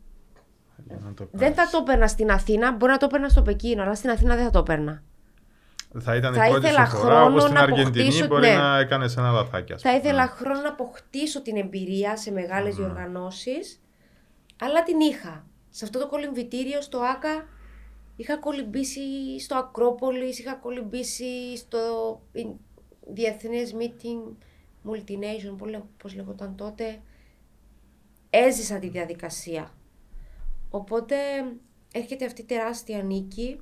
να 0.85 1.15
το 1.15 1.29
δεν 1.33 1.49
θα 1.49 1.55
κάνεις. 1.55 1.71
το 1.71 1.79
έπαιρνα 1.79 2.07
στην 2.09 2.31
Αθήνα, 2.31 2.73
μπορεί 2.73 2.93
να 2.93 2.99
το 2.99 3.05
έπαιρνα 3.07 3.29
στο 3.29 3.43
Πεκίνο, 3.43 3.83
αλλά 3.83 3.95
στην 3.95 4.11
Αθήνα 4.11 4.35
δεν 4.35 4.45
θα 4.45 4.51
το 4.51 4.59
έπαιρνα. 4.59 5.03
Θα 5.99 6.17
ήταν 6.17 6.35
Θα 6.35 6.47
η 6.47 6.51
πρώτη 6.51 6.67
ήθελα 6.67 6.87
σου 6.87 6.97
φορά, 6.97 7.15
χρόνο 7.15 7.31
όπως 7.31 7.43
στην 7.43 7.55
να 7.55 7.61
Αργεντινή 7.61 7.87
αποκτήσω- 8.07 8.27
μπορεί 8.27 8.47
ναι. 8.49 8.55
να 8.55 8.79
έκανες 8.79 9.17
ένα 9.17 9.31
λαθάκι. 9.31 9.73
ας 9.73 9.83
Θα 9.83 9.89
πούμε. 9.91 10.01
ήθελα 10.03 10.27
χρόνο 10.27 10.61
να 10.61 10.69
αποκτήσω 10.69 11.43
την 11.43 11.57
εμπειρία 11.57 12.17
σε 12.17 12.31
μεγάλες 12.31 12.75
διοργανώσεις, 12.77 13.81
αλλά 14.61 14.83
την 14.83 15.01
είχα. 15.01 15.47
Σε 15.71 15.85
αυτό 15.85 15.99
το 15.99 16.07
κολυμβητήριο 16.09 16.81
στο 16.81 16.99
ΆΚΑ 16.99 17.45
είχα 18.17 18.37
κολυμπήσει 18.39 19.01
στο 19.41 19.57
Ακρόπολης, 19.57 20.39
είχα 20.39 20.55
κολυμπήσει 20.55 21.57
στο 21.57 21.79
ε, 22.33 22.43
διεθνές 23.13 23.75
meeting 23.79 24.33
multination, 24.91 25.55
πώς 25.59 25.71
λέ- 25.71 25.83
πώς 26.03 26.15
λεγόταν 26.15 26.57
τότε. 26.57 27.01
Έζησα 28.31 28.79
τη 28.79 28.89
διαδικασία. 28.89 29.71
Οπότε 30.77 31.17
έρχεται 31.93 32.25
αυτή 32.25 32.41
η 32.41 32.45
τεράστια 32.45 33.03
νίκη. 33.03 33.61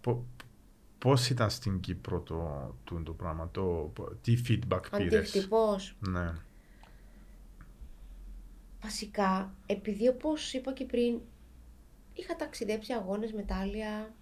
Πο- 0.00 0.24
Πώς 0.98 1.30
ήταν 1.30 1.50
στην 1.50 1.80
Κύπρο 1.80 2.20
το, 2.20 2.74
το, 2.84 3.02
το 3.02 3.12
πράγμα, 3.12 3.48
το, 3.52 3.92
τι 4.22 4.34
feedback 4.48 4.80
πήρες; 4.96 5.14
Αντίκτυπος. 5.18 5.96
Ναι. 6.08 6.32
Βασικά, 8.82 9.54
επειδή 9.66 10.08
όπως 10.08 10.52
είπα 10.52 10.72
και 10.72 10.84
πριν, 10.84 11.18
είχα 12.12 12.36
ταξιδέψει 12.36 12.92
αγώνες, 12.92 13.32
μετάλλια, 13.32 14.14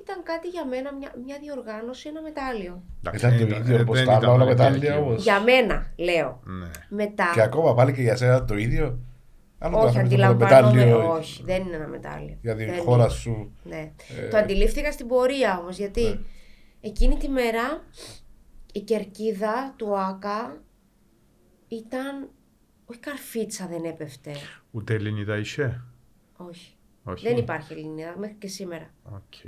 ήταν 0.00 0.22
κάτι 0.22 0.48
για 0.48 0.66
μένα, 0.66 0.94
μια, 0.94 1.14
μια 1.24 1.38
διοργάνωση, 1.38 2.08
ένα 2.08 2.22
μετάλλιο. 2.22 2.82
Εντάξει, 2.98 3.26
Ήταν 3.26 3.38
το 3.38 3.46
δεν 3.46 3.60
ίδιο 3.60 3.80
όπως 3.80 3.96
δεν 3.98 4.06
τα 4.06 4.12
ήταν 4.16 4.30
άλλα 4.30 4.44
Ολυμπιακή 4.44 4.70
μετάλλια 4.72 4.96
όμως. 4.98 5.06
όμως. 5.10 5.22
Για 5.22 5.40
μένα, 5.42 5.92
λέω. 5.96 6.40
Ναι. 6.44 6.70
Μετά, 6.88 7.30
Και 7.34 7.42
ακόμα 7.42 7.74
πάλι 7.74 7.92
και 7.92 8.02
για 8.02 8.16
σένα 8.16 8.44
το 8.44 8.56
ίδιο. 8.56 8.98
Άλλο 9.66 9.78
όχι, 9.78 9.94
το 9.94 10.00
αντιλαμβάνομαι, 10.00 10.70
μετάλλιο 10.84 11.12
όχι, 11.12 11.42
δεν 11.42 11.62
είναι 11.62 11.76
ένα 11.76 11.86
μετάλλιο. 11.88 12.38
Για 12.42 12.56
τη 12.56 12.64
Δεν 12.64 12.82
χώρα 12.82 13.02
είναι. 13.04 13.12
σου. 13.12 13.52
Ναι. 13.62 13.92
Ε, 14.24 14.28
Το 14.28 14.36
αντιλήφθηκα 14.36 14.92
στην 14.92 15.06
πορεία 15.06 15.58
όμως, 15.58 15.76
γιατί 15.78 16.02
Ναι. 16.02 16.18
εκείνη 16.80 17.16
τη 17.16 17.28
μέρα 17.28 17.84
η 18.72 18.80
κερκίδα 18.80 19.74
του 19.76 19.98
ΆΚΑ 19.98 20.62
ήταν, 21.68 22.30
όχι 22.84 22.98
καρφίτσα 23.00 23.66
δεν 23.66 23.84
έπεφτε, 23.84 24.32
Ούτε 24.70 24.94
Ελληνίδα 24.94 25.36
είσαι; 25.38 25.82
όχι. 26.36 26.74
Όχι. 27.04 27.28
Δεν 27.28 27.36
υπάρχει 27.36 27.72
Ελληνίδα 27.72 28.14
μέχρι 28.18 28.36
και 28.38 28.46
σήμερα. 28.48 28.90
Οκ. 29.04 29.44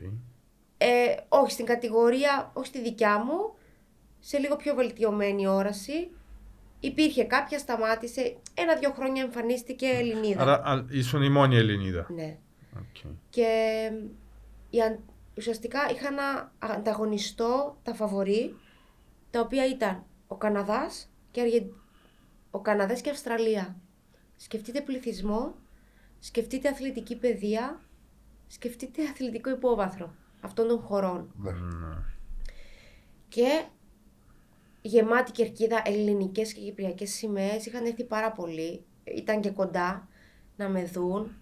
Ε, 0.79 0.87
όχι 1.29 1.51
στην 1.53 1.64
κατηγορία, 1.64 2.51
όχι 2.55 2.67
στη 2.67 2.81
δικιά 2.83 3.19
μου, 3.19 3.55
σε 4.19 4.39
λίγο 4.39 4.57
πιο 4.57 4.75
βελτιωμένη 4.75 5.47
όραση. 5.47 6.11
Υπήρχε 6.81 7.24
κάποια, 7.24 7.59
σταμάτησε. 7.59 8.37
Ένα-δύο 8.55 8.91
χρόνια 8.91 9.22
εμφανίστηκε 9.22 9.87
Ελληνίδα. 9.87 10.43
Άρα 10.43 10.62
α, 10.64 10.85
ήσουν 10.89 11.22
η 11.22 11.29
μόνη 11.29 11.57
Ελληνίδα. 11.57 12.07
Ναι. 12.11 12.39
Okay. 12.77 13.11
Και 13.31 13.91
η 14.70 14.81
αν- 14.83 15.01
ουσιαστικά 15.37 15.79
είχα 15.91 16.11
να 16.11 16.53
ανταγωνιστώ 16.59 17.79
τα 17.83 17.95
φαβορή, 17.95 18.55
τα 19.31 19.41
οποία 19.41 19.66
ήταν 19.66 20.05
ο 20.27 20.37
Καναδάς 20.37 21.11
και, 21.31 21.41
Αργεν... 21.41 21.70
ο 22.51 22.61
Καναδάς 22.61 23.01
και 23.01 23.11
Αυστραλία. 23.11 23.77
Σκεφτείτε 24.37 24.81
πληθυσμό, 24.81 25.55
σκεφτείτε 26.18 26.68
αθλητική 26.68 27.16
παιδεία, 27.16 27.81
σκεφτείτε 28.47 29.03
αθλητικό 29.03 29.51
υπόβαθρο 29.51 30.14
αυτών 30.41 30.68
των 30.68 30.81
χωρών. 30.81 31.33
Ναι. 31.37 31.53
Και 33.29 33.64
γεμάτη 34.87 35.32
κερκίδα, 35.32 35.82
ελληνικές 35.84 36.53
και 36.53 36.61
κυπριακές 36.61 37.11
σημαίες 37.11 37.66
είχαν 37.66 37.84
έρθει 37.84 38.05
πάρα 38.05 38.32
πολύ. 38.32 38.84
Ήταν 39.05 39.41
και 39.41 39.51
κοντά 39.51 40.09
να 40.57 40.68
με 40.68 40.84
δουν. 40.84 41.37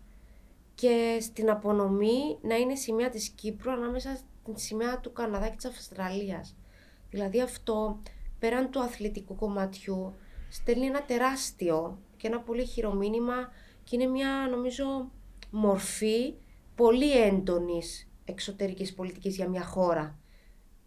Και 0.74 1.18
στην 1.20 1.50
απονομή 1.50 2.38
να 2.42 2.56
είναι 2.56 2.74
σημαία 2.74 3.08
της 3.08 3.28
Κύπρου 3.28 3.70
ανάμεσα 3.70 4.16
στην 4.16 4.56
σημαία 4.56 5.00
του 5.00 5.12
Καναδά 5.12 5.48
και 5.48 5.56
της 5.56 5.64
Αυστραλίας. 5.64 6.56
Δηλαδή 7.10 7.40
αυτό, 7.40 8.02
πέραν 8.38 8.70
του 8.70 8.80
αθλητικού 8.80 9.34
κομματιού, 9.34 10.14
στέλνει 10.48 10.86
ένα 10.86 11.02
τεράστιο 11.02 11.98
και 12.16 12.26
ένα 12.26 12.40
πολύ 12.40 12.64
χειρομήνυμα 12.64 13.52
και 13.84 13.96
είναι 13.96 14.06
μια, 14.06 14.48
νομίζω, 14.50 15.10
μορφή 15.50 16.34
πολύ 16.74 17.22
έντονης 17.22 18.08
εξωτερικής 18.24 18.94
πολιτικής 18.94 19.36
για 19.36 19.48
μια 19.48 19.64
χώρα. 19.64 20.18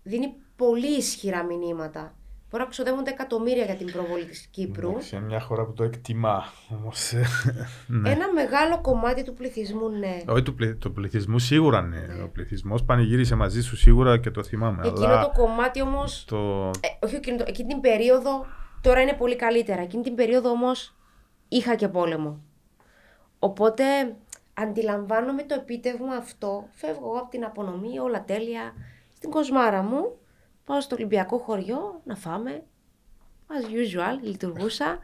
Δίνει 0.04 0.36
πολύ 0.56 0.98
ισχυρά 0.98 1.44
μηνύματα. 1.44 2.18
Μπορεί 2.50 2.64
να 2.64 2.70
ξοδεύονται 2.70 3.10
εκατομμύρια 3.10 3.64
για 3.66 3.76
την 3.76 3.92
προβολή 3.92 4.26
της 4.26 4.48
Κύπρου. 4.52 4.90
Εντάξει, 4.90 5.16
είναι 5.16 5.26
μια 5.26 5.40
χώρα 5.40 5.66
που 5.66 5.74
το 5.74 5.84
εκτιμά. 5.84 6.44
Όμως, 6.82 7.12
ε, 7.14 7.26
ναι. 7.88 8.10
Ένα 8.12 8.34
μεγάλο 8.34 8.82
κομμάτι 8.82 9.24
του 9.24 9.34
πληθυσμού, 9.34 9.90
ναι. 9.90 10.22
Όχι 10.28 10.42
του, 10.42 10.54
πληθ, 10.56 10.78
του 10.78 10.92
πληθυσμού 10.94 11.40
σίγουρα 11.40 11.82
ναι. 11.82 12.06
Ο 12.24 12.28
πληθυσμός 12.34 12.84
πανηγύρισε 12.84 13.36
μαζί 13.36 13.62
σου 13.62 13.76
σίγουρα 13.78 14.18
και 14.20 14.32
το 14.32 14.44
θυμάμαι. 14.44 14.88
Εκείνο 14.88 15.06
αλλά 15.08 15.22
το 15.22 15.32
κομμάτι 15.42 15.82
όμως, 15.82 16.26
το... 16.26 16.38
ε, 16.68 17.06
όχι 17.06 17.16
εκείνο, 17.16 17.38
το- 17.38 17.46
εκείνη 17.48 17.68
την 17.68 17.82
περίοδο, 17.82 18.46
τώρα 18.82 19.02
είναι 19.02 19.14
πολύ 19.14 19.36
καλύτερα. 19.36 19.82
Εκείνη 19.82 20.04
την 20.04 20.16
περίοδο 20.16 20.50
όμως 20.50 20.96
είχα 21.48 21.76
και 21.76 21.88
πόλεμο. 21.88 22.40
Οπότε 23.40 23.84
αντιλαμβάνομαι 24.54 25.44
το 25.44 25.54
επίτευγμα 25.56 26.16
αυτό. 26.16 26.68
Φεύγω 26.72 27.06
εγώ 27.06 27.18
από 27.18 27.30
την 27.30 27.44
απονομή, 27.44 28.00
όλα 28.00 28.24
τέλεια, 28.24 28.74
στην 29.16 29.30
κοσμάρα 29.30 29.82
μου. 29.82 30.18
Πάω 30.68 30.82
στο 30.82 30.96
Ολυμπιακό 30.96 31.38
χωριό 31.38 32.02
να 32.06 32.16
φάμε. 32.16 32.64
As 33.48 33.66
usual, 33.72 34.22
λειτουργούσα. 34.22 35.00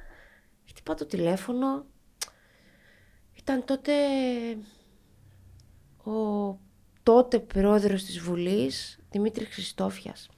Χτυπάω 0.70 0.96
το 0.96 1.06
τηλέφωνο. 1.06 1.86
Ήταν 3.34 3.66
τότε 3.66 3.94
ο 6.04 6.58
τότε 7.04 7.40
πρόεδρος 7.40 8.04
της 8.04 8.20
Βουλής, 8.20 9.00
Δημήτρης 9.12 9.48
Χριστόφιας. 9.54 10.30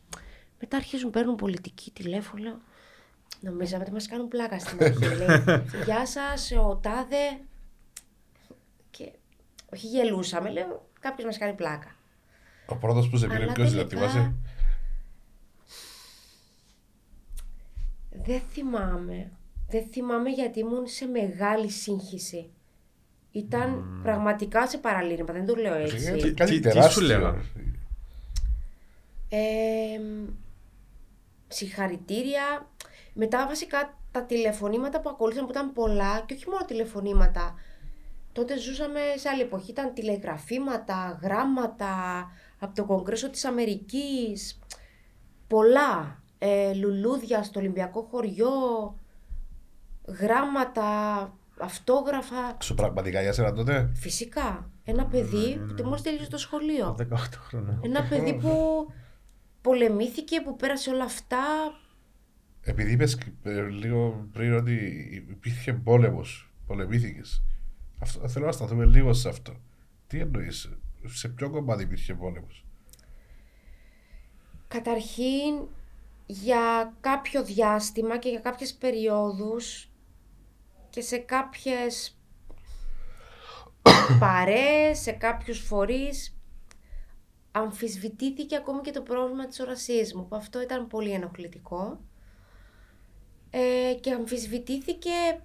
Μετά 0.60 0.78
αρχίζουν, 0.78 1.10
παίρνουν 1.10 1.36
πολιτική 1.36 1.92
τηλέφωνο, 1.92 2.44
λέω, 2.44 2.62
νομίζαμε 3.40 3.84
ότι 3.84 3.92
μας 3.92 4.08
κάνουν 4.08 4.28
πλάκα 4.28 4.60
στην 4.60 4.84
αρχή. 4.84 5.06
λέει, 5.26 5.64
Γεια 5.86 6.06
σας, 6.06 6.52
ο 6.52 6.76
Τάδε. 6.76 7.40
Και 8.92 9.12
όχι 9.74 9.88
γελούσαμε, 9.88 10.50
λέω, 10.50 10.88
κάποιος 11.00 11.26
μας 11.26 11.38
κάνει 11.38 11.54
πλάκα. 11.54 11.96
Ο 12.68 12.76
πρώτος 12.76 13.10
που 13.10 13.18
σε 13.18 13.28
πήρε 13.28 13.44
Αλλά 13.44 13.54
ποιος 13.54 13.74
ήταν, 13.74 13.88
τελικά- 13.88 14.10
θυμάσαι. 14.10 14.34
Δεν 18.26 18.42
θυμάμαι. 18.52 19.32
Δεν 19.70 19.86
θυμάμαι 19.92 20.30
γιατί 20.30 20.60
ήμουν 20.60 20.88
σε 20.88 21.06
μεγάλη 21.06 21.70
σύγχυση. 21.70 22.50
Ήταν 23.32 24.00
πραγματικά 24.04 24.68
σε 24.68 24.78
παραλήρημα, 24.78 25.34
δεν 25.34 25.46
το 25.46 25.56
λέω 25.56 25.74
έτσι. 25.74 26.06
Ε, 26.06 26.12
Τι- 26.16 26.34
Κάτι 26.34 26.52
τι- 26.52 26.60
τι 26.60 26.68
σου 26.68 26.74
τεράστιο. 26.74 27.02
λέγανε; 27.02 27.44
Ε, 29.30 30.00
συγχαρητήρια. 31.48 32.68
Μετά 33.14 33.48
βασικά 33.48 33.98
τα 34.12 34.24
τηλεφωνήματα 34.24 35.02
που 35.02 35.10
ακολούθησαν 35.10 35.46
που 35.46 35.52
ήταν 35.52 35.74
πολλά 35.74 36.24
και 36.26 36.34
όχι 36.34 36.50
μόνο 36.50 36.66
τηλεφωνήματα. 36.66 37.56
Τότε 38.34 38.58
ζούσαμε 38.60 39.00
σε 39.16 39.30
άλλη 39.30 39.42
εποχή, 39.42 39.72
ήταν 39.72 39.94
τηλεγραφήματα, 39.94 41.20
γράμματα 41.22 41.92
από 42.60 42.76
το 42.76 42.86
Κογκρέσο 42.86 43.30
της 43.30 43.46
Αμερικής, 43.46 44.60
πολλά. 45.48 46.24
Ε, 46.48 46.74
λουλούδια 46.74 47.44
στο 47.44 47.60
Ολυμπιακό 47.60 48.02
χωριό, 48.02 48.50
γράμματα, 50.06 50.84
αυτόγραφα. 51.60 52.58
Σου 52.62 52.74
πραγματικά 52.74 53.22
για 53.22 53.34
σένα 53.34 53.54
τότε; 53.54 53.92
Φυσικά, 53.94 54.70
ένα 54.84 55.06
παιδί 55.06 55.60
που 55.78 55.84
μόλις 55.84 56.02
τελείωσε 56.02 56.30
το 56.30 56.38
σχολείο. 56.38 56.96
18 57.00 57.16
χρόνια. 57.48 57.80
Ένα 57.84 58.04
παιδί 58.04 58.34
που 58.34 58.88
πολεμήθηκε, 59.62 60.42
που 60.42 60.56
πέρασε 60.56 60.90
όλα 60.90 61.04
αυτά. 61.04 61.38
Επειδή 62.62 62.92
είπες 62.92 63.18
ε, 63.44 63.62
λίγο 63.62 64.28
πριν 64.32 64.54
ότι 64.54 64.74
υπήρχε 65.30 65.74
πόλεμος, 65.74 66.52
πολεμήθηκες. 66.68 67.44
Αυτό, 68.00 68.28
θέλω 68.28 68.46
να 68.46 68.52
σταθούμε 68.52 68.86
λίγο 68.86 69.14
σε 69.14 69.30
αυτό. 69.30 69.54
Τι 70.08 70.20
εννοείς, 70.20 70.70
σε 71.06 71.28
ποιο 71.30 71.50
κομμάτι 71.50 71.84
υπήρχε 71.84 72.14
πόλεμος; 72.14 72.66
Καταρχήν, 74.68 75.68
για 76.26 76.94
κάποιο 77.00 77.44
διάστημα 77.44 78.18
και 78.18 78.30
για 78.30 78.40
κάποιες 78.40 78.74
περιόδους 78.74 79.90
και 80.90 81.02
σε 81.02 81.18
κάποιες 81.18 82.18
παρέες, 84.20 85.00
σε 85.00 85.12
κάποιους 85.12 85.60
φορείς, 85.60 86.38
αμφισβητήθηκε 87.52 88.56
ακόμη 88.56 88.82
και 88.82 88.92
το 88.92 89.02
πρόβλημα 89.02 89.48
της 89.48 89.60
ορασίας 89.60 90.14
μου, 90.14 90.28
που 90.28 90.36
αυτό 90.36 90.62
ήταν 90.62 90.88
πολύ 90.88 91.12
ενοχλητικό. 91.12 92.00
Ε, 93.50 93.94
και 94.02 94.12
αμφισβητήθηκε, 94.12 95.42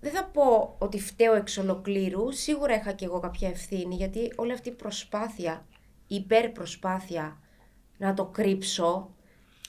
δεν 0.00 0.12
θα 0.12 0.24
πω 0.24 0.76
ότι 0.78 1.00
φταίω 1.00 1.34
εξ 1.34 1.58
ολοκλήρου, 1.58 2.32
σίγουρα 2.32 2.74
είχα 2.74 2.92
και 2.92 3.04
εγώ 3.04 3.20
κάποια 3.20 3.48
ευθύνη, 3.48 3.94
γιατί 3.94 4.32
όλη 4.36 4.52
αυτή 4.52 4.68
η 4.68 4.72
προσπάθεια, 4.72 5.66
η 6.06 6.14
υπερπροσπάθεια 6.14 7.40
να 7.98 8.14
το 8.14 8.24
κρύψω 8.24 9.14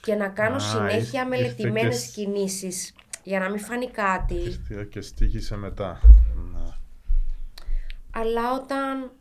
και 0.04 0.14
να 0.14 0.28
κάνω 0.28 0.56
Α, 0.56 0.60
συνέχεια 0.60 0.98
ήρθε- 0.98 1.26
μελετημένες 1.28 2.06
ήρθε 2.06 2.12
και- 2.14 2.24
κινήσεις 2.30 2.94
για 3.22 3.38
να 3.38 3.50
μην 3.50 3.58
φανεί 3.60 3.90
κάτι. 3.90 4.34
Ήρθε 4.34 4.84
Και 4.90 5.00
στήχησε 5.00 5.56
μετά. 5.56 6.00
Ναι. 6.52 6.64
Αλλά 8.10 8.52
όταν 8.52 9.12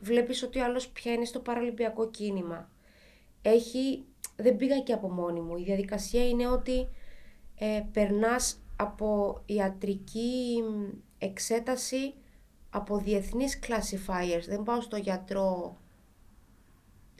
βλέπεις 0.00 0.42
ότι 0.42 0.58
ο 0.60 0.64
άλλος 0.64 0.88
πια 0.88 1.12
είναι 1.12 1.24
στο 1.24 1.38
παραλυμπιακό 1.40 2.10
κίνημα, 2.10 2.70
έχει, 3.42 4.04
δεν 4.36 4.56
πήγα 4.56 4.78
και 4.80 4.92
από 4.92 5.10
μόνη 5.10 5.40
μου. 5.40 5.56
Η 5.56 5.62
διαδικασία 5.62 6.28
είναι 6.28 6.46
ότι 6.48 6.88
ε, 7.58 7.82
περνάς 7.92 8.56
από 8.76 9.40
ιατρική 9.46 10.62
μ, 10.62 10.96
εξέταση 11.18 12.14
από 12.70 12.98
διεθνείς 12.98 13.58
classifiers. 13.66 14.42
Δεν 14.46 14.62
πάω 14.62 14.80
στο 14.80 14.96
γιατρό 14.96 15.76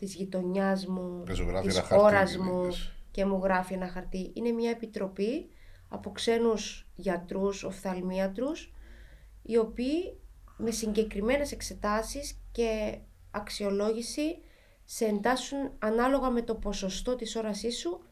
της 0.02 0.14
γειτονιάς 0.14 0.86
μου, 0.86 1.22
Και 1.26 1.34
σου 1.34 1.42
γράφει 1.42 1.66
της 1.66 1.76
ένα 1.76 1.86
χαρτί, 1.86 2.02
χώρας 2.02 2.30
τι 2.32 2.38
μου 2.38 2.60
δίνεις. 2.60 2.94
και 3.10 3.24
μου 3.24 3.40
γράφει 3.42 3.74
ένα 3.74 3.88
χαρτί. 3.88 4.30
Είναι 4.34 4.50
μια 4.50 4.70
επιτροπή 4.70 5.50
από 5.88 6.10
ξένους 6.10 6.88
γιατρούς, 6.94 7.64
οφθαλμίατρους, 7.64 8.72
οι 9.42 9.56
οποίοι 9.56 10.20
με 10.56 10.70
συγκεκριμένες 10.70 11.52
εξετάσεις 11.52 12.40
και 12.52 12.98
αξιολόγηση 13.30 14.38
σε 14.84 15.04
εντάσσουν 15.04 15.58
ανάλογα 15.78 16.30
με 16.30 16.42
το 16.42 16.54
ποσοστό 16.54 17.16
της 17.16 17.36
όρασής 17.36 17.78
σου 17.78 18.04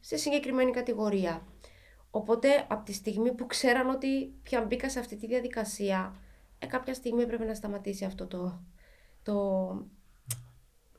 σε 0.00 0.16
συγκεκριμένη 0.16 0.70
κατηγορία. 0.70 1.46
Οπότε 2.10 2.66
από 2.68 2.84
τη 2.84 2.92
στιγμή 2.92 3.32
που 3.32 3.46
ξέραν 3.46 3.88
ότι 3.88 4.34
πια 4.42 4.62
μπήκα 4.62 4.90
σε 4.90 4.98
αυτή 4.98 5.16
τη 5.16 5.26
διαδικασία, 5.26 6.14
ε, 6.58 6.66
κάποια 6.66 6.94
στιγμή 6.94 7.22
έπρεπε 7.22 7.44
να 7.44 7.54
σταματήσει 7.54 8.04
αυτό 8.04 8.26
το, 8.26 8.62
το 9.22 9.34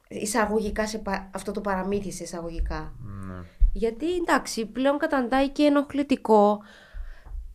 εισαγωγικά 0.08 0.88
σε, 0.88 0.98
πα- 0.98 1.30
αυτό 1.34 1.52
το 1.52 1.62
παραμύθι 1.62 2.12
σε 2.12 2.24
εισαγωγικά. 2.24 2.94
Ναι. 3.28 3.44
Γιατί 3.74 4.16
εντάξει, 4.16 4.66
πλέον 4.66 4.98
καταντάει 4.98 5.50
και 5.50 5.64
ενοχλητικό. 5.64 6.62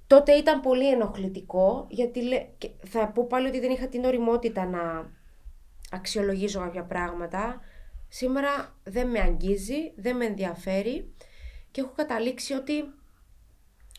Τότε 0.06 0.32
ήταν 0.32 0.60
πολύ 0.60 0.90
ενοχλητικό, 0.90 1.86
γιατί 1.88 2.22
λέ- 2.22 2.46
και 2.58 2.70
θα 2.86 3.08
πω 3.08 3.26
πάλι 3.26 3.48
ότι 3.48 3.60
δεν 3.60 3.70
είχα 3.70 3.86
την 3.88 4.04
οριμότητα 4.04 4.64
να 4.66 5.10
αξιολογήσω 5.90 6.60
κάποια 6.60 6.84
πράγματα. 6.84 7.60
Σήμερα 8.08 8.74
δεν 8.84 9.08
με 9.08 9.20
αγγίζει, 9.20 9.92
δεν 9.96 10.16
με 10.16 10.24
ενδιαφέρει 10.24 11.12
και 11.70 11.80
έχω 11.80 11.92
καταλήξει 11.96 12.52
ότι 12.52 12.84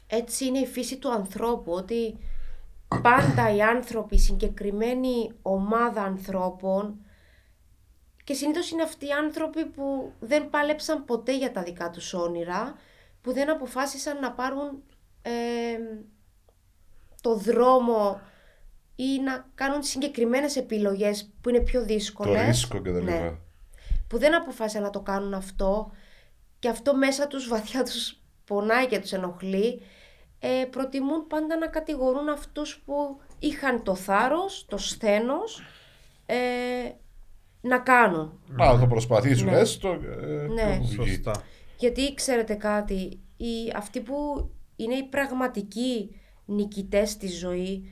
έτσι 0.08 0.45
είναι 0.45 0.60
η 0.60 0.66
φύση 0.66 0.97
του 0.97 1.12
ανθρώπου, 1.12 1.72
ότι 1.72 2.18
πάντα 3.02 3.56
οι 3.56 3.62
άνθρωποι, 3.62 4.16
η 4.16 4.20
συγκεκριμένη 4.20 5.32
ομάδα 5.41 6.02
ανθρώπων 6.04 7.06
Και 8.24 8.34
συνήθως 8.34 8.72
είναι 8.72 8.84
αυτοί 8.84 9.05
οι 9.07 9.11
άνθρωποι 9.11 9.65
που 9.65 10.13
δεν 10.19 10.49
πάλεψαν 10.49 11.05
ποτέ 11.05 11.38
για 11.38 11.51
τα 11.51 11.63
δικά 11.63 11.89
τους 11.89 12.13
όνειρα, 12.13 12.76
που 13.22 13.34
δεν 13.34 13.49
αποφάσισαν 13.49 14.19
να 14.19 14.32
πάρουν 14.32 14.84
ε, 15.22 15.32
το 17.22 17.36
δρόμο 17.36 18.22
ή 18.95 19.19
να 19.19 19.49
κάνουν 19.55 19.84
συγκεκριμένες 19.84 20.55
επιλογές 20.55 21.30
που 21.41 21.49
είναι 21.49 21.59
πιο 21.59 21.84
δύσκολες. 21.84 22.39
Το 22.41 22.45
ρίσκο 22.47 22.82
και 22.82 22.91
τα 22.91 23.01
Ναι. 23.01 23.11
λοιπά. 23.11 23.39
Που 24.07 24.17
δεν 24.17 24.36
αποφάσισαν 24.36 24.82
να 24.84 24.89
το 24.89 24.99
κάνουν 25.01 25.34
αυτό 25.34 25.91
και 26.59 26.67
αυτό 26.69 26.95
μέσα 26.95 27.28
τους 27.28 27.47
βαθιά 27.47 27.84
τους 27.84 28.19
πονάει 28.45 28.88
και 28.88 28.99
τους 28.99 29.11
ενοχλεί. 29.11 29.82
Ε, 30.39 30.65
προτιμούν 30.69 31.28
πάντα 31.28 31.57
να 31.57 31.67
κατηγορούν 31.67 32.30
αυτούς 32.30 32.82
που 32.86 33.19
είχαν 33.39 33.84
το 33.84 33.95
θάρρος, 33.95 34.65
το 34.69 34.78
σθένος 34.78 35.61
ε, 36.26 36.36
να 37.62 37.78
κάνουν. 37.80 38.39
Να 38.47 38.80
το 38.80 38.88
προσπαθήσουν 38.88 39.49
Ναι. 39.49 39.57
έστω. 39.59 39.89
ε, 40.22 40.47
Ναι. 40.47 40.78
και 40.78 40.78
βγει. 40.82 40.93
Σωστά. 40.95 41.43
Γιατί 41.78 42.14
ξέρετε 42.14 42.53
κάτι, 42.53 43.20
οι, 43.38 43.72
αυτοί 43.76 43.99
που 44.01 44.49
είναι 44.76 44.93
οι 44.95 45.03
πραγματικοί 45.03 46.16
νικητές 46.45 47.09
στη 47.09 47.28
ζωή 47.28 47.91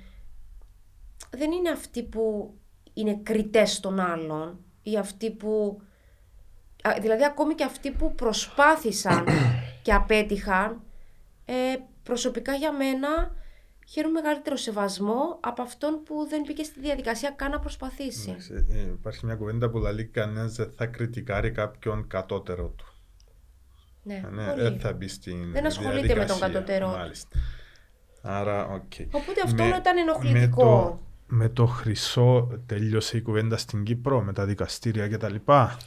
δεν 1.29 1.51
είναι 1.51 1.69
αυτοί 1.69 2.03
που 2.03 2.53
είναι 2.93 3.19
κριτές 3.23 3.79
των 3.79 3.99
άλλων 3.99 4.59
ή 4.83 4.97
αυτοί 4.97 5.31
που... 5.31 5.81
α, 6.83 6.91
Δηλαδή 7.01 7.23
ακόμη 7.25 7.53
και 7.55 7.63
αυτοί 7.63 7.91
που 7.91 8.15
προσπάθησαν 8.15 9.25
και 9.83 9.93
απέτυχαν 9.93 10.81
ε, 11.45 11.53
προσωπικά 12.03 12.53
για 12.53 12.71
μένα 12.71 13.35
χαίρομαι 13.89 14.21
μεγαλύτερο 14.21 14.55
σεβασμό 14.55 15.37
από 15.41 15.61
αυτόν 15.61 16.03
που 16.03 16.27
δεν 16.29 16.41
μπήκε 16.47 16.63
στη 16.63 16.79
διαδικασία 16.79 17.29
καν 17.31 17.51
να 17.51 17.59
προσπαθήσει. 17.59 18.29
Εντάξει, 18.29 18.65
ε, 18.69 18.79
Υπάρχει 18.79 19.25
μια 19.25 19.35
κουβέντα 19.35 19.69
που 19.69 19.77
λέει 19.77 20.05
κανένας 20.05 20.55
δεν 20.55 20.71
θα 20.75 20.85
κριτικάρει 20.85 21.51
κάποιον 21.51 22.07
κατώτερο 22.07 22.67
του. 22.67 22.93
Ναι, 24.03 24.23
Ναι, 24.31 24.45
πολύ. 24.49 24.61
δεν 24.61 24.79
θα 24.79 24.93
μπει 24.93 25.07
στην. 25.07 25.51
Δεν 25.51 25.65
ασχολείται 25.65 25.91
με 26.01 26.07
τον 26.07 26.07
διαδικασία. 26.37 26.47
κατώτερό 26.47 26.85
του. 26.91 26.97
Μάλιστα. 26.97 27.39
Άρα, 28.21 28.65
οκ. 28.67 28.91
Οπότε 29.11 29.41
αυτό 29.43 29.63
Με- 29.63 29.69
όλο 29.69 29.77
ήταν 29.77 29.95
Με 29.95 30.01
ενοχλητικό. 30.01 30.61
το, 30.63 30.99
με 31.35 31.49
το 31.49 31.65
χρυσό 31.65 32.47
τελείωσε 32.65 33.17
η 33.17 33.21
κουβέντα 33.21 33.57
στην 33.57 33.83
Κύπρο, 33.83 34.21
με 34.21 34.33
τα 34.33 34.45
δικαστήρια 34.45 35.07
κτλ. 35.07 35.35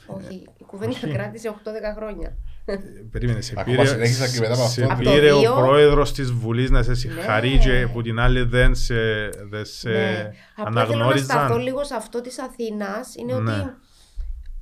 Όχι, 0.07 0.49
η 0.59 0.65
κουβέντα 0.67 0.95
κράτησε 1.13 1.49
8-10 1.49 1.55
χρόνια. 1.97 2.37
Περίμενε, 3.11 3.41
σε 3.41 3.55
Ακόμα 3.57 3.77
πήρε, 3.77 3.89
συνέχισα 3.89 4.29
και 4.29 4.41
μετά 4.41 4.53
από 4.55 4.69
σε 4.69 4.83
αυτό. 4.83 4.95
Από 4.95 5.03
το 5.05 5.11
πήρε 5.11 5.33
ο 5.33 5.39
δύο. 5.41 5.55
πρόεδρος 5.55 6.13
της 6.13 6.33
Βουλής 6.33 6.71
να 6.71 6.83
σε 6.83 6.95
συγχαρεί 6.95 7.51
Ναι. 7.51 7.59
και 7.59 7.89
που 7.93 8.03
την 8.03 8.19
άλλη 8.21 8.43
δεν 8.43 8.75
σε, 8.75 9.29
δεν 9.29 9.65
σε 9.65 9.89
ναι. 9.91 10.33
Απλά 10.57 10.87
θέλω 10.87 11.05
να 11.05 11.17
σταθώ 11.17 11.33
αναγνώριζαν. 11.39 11.61
λίγο 11.63 11.85
σε 11.85 11.95
αυτό 11.95 12.21
της 12.21 12.39
Αθήνας. 12.39 13.15
Είναι 13.15 13.39
Ναι. 13.39 13.53
ότι 13.53 13.75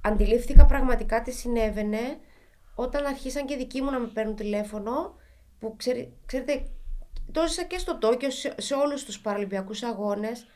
αντιλήφθηκα 0.00 0.66
πραγματικά 0.66 1.22
τι 1.22 1.32
συνέβαινε 1.32 1.98
όταν 2.74 3.06
αρχίσαν 3.06 3.46
και 3.46 3.56
δικοί 3.56 3.82
μου 3.82 3.90
να 3.90 3.98
με 3.98 4.06
παίρνουν 4.14 4.34
τηλέφωνο 4.36 5.14
που 5.58 5.74
ξέρει, 5.76 6.12
ξέρετε, 6.26 6.66
το 7.32 7.40
έζησα 7.40 7.64
και 7.64 7.78
στο 7.78 7.98
Τόκιο 7.98 8.30
σε, 8.30 8.54
σε 8.56 8.74
όλους 8.74 9.04
τους 9.04 9.20
παραλυμπιακούς 9.20 9.82
αγώνες. 9.82 10.46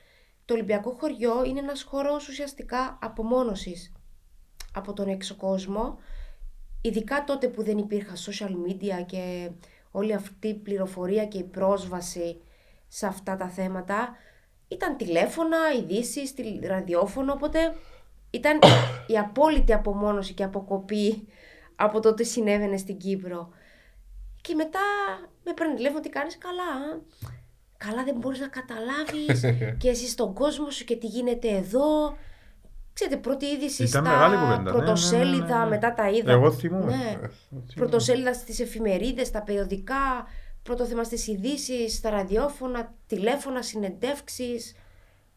Το 0.45 0.55
Ολυμπιακό 0.55 0.91
χωριό 0.91 1.45
είναι 1.47 1.59
ένας 1.61 1.83
χώρος 1.83 2.29
ουσιαστικά 2.29 2.99
απομόνωσης 3.03 3.93
από 4.73 4.93
τον 4.93 5.09
έξω 5.09 5.35
κόσμο. 5.37 5.99
Ειδικά 6.87 7.25
τότε 7.25 7.49
που 7.49 7.63
δεν 7.63 7.79
υπήρχαν 7.79 8.17
social 8.17 8.51
media 8.51 9.07
και 9.07 9.51
όλη 9.91 10.15
αυτή 10.15 10.49
η 10.49 10.55
πληροφορία 10.55 11.27
και 11.27 11.39
η 11.39 11.43
πρόσβαση 11.45 12.41
σε 12.89 13.07
αυτά 13.07 13.37
τα 13.37 13.49
θέματα. 13.49 14.17
Ήταν 14.69 14.97
τηλέφωνα, 14.97 15.57
ειδήσεις, 15.79 16.35
τηλ- 16.35 16.65
ραδιόφωνο, 16.67 17.33
οπότε 17.33 17.75
ήταν 18.31 18.59
η 19.13 19.19
απόλυτη 19.19 19.73
απομόνωση 19.73 20.35
και 20.35 20.45
αποκοπή 20.45 21.29
από 21.77 22.01
το 22.01 22.15
τι 22.15 22.25
συνέβαινε 22.25 22.77
στην 22.77 22.97
Κύπρο. 22.97 23.49
Και 24.41 24.55
μετά 24.55 24.81
με 25.45 25.53
παίρνει 25.53 25.75
τηλέφωνο 25.75 26.01
τι 26.01 26.09
κάνεις 26.09 26.39
καλά. 26.39 26.63
α; 26.63 27.01
Καλά 27.77 28.05
δεν 28.05 28.15
μπορείς 28.17 28.41
να 28.41 28.49
καταλάβεις 28.49 29.41
και 29.81 29.89
εσύ 29.89 30.09
στον 30.09 30.35
κόσμο 30.35 30.71
σου 30.71 30.85
και 30.85 30.97
τι 30.97 31.07
γίνεται 31.07 31.49
εδώ. 31.49 32.17
Ξέρετε, 32.95 33.17
πρώτη 33.17 33.47
είδηση 33.47 33.83
Ήταν 33.83 34.05
στα 34.05 34.13
μεγάλη 34.13 34.37
κουβέντα, 34.37 34.57
ναι, 34.57 34.63
ναι, 34.63 34.71
ναι, 34.71 34.77
πρωτοσέλιδα, 34.77 35.59
ναι, 35.59 35.65
ναι. 35.65 35.71
μετά 35.71 35.95
τα 35.95 36.11
είδα. 36.11 36.33
Εγώ 36.33 36.53
θυμούμαι. 36.53 36.97
Ναι. 36.97 37.11
Εγώ 37.11 37.31
θυμούμαι. 37.47 37.67
Πρωτοσέλιδα 37.75 38.35
στις 38.35 38.61
εφημερίδες, 38.61 39.27
στα 39.27 39.43
περιοδικά, 39.43 40.27
πρώτο 40.63 40.85
θέμα 40.85 41.05
στις 41.05 41.27
ειδήσεις, 41.27 41.95
στα 41.95 42.11
ραδιόφωνα, 42.11 42.95
τηλέφωνα, 43.07 43.63
συνεντεύξεις. 43.63 44.75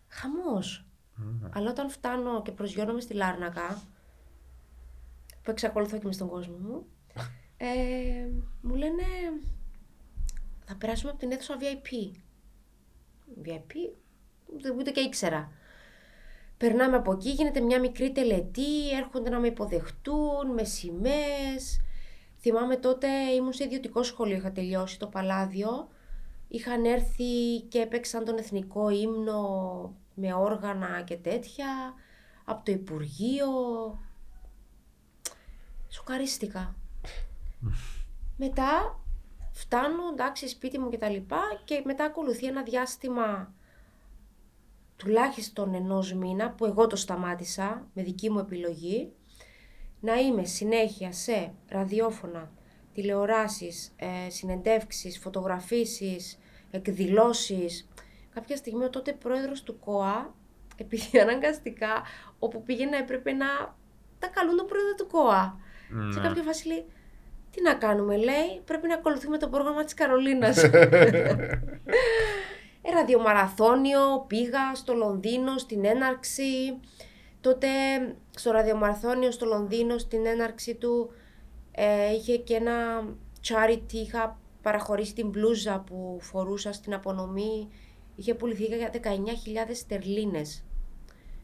Χαμός. 0.07 0.85
Αλλά 1.49 1.69
όταν 1.69 1.89
φτάνω 1.89 2.41
και 2.41 2.51
προσγειώνομαι 2.51 2.99
στη 2.99 3.13
Λάρνακα, 3.13 3.81
που 5.41 5.51
εξακολουθώ 5.51 5.97
και 5.97 6.05
με 6.05 6.11
στον 6.13 6.27
κόσμο 6.27 6.57
μου, 6.57 6.85
ε, 7.57 7.65
μου 8.61 8.75
λένε 8.75 9.03
θα 10.65 10.75
περάσουμε 10.75 11.09
από 11.09 11.19
την 11.19 11.31
αίθουσα 11.31 11.55
VIP. 11.59 12.17
VIP, 13.43 13.73
ούτε, 14.53 14.73
ούτε 14.77 14.91
και 14.91 14.99
ήξερα. 14.99 15.51
Περνάμε 16.57 16.95
από 16.95 17.11
εκεί, 17.11 17.29
γίνεται 17.29 17.59
μια 17.59 17.79
μικρή 17.79 18.11
τελετή, 18.11 18.91
έρχονται 18.97 19.29
να 19.29 19.39
με 19.39 19.47
υποδεχτούν 19.47 20.53
με 20.53 20.63
σημαίες. 20.63 21.81
Θυμάμαι 22.39 22.75
τότε 22.75 23.07
ήμουν 23.07 23.53
σε 23.53 23.63
ιδιωτικό 23.63 24.03
σχολείο, 24.03 24.35
είχα 24.35 24.51
τελειώσει 24.51 24.99
το 24.99 25.07
Παλάδιο. 25.07 25.87
Είχαν 26.47 26.85
έρθει 26.85 27.59
και 27.69 27.79
έπαιξαν 27.79 28.25
τον 28.25 28.37
εθνικό 28.37 28.89
ύμνο 28.89 29.41
με 30.13 30.33
όργανα 30.33 31.01
και 31.01 31.15
τέτοια, 31.15 31.93
από 32.45 32.65
το 32.65 32.71
Υπουργείο. 32.71 33.49
Σοκαρίστηκα. 35.89 36.75
μετά 38.43 38.99
φτάνω, 39.51 40.07
εντάξει, 40.11 40.47
σπίτι 40.47 40.79
μου 40.79 40.89
και 40.89 40.97
τα 40.97 41.09
λοιπά 41.09 41.41
και 41.63 41.81
μετά 41.85 42.05
ακολουθεί 42.05 42.45
ένα 42.45 42.63
διάστημα 42.63 43.53
τουλάχιστον 44.97 45.73
ενός 45.73 46.13
μήνα 46.13 46.49
που 46.51 46.65
εγώ 46.65 46.87
το 46.87 46.95
σταμάτησα 46.95 47.87
με 47.93 48.03
δική 48.03 48.29
μου 48.29 48.39
επιλογή 48.39 49.11
να 49.99 50.15
είμαι 50.15 50.43
συνέχεια 50.45 51.11
σε 51.11 51.53
ραδιόφωνα, 51.69 52.51
τηλεοράσεις, 52.93 53.93
ε, 53.95 54.29
συνεντεύξεις, 54.29 55.19
φωτογραφίσεις, 55.19 56.39
εκδηλώσεις. 56.71 57.87
Κάποια 58.33 58.55
στιγμή 58.55 58.83
ο 58.83 58.89
τότε 58.89 59.11
πρόεδρος 59.13 59.63
του 59.63 59.79
ΚΟΑ, 59.79 60.35
επειδή 60.83 61.19
αναγκαστικά 61.19 62.01
όπου 62.39 62.63
πήγαινα 62.63 62.97
έπρεπε 62.97 63.31
να 63.31 63.45
τα 64.19 64.27
καλούν 64.27 64.57
τον 64.57 64.65
πρόεδρο 64.67 64.93
του 64.97 65.07
ΚΟΑ. 65.07 65.59
Σε 66.11 66.19
Ναι. 66.19 66.27
κάποια 66.27 66.43
φάση 66.43 66.67
λέει, 66.67 66.85
τι 67.51 67.61
να 67.61 67.73
κάνουμε, 67.73 68.17
λέει, 68.17 68.61
πρέπει 68.65 68.87
να 68.87 68.93
ακολουθούμε 68.93 69.37
το 69.37 69.47
πρόγραμμα 69.49 69.83
της 69.83 69.93
Καρολίνας. 69.93 70.57
ε, 72.89 72.93
ραδιομαραθώνιο, 72.93 74.23
πήγα 74.27 74.75
στο 74.75 74.93
Λονδίνο 74.93 75.57
στην 75.57 75.85
έναρξη. 75.85 76.79
Τότε 77.41 77.67
στο 78.35 78.51
ραδιομαραθώνιο 78.51 79.31
στο 79.31 79.45
Λονδίνο 79.45 79.97
στην 79.97 80.25
έναρξη 80.25 80.75
του 80.75 81.09
ε, 81.71 82.13
είχε 82.13 82.37
και 82.37 82.55
ένα 82.55 83.03
charity, 83.47 83.93
είχα 83.93 84.39
παραχωρήσει 84.61 85.13
την 85.13 85.29
μπλούζα 85.29 85.79
που 85.79 86.17
φορούσα 86.21 86.73
στην 86.73 86.93
απονομή. 86.93 87.67
Είχε 88.15 88.33
πουληθεί 88.33 88.63
για 88.63 88.91
19.000 88.93 88.99
στερλίνες. 89.73 90.63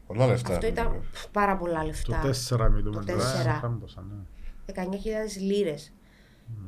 Πολλά 0.06 0.26
λεφτά. 0.26 0.52
Αυτό 0.54 0.66
ήταν 0.66 1.00
πφ, 1.12 1.26
πάρα 1.32 1.56
πολλά 1.56 1.80
Το 1.80 1.86
λεφτά. 1.86 2.22
4 2.66 2.70
μιλούμε 2.70 3.00
Το 3.00 3.06
τώρα. 3.06 3.18
τέσσερα. 3.18 3.54
είχαμε 3.56 3.78
πόσα, 3.78 4.00
ναι. 4.00 4.16
19.000 4.74 5.40
λίρες. 5.40 5.92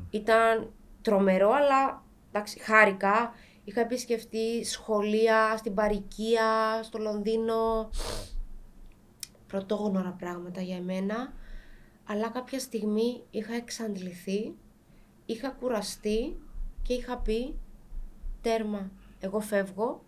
Ήταν 0.09 0.71
τρομερό, 1.01 1.49
αλλά 1.51 2.03
εντάξει, 2.31 2.59
χάρηκα. 2.59 3.33
Είχα 3.67 3.81
επισκεφτεί 3.81 4.63
σχολεία 4.63 5.57
στην 5.57 5.73
Παρικία, 5.73 6.79
στο 6.83 6.97
Λονδίνο. 6.97 7.89
Πρωτόγνωρα 9.47 10.15
πράγματα 10.19 10.61
για 10.61 10.75
εμένα. 10.75 11.33
Αλλά 12.05 12.29
κάποια 12.29 12.59
στιγμή 12.59 13.23
είχα 13.31 13.53
εξαντληθεί, 13.53 14.55
είχα 15.25 15.49
κουραστεί 15.49 16.37
και 16.81 16.93
είχα 16.93 17.17
πει 17.17 17.59
τέρμα, 18.41 18.91
εγώ 19.19 19.39
φεύγω. 19.39 20.03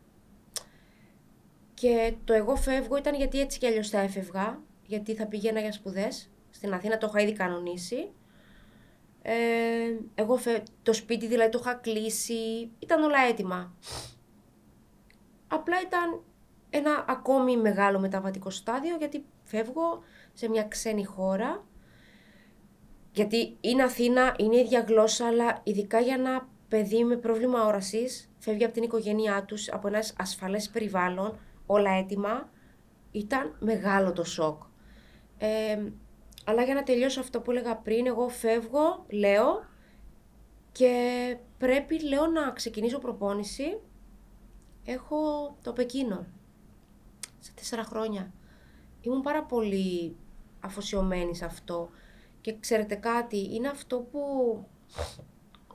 Και 1.74 2.14
το 2.24 2.34
εγώ 2.34 2.55
φεύγω 2.55 2.97
ήταν 2.97 3.16
γιατί 3.16 3.39
έτσι 3.39 3.60
κι 3.60 3.66
αλλιώς 3.66 3.89
θα 3.89 3.99
έφευγα, 3.99 4.60
γιατί 4.86 5.16
θα 5.16 5.28
πηγαίνα 5.28 5.60
για 5.60 5.72
σπουδές. 5.72 6.30
Στην 6.49 6.74
Αθήνα 6.74 6.97
το 6.97 7.07
είχα 7.10 7.22
ήδη 7.22 7.34
κανονίσει. 7.34 8.10
Ε, 9.22 9.34
εγώ 10.15 10.36
φε... 10.36 10.63
το 10.84 10.93
σπίτι 10.93 11.28
δηλαδή 11.28 11.51
το 11.51 11.59
είχα 11.61 11.74
κλείσει, 11.74 12.72
ήταν 12.80 13.03
όλα 13.03 13.20
έτοιμα. 13.30 13.74
Απλά 15.47 15.82
ήταν 15.82 16.22
ένα 16.70 17.05
ακόμη 17.07 17.57
μεγάλο 17.57 17.99
μεταβατικό 17.99 18.49
στάδιο 18.49 18.95
γιατί 18.95 19.26
φεύγω 19.43 20.03
σε 20.34 20.49
μια 20.49 20.63
ξένη 20.63 21.03
χώρα. 21.03 21.63
Γιατί 23.11 23.57
είναι 23.61 23.84
Αθήνα, 23.84 24.36
είναι 24.38 24.55
η 24.55 24.59
ίδια 24.59 24.86
γλώσσα, 24.88 25.28
αλλά 25.28 25.61
ειδικά 25.63 25.99
για 25.99 26.13
ένα 26.13 26.47
παιδί 26.67 27.03
με 27.03 27.15
πρόβλημα 27.15 27.65
όρασης, 27.65 28.32
φεύγει 28.38 28.63
από 28.63 28.74
την 28.74 28.84
οικογένειά 28.84 29.43
τους, 29.43 29.72
από 29.72 29.88
ένας 29.88 30.13
ασφαλές 30.17 30.70
περιβάλλον, 30.70 31.39
όλα 31.65 31.91
έτοιμα, 31.91 32.49
ήταν 33.11 33.55
μεγάλο 33.59 34.13
το 34.13 34.24
σοκ. 34.24 34.61
Ε, 35.38 35.78
αλλά 36.46 36.64
για 36.64 36.74
να 36.74 36.84
τελειώσω 36.84 37.20
αυτό 37.20 37.42
που 37.42 37.52
έλεγα 37.52 37.76
πριν, 37.76 38.08
εγώ 38.08 38.28
φεύγω, 38.30 39.06
λέω 39.10 39.68
και 40.72 41.38
πρέπει, 41.58 42.08
λέω, 42.08 42.28
να 42.28 42.52
ξεκινήσω 42.52 43.00
προπόνηση. 43.00 43.80
Έχω 44.86 45.18
το 45.64 45.74
Πεκίνο 45.74 46.26
σε 47.40 47.52
τέσσερα 47.54 47.84
χρόνια. 47.84 48.34
Ήμουν 49.02 49.22
πάρα 49.22 49.44
πολύ 49.44 50.16
αφοσιωμένη 50.60 51.36
σε 51.36 51.46
αυτό. 51.46 51.90
Και 52.42 52.60
ξέρετε 52.60 52.96
κάτι, 52.96 53.56
είναι 53.56 53.68
αυτό 53.68 54.00
που... 54.00 54.20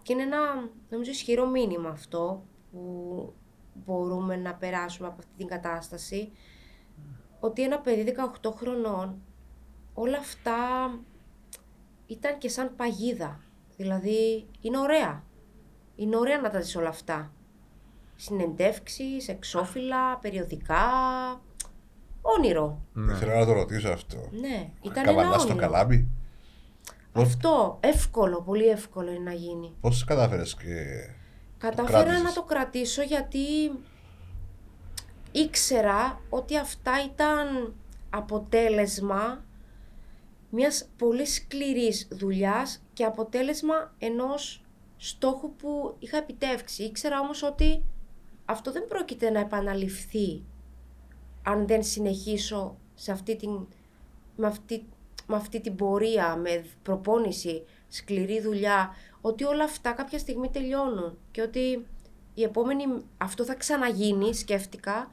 Και 0.02 0.12
είναι 0.12 0.22
ένα, 0.22 0.70
νομίζω, 0.90 1.10
ισχυρό 1.10 1.46
μήνυμα 1.46 1.88
αυτό 1.88 2.44
που 2.70 3.34
μπορούμε 3.74 4.36
να 4.36 4.54
περάσουμε 4.54 5.08
από 5.08 5.16
αυτή 5.18 5.32
την 5.36 5.46
κατάσταση. 5.46 6.32
Ότι 7.40 7.62
ένα 7.62 7.78
παιδί 7.80 8.14
18 8.42 8.52
χρονών, 8.54 9.22
όλα 9.94 10.18
αυτά 10.18 10.56
ήταν 12.06 12.38
και 12.38 12.48
σαν 12.48 12.76
παγίδα. 12.76 13.40
Δηλαδή, 13.76 14.46
είναι 14.60 14.78
ωραία. 14.78 15.22
Είναι 15.96 16.16
ωραία 16.16 16.40
να 16.40 16.50
τα 16.50 16.58
δεις 16.58 16.76
όλα 16.76 16.88
αυτά. 16.88 17.32
Συνεντεύξεις, 18.16 19.28
εξώφυλλα, 19.28 20.18
περιοδικά, 20.18 20.80
όνειρο. 22.22 22.80
Ναι. 22.92 23.14
Θέλω 23.14 23.34
να 23.34 23.46
το 23.46 23.52
ρωτήσω 23.52 23.88
αυτό. 23.88 24.28
Ναι, 24.30 24.70
ήταν 24.82 25.08
ένα 25.08 25.20
όνειρο. 25.20 25.38
στο 25.38 25.54
καλάμι. 25.54 26.08
Αυτό, 27.12 27.78
εύκολο, 27.80 28.42
πολύ 28.42 28.66
εύκολο 28.66 29.10
είναι 29.10 29.24
να 29.24 29.32
γίνει. 29.32 29.72
Πώς 29.80 30.04
κατάφερες 30.04 30.54
και 30.54 30.74
Κατάφερα 31.58 32.22
να 32.22 32.32
το 32.32 32.42
κρατήσω 32.42 33.02
γιατί 33.02 33.38
ήξερα 35.32 36.20
ότι 36.28 36.58
αυτά 36.58 36.92
ήταν 37.04 37.74
αποτέλεσμα 38.10 39.44
μιας 40.54 40.88
πολύ 40.98 41.26
σκληρής 41.26 42.08
δουλειάς 42.10 42.84
και 42.92 43.04
αποτέλεσμα 43.04 43.94
ενός 43.98 44.64
στόχου 44.96 45.54
που 45.54 45.96
είχα 45.98 46.16
επιτεύξει. 46.16 46.82
Ήξερα 46.82 47.20
όμως 47.20 47.42
ότι 47.42 47.84
αυτό 48.44 48.72
δεν 48.72 48.86
πρόκειται 48.86 49.30
να 49.30 49.40
επαναληφθεί 49.40 50.42
αν 51.42 51.66
δεν 51.66 51.82
συνεχίσω 51.82 52.76
σε 52.94 53.12
αυτή 53.12 53.36
την, 53.36 53.66
με, 54.36 54.46
αυτή, 54.46 54.86
με 55.26 55.36
αυτή 55.36 55.60
την 55.60 55.76
πορεία, 55.76 56.36
με 56.36 56.64
προπόνηση, 56.82 57.64
σκληρή 57.88 58.40
δουλειά, 58.40 58.94
ότι 59.20 59.44
όλα 59.44 59.64
αυτά 59.64 59.92
κάποια 59.92 60.18
στιγμή 60.18 60.50
τελειώνουν 60.50 61.18
και 61.30 61.42
ότι 61.42 61.86
η 62.34 62.42
επόμενη, 62.42 62.84
αυτό 63.18 63.44
θα 63.44 63.54
ξαναγίνει, 63.54 64.34
σκέφτηκα, 64.34 65.10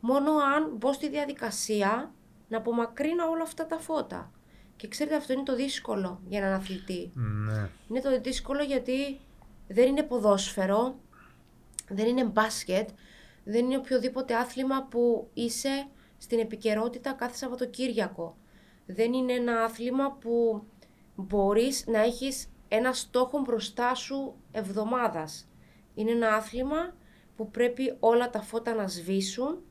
μόνο 0.00 0.30
αν 0.32 0.76
μπω 0.76 0.92
στη 0.92 1.08
διαδικασία 1.08 2.12
να 2.48 2.56
απομακρύνω 2.56 3.24
όλα 3.30 3.42
αυτά 3.42 3.66
τα 3.66 3.78
φώτα. 3.78 4.30
Και 4.76 4.88
ξέρετε, 4.88 5.16
αυτό 5.16 5.32
είναι 5.32 5.42
το 5.42 5.54
δύσκολο 5.54 6.20
για 6.28 6.38
έναν 6.38 6.52
αθλητή. 6.52 7.12
Ναι. 7.14 7.68
Είναι 7.88 8.00
το 8.00 8.20
δύσκολο 8.20 8.62
γιατί 8.62 9.20
δεν 9.68 9.86
είναι 9.88 10.02
ποδόσφαιρο, 10.02 11.00
δεν 11.88 12.06
είναι 12.06 12.24
μπάσκετ, 12.24 12.88
δεν 13.44 13.64
είναι 13.64 13.76
οποιοδήποτε 13.76 14.34
άθλημα 14.34 14.86
που 14.90 15.30
είσαι 15.34 15.86
στην 16.18 16.38
επικαιρότητα 16.38 17.12
κάθε 17.12 17.36
Σαββατοκύριακο. 17.36 18.36
Δεν 18.86 19.12
είναι 19.12 19.32
ένα 19.32 19.62
άθλημα 19.62 20.12
που 20.20 20.64
μπορείς 21.14 21.86
να 21.86 21.98
έχεις 21.98 22.48
ένα 22.68 22.92
στόχο 22.92 23.40
μπροστά 23.40 23.94
σου 23.94 24.34
εβδομάδας. 24.52 25.48
Είναι 25.94 26.10
ένα 26.10 26.34
άθλημα 26.34 26.94
που 27.36 27.50
πρέπει 27.50 27.96
όλα 28.00 28.30
τα 28.30 28.42
φώτα 28.42 28.74
να 28.74 28.88
σβήσουν, 28.88 29.62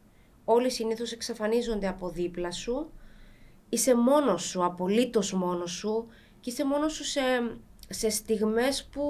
όλοι 0.46 0.70
συνήθως 0.70 1.12
εξαφανίζονται 1.12 1.88
από 1.88 2.10
δίπλα 2.10 2.52
σου, 2.52 2.92
είσαι 3.74 3.96
μόνος 3.96 4.44
σου, 4.44 4.64
απολύτως 4.66 5.34
μόνος 5.34 5.72
σου 5.72 6.08
και 6.40 6.50
είσαι 6.50 6.66
μόνος 6.66 6.94
σου 6.94 7.04
σε, 7.04 7.22
σε 7.90 8.10
στιγμές 8.10 8.86
που 8.86 9.04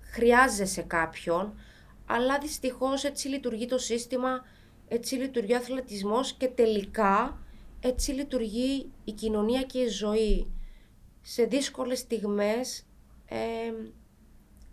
χρειάζεσαι 0.00 0.82
κάποιον, 0.82 1.58
αλλά 2.06 2.38
δυστυχώς 2.38 3.04
έτσι 3.04 3.28
λειτουργεί 3.28 3.66
το 3.66 3.78
σύστημα, 3.78 4.44
έτσι 4.88 5.14
λειτουργεί 5.14 5.52
ο 5.52 5.56
αθλητισμός 5.56 6.32
και 6.32 6.48
τελικά 6.48 7.38
έτσι 7.80 8.12
λειτουργεί 8.12 8.90
η 9.04 9.12
κοινωνία 9.12 9.62
και 9.62 9.78
η 9.78 9.88
ζωή. 9.88 10.52
Σε 11.22 11.44
δύσκολες 11.44 11.98
στιγμές 11.98 12.86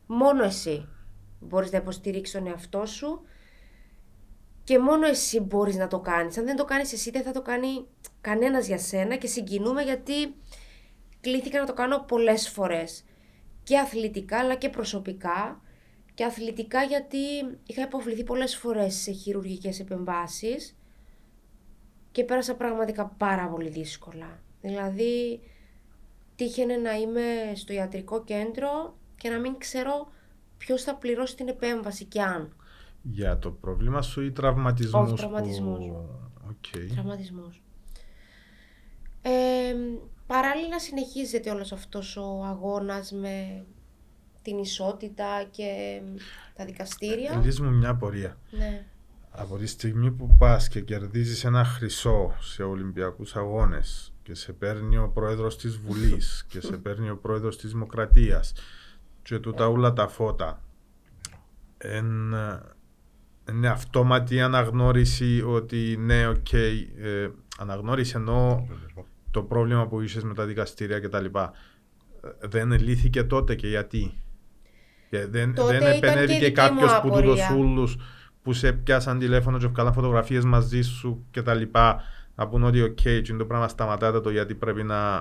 μόνο 0.07 0.43
εσύ 0.43 0.87
μπορείς 1.39 1.71
να 1.71 1.77
υποστηρίξεις 1.77 2.35
τον 2.35 2.47
εαυτό 2.47 2.85
σου 2.85 3.21
και 4.63 4.79
μόνο 4.79 5.07
εσύ 5.07 5.39
μπορείς 5.39 5.75
να 5.75 5.87
το 5.87 5.99
κάνεις. 5.99 6.37
Αν 6.37 6.45
δεν 6.45 6.55
το 6.55 6.65
κάνεις 6.65 6.93
εσύ 6.93 7.11
δεν 7.11 7.23
θα 7.23 7.31
το 7.31 7.41
κάνει 7.41 7.85
κανένας 8.25 8.67
για 8.67 8.77
σένα 8.77 9.15
και 9.15 9.27
συγκινούμε 9.27 9.81
γιατί 9.81 10.13
κλήθηκα 11.21 11.59
να 11.59 11.65
το 11.65 11.73
κάνω 11.73 11.99
πολλές 12.07 12.49
φορές 12.49 13.03
και 13.63 13.77
αθλητικά 13.77 14.39
αλλά 14.39 14.55
και 14.55 14.69
προσωπικά 14.69 15.61
και 16.13 16.23
αθλητικά 16.23 16.83
γιατί 16.83 17.17
είχα 17.65 17.81
υποβληθεί 17.81 18.23
πολλές 18.23 18.55
φορές 18.55 18.95
σε 18.95 19.11
χειρουργικές 19.11 19.79
επεμβάσεις 19.79 20.77
και 22.11 22.23
πέρασα 22.23 22.55
πραγματικά 22.55 23.05
πάρα 23.05 23.47
πολύ 23.47 23.69
δύσκολα. 23.69 24.39
Δηλαδή 24.61 25.41
τύχαινε 26.35 26.75
να 26.75 26.93
είμαι 26.93 27.55
στο 27.55 27.73
ιατρικό 27.73 28.23
κέντρο 28.23 28.97
και 29.15 29.29
να 29.29 29.39
μην 29.39 29.57
ξέρω 29.57 30.07
ποιος 30.57 30.83
θα 30.83 30.95
πληρώσει 30.95 31.35
την 31.35 31.47
επέμβαση 31.47 32.05
και 32.05 32.21
αν. 32.21 32.55
Για 33.01 33.37
το 33.39 33.51
πρόβλημα 33.51 34.01
σου 34.01 34.21
ή 34.21 34.31
τραυματισμούς. 34.31 35.11
Όχι, 35.11 35.15
τραυματισμούς. 35.15 35.77
Που... 35.77 36.07
Okay. 36.49 36.87
Τραυματισμούς. 36.93 37.64
Ε, 39.27 39.75
παράλληλα 40.27 40.79
συνεχίζεται 40.79 41.49
όλος 41.49 41.71
αυτός 41.71 42.17
ο 42.17 42.43
αγώνας 42.43 43.11
με 43.11 43.65
την 44.41 44.57
ισότητα 44.57 45.47
και 45.51 46.01
τα 46.55 46.65
δικαστήρια. 46.65 47.35
Λύσεις 47.35 47.59
μου 47.59 47.71
μια 47.71 47.89
απορία. 47.89 48.37
Ναι. 48.51 48.85
Από 49.29 49.57
τη 49.57 49.65
στιγμή 49.65 50.11
που 50.11 50.35
πας 50.37 50.67
και 50.67 50.81
κερδίζεις 50.81 51.43
ένα 51.43 51.63
χρυσό 51.63 52.35
σε 52.39 52.63
Ολυμπιακούς 52.63 53.35
αγώνες 53.35 54.13
και 54.23 54.33
σε 54.33 54.53
παίρνει 54.53 54.97
ο 54.97 55.11
πρόεδρος 55.13 55.57
της 55.57 55.77
Βουλής 55.77 56.39
και 56.49 56.61
σε 56.61 56.77
παίρνει 56.77 57.09
ο 57.09 57.17
πρόεδρος 57.17 57.57
της 57.57 57.71
Δημοκρατίας 57.71 58.53
και 59.21 59.39
τούτα 59.39 59.67
όλα 59.67 59.93
τα 59.93 60.07
φώτα 60.07 60.61
είναι 63.49 63.67
αυτόματη 63.69 64.41
αναγνώριση 64.41 65.43
ότι 65.47 65.95
ναι, 65.99 66.27
OK, 66.27 66.35
okay, 66.51 66.85
ε, 66.97 67.29
αναγνώριση 67.59 68.13
ενώ 68.15 68.67
το 69.35 69.43
πρόβλημα 69.43 69.87
που 69.87 70.01
είσαι 70.01 70.25
με 70.25 70.33
τα 70.33 70.45
δικαστήρια 70.45 70.99
κτλ. 70.99 71.25
Δεν 72.39 72.71
λύθηκε 72.71 73.23
τότε 73.23 73.55
και 73.55 73.67
γιατί; 73.67 74.13
Και 75.09 75.25
δεν, 75.25 75.55
δεν 75.55 75.81
επενέβηκε 75.81 76.49
κάποιος 76.49 76.99
που 77.01 77.09
τούτους 77.09 77.35
ούλους 77.57 77.97
που 78.41 78.53
σε 78.53 78.71
πιάσαν 78.71 79.19
τηλέφωνο 79.19 79.57
και 79.57 79.67
βγάλαν 79.67 79.93
φωτογραφίες 79.93 80.45
μαζί 80.45 80.81
σου 80.81 81.25
κτλ. 81.31 81.61
Να 82.35 82.47
πούνε 82.47 82.65
ότι 82.65 82.81
OK, 82.81 82.97
okay, 83.03 83.35
το 83.37 83.45
πράγμα 83.45 83.67
σταματάτε 83.67 84.21
το 84.21 84.29
γιατί 84.29 84.55
πρέπει 84.55 84.83
να, 84.83 85.17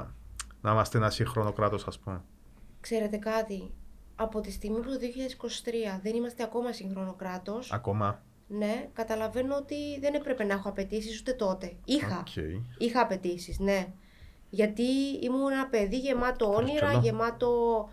να 0.61 0.71
είμαστε 0.71 0.99
ένα 0.99 1.11
σύγχρονο 1.11 1.53
κράτος, 1.53 1.87
ας 1.87 1.99
πούμε. 1.99 2.23
Ξέρετε 2.81 3.17
κάτι, 3.17 3.73
από 4.17 4.41
τη 4.41 4.51
στιγμή 4.51 4.77
που 4.77 4.89
το 4.89 4.99
2023 5.97 6.01
δεν 6.03 6.15
είμαστε 6.15 6.43
ακόμα 6.43 6.73
σύγχρονο 6.73 7.15
κράτος. 7.15 7.73
Ακόμα. 7.73 8.23
Ναι, 8.49 8.89
καταλαβαίνω 8.93 9.57
ότι 9.57 10.01
δεν 10.01 10.15
έπρεπε 10.15 10.45
να 10.45 10.55
έχω 10.55 10.69
απαιτήσεις 10.69 11.21
ούτε 11.21 11.33
τότε. 11.33 11.73
Είχα. 11.85 12.23
Okay. 12.23 12.61
Είχα 12.79 13.01
απαιτήσεις, 13.01 13.59
ναι. 13.59 13.93
Γιατί 14.55 14.83
ήμουν 15.21 15.53
ένα 15.53 15.67
παιδί 15.67 15.99
γεμάτο 15.99 16.55
όνειρα, 16.55 16.93
γεμάτο. 16.93 17.89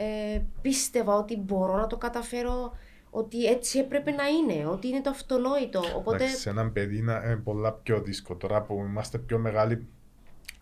Ε, 0.00 0.40
πίστευα 0.62 1.14
ότι 1.14 1.36
μπορώ 1.36 1.76
να 1.76 1.86
το 1.86 1.96
καταφέρω, 1.96 2.72
ότι 3.10 3.44
έτσι 3.44 3.78
έπρεπε 3.78 4.10
να 4.10 4.26
είναι, 4.26 4.66
ότι 4.66 4.88
είναι 4.88 5.00
το 5.00 5.10
αυτονόητο. 5.10 5.80
Οπότε... 5.96 6.26
σε 6.26 6.50
έναν 6.50 6.72
παιδί 6.72 6.96
είναι 6.96 7.40
πολλά 7.44 7.72
πιο 7.72 8.00
δύσκολο. 8.00 8.38
Τώρα 8.38 8.62
που 8.62 8.84
είμαστε 8.88 9.18
πιο 9.18 9.38
μεγάλοι, 9.38 9.86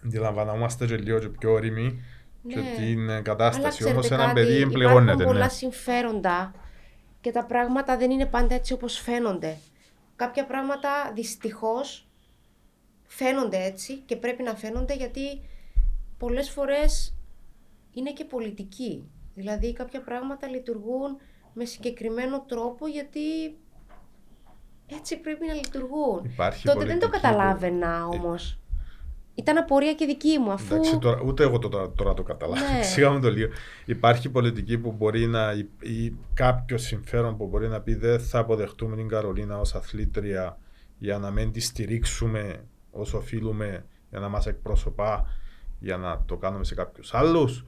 αντιλαμβανόμαστε 0.05 0.87
και 0.87 0.97
λίγο 0.97 1.19
πιο 1.39 1.53
όρημοι 1.53 2.03
ναι. 2.43 2.55
και 2.55 2.61
την 2.77 3.23
κατάσταση. 3.23 3.85
Όμως 3.85 4.11
ένα 4.11 4.33
παιδί 4.33 4.61
εμπλεγώνεται. 4.61 5.13
Υπάρχουν 5.13 5.27
πολλά 5.27 5.45
ναι. 5.45 5.51
συμφέροντα 5.51 6.55
και 7.21 7.31
τα 7.31 7.45
πράγματα 7.45 7.97
δεν 7.97 8.11
είναι 8.11 8.27
πάντα 8.27 8.55
έτσι 8.55 8.73
όπως 8.73 8.99
φαίνονται. 8.99 9.57
Κάποια 10.17 10.47
πράγματα 10.47 10.89
δυστυχώς 11.15 12.06
φαίνονται 13.17 13.65
έτσι 13.65 13.97
και 14.07 14.17
πρέπει 14.17 14.43
να 14.43 14.55
φαίνονται 14.55 14.95
γιατί 14.95 15.41
πολλές 16.19 16.51
φορές 16.51 17.15
είναι 17.93 18.13
και 18.13 18.25
πολιτική. 18.25 19.11
Δηλαδή 19.35 19.73
κάποια 19.73 20.01
πράγματα 20.01 20.49
λειτουργούν 20.49 21.17
με 21.53 21.65
συγκεκριμένο 21.65 22.45
τρόπο 22.49 22.87
γιατί 22.87 23.21
έτσι 24.87 25.17
πρέπει 25.21 25.47
να 25.47 25.55
λειτουργούν. 25.55 26.25
Υπάρχει 26.25 26.67
Τότε 26.67 26.85
δεν 26.85 26.99
το 26.99 27.09
καταλάβαινα 27.09 28.09
ε, 28.13 28.17
όμως. 28.17 28.59
Ήταν 29.35 29.57
απορία 29.57 29.95
και 29.95 30.07
δική 30.07 30.39
μου 30.39 30.51
αφού... 30.51 30.75
Εντάξει, 30.75 30.99
τώρα, 30.99 31.23
ούτε 31.25 31.43
εγώ 31.43 31.59
τώρα, 31.59 31.93
τώρα 31.93 32.15
το 32.15 32.23
καταλάβω. 32.23 32.73
Ναι. 32.77 32.83
Σιγά 32.93 33.19
το 33.19 33.31
λίγο. 33.31 33.53
Υπάρχει 33.85 34.29
πολιτική 34.29 34.79
που 34.79 34.93
μπορεί 34.93 35.27
να... 35.27 35.53
ή 35.81 36.17
κάποιο 36.35 36.79
συμφέρον 36.79 37.37
που 37.37 37.47
μπορεί 37.47 37.69
να 37.69 37.81
πει 37.81 37.95
δεν 37.95 38.21
θα 38.21 38.39
αποδεχτούμε 38.39 38.97
την 38.97 39.09
Καρολίνα 39.09 39.59
ως 39.59 39.75
αθλήτρια 39.75 40.59
για 40.99 41.19
να 41.19 41.31
μην 41.31 41.53
τη 41.53 41.61
στηρίξουμε 41.61 42.65
όσο 42.97 43.19
οφείλουμε 43.19 43.87
για 44.11 44.19
να 44.21 44.29
μας 44.29 44.47
εκπροσωπά 44.47 45.27
για 45.79 45.97
να 45.97 46.23
το 46.27 46.37
κάνουμε 46.37 46.65
σε 46.65 46.75
κάποιους 46.75 47.15
άλλους, 47.15 47.65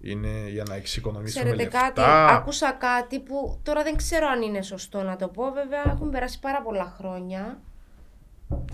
είναι 0.00 0.48
για 0.48 0.64
να 0.68 0.74
εξοικονομήσουμε 0.74 1.44
Ξέρετε 1.44 1.62
λεφτά. 1.62 1.80
κάτι, 1.80 2.00
άκουσα 2.34 2.72
κάτι 2.72 3.20
που 3.20 3.60
τώρα 3.62 3.82
δεν 3.82 3.96
ξέρω 3.96 4.26
αν 4.26 4.42
είναι 4.42 4.62
σωστό 4.62 5.02
να 5.02 5.16
το 5.16 5.28
πω. 5.28 5.50
Βέβαια, 5.52 5.82
έχουν 5.86 6.10
περάσει 6.10 6.38
πάρα 6.40 6.62
πολλά 6.62 6.94
χρόνια. 6.98 7.60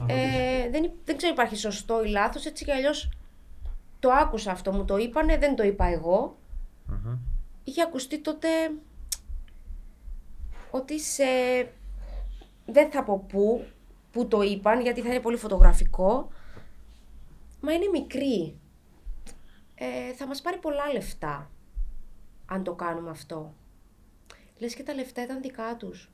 Ε, 0.07 0.71
δεν, 0.71 0.85
υ- 0.85 0.93
δεν 1.05 1.17
ξέρω 1.17 1.33
υπάρχει 1.33 1.57
σωστό 1.57 2.05
ή 2.05 2.09
λάθος, 2.09 2.45
έτσι 2.47 2.65
κι 2.65 2.71
αλλιώς 2.73 3.11
το 3.99 4.11
άκουσα 4.11 4.51
αυτό, 4.51 4.73
μου 4.73 4.85
το 4.85 4.97
είπανε, 4.97 5.39
δεν 5.39 5.57
το 5.57 5.63
είπα 5.63 5.87
εγώ. 5.87 6.37
Μμμ. 6.87 7.17
Είχε 7.65 7.83
ακουστεί 7.83 8.19
τότε 8.21 8.49
ότι 10.71 11.01
σε... 11.01 11.25
Δεν 12.67 12.91
θα 12.91 13.05
πω 13.05 13.25
πού, 13.29 13.67
που 14.13 14.29
το 14.29 14.43
είπαν, 14.43 14.81
γιατί 14.81 15.01
θα 15.01 15.09
είναι 15.09 15.21
πολύ 15.21 15.37
φωτογραφικό. 15.37 16.29
Μα 17.61 17.73
είναι 17.73 17.89
μικρή. 17.93 18.59
Ε, 19.75 20.13
θα 20.13 20.27
μας 20.27 20.41
πάρει 20.41 20.59
πολλά 20.59 20.93
λεφτά, 20.93 21.51
αν 22.47 22.65
το 22.65 22.75
κάνουμε 22.75 23.11
αυτό. 23.11 23.55
Λες 24.59 24.75
και 24.75 24.83
τα 24.83 24.95
λεφτά 24.95 25.23
ήταν 25.23 25.41
δικά 25.41 25.77
τους. 25.77 26.11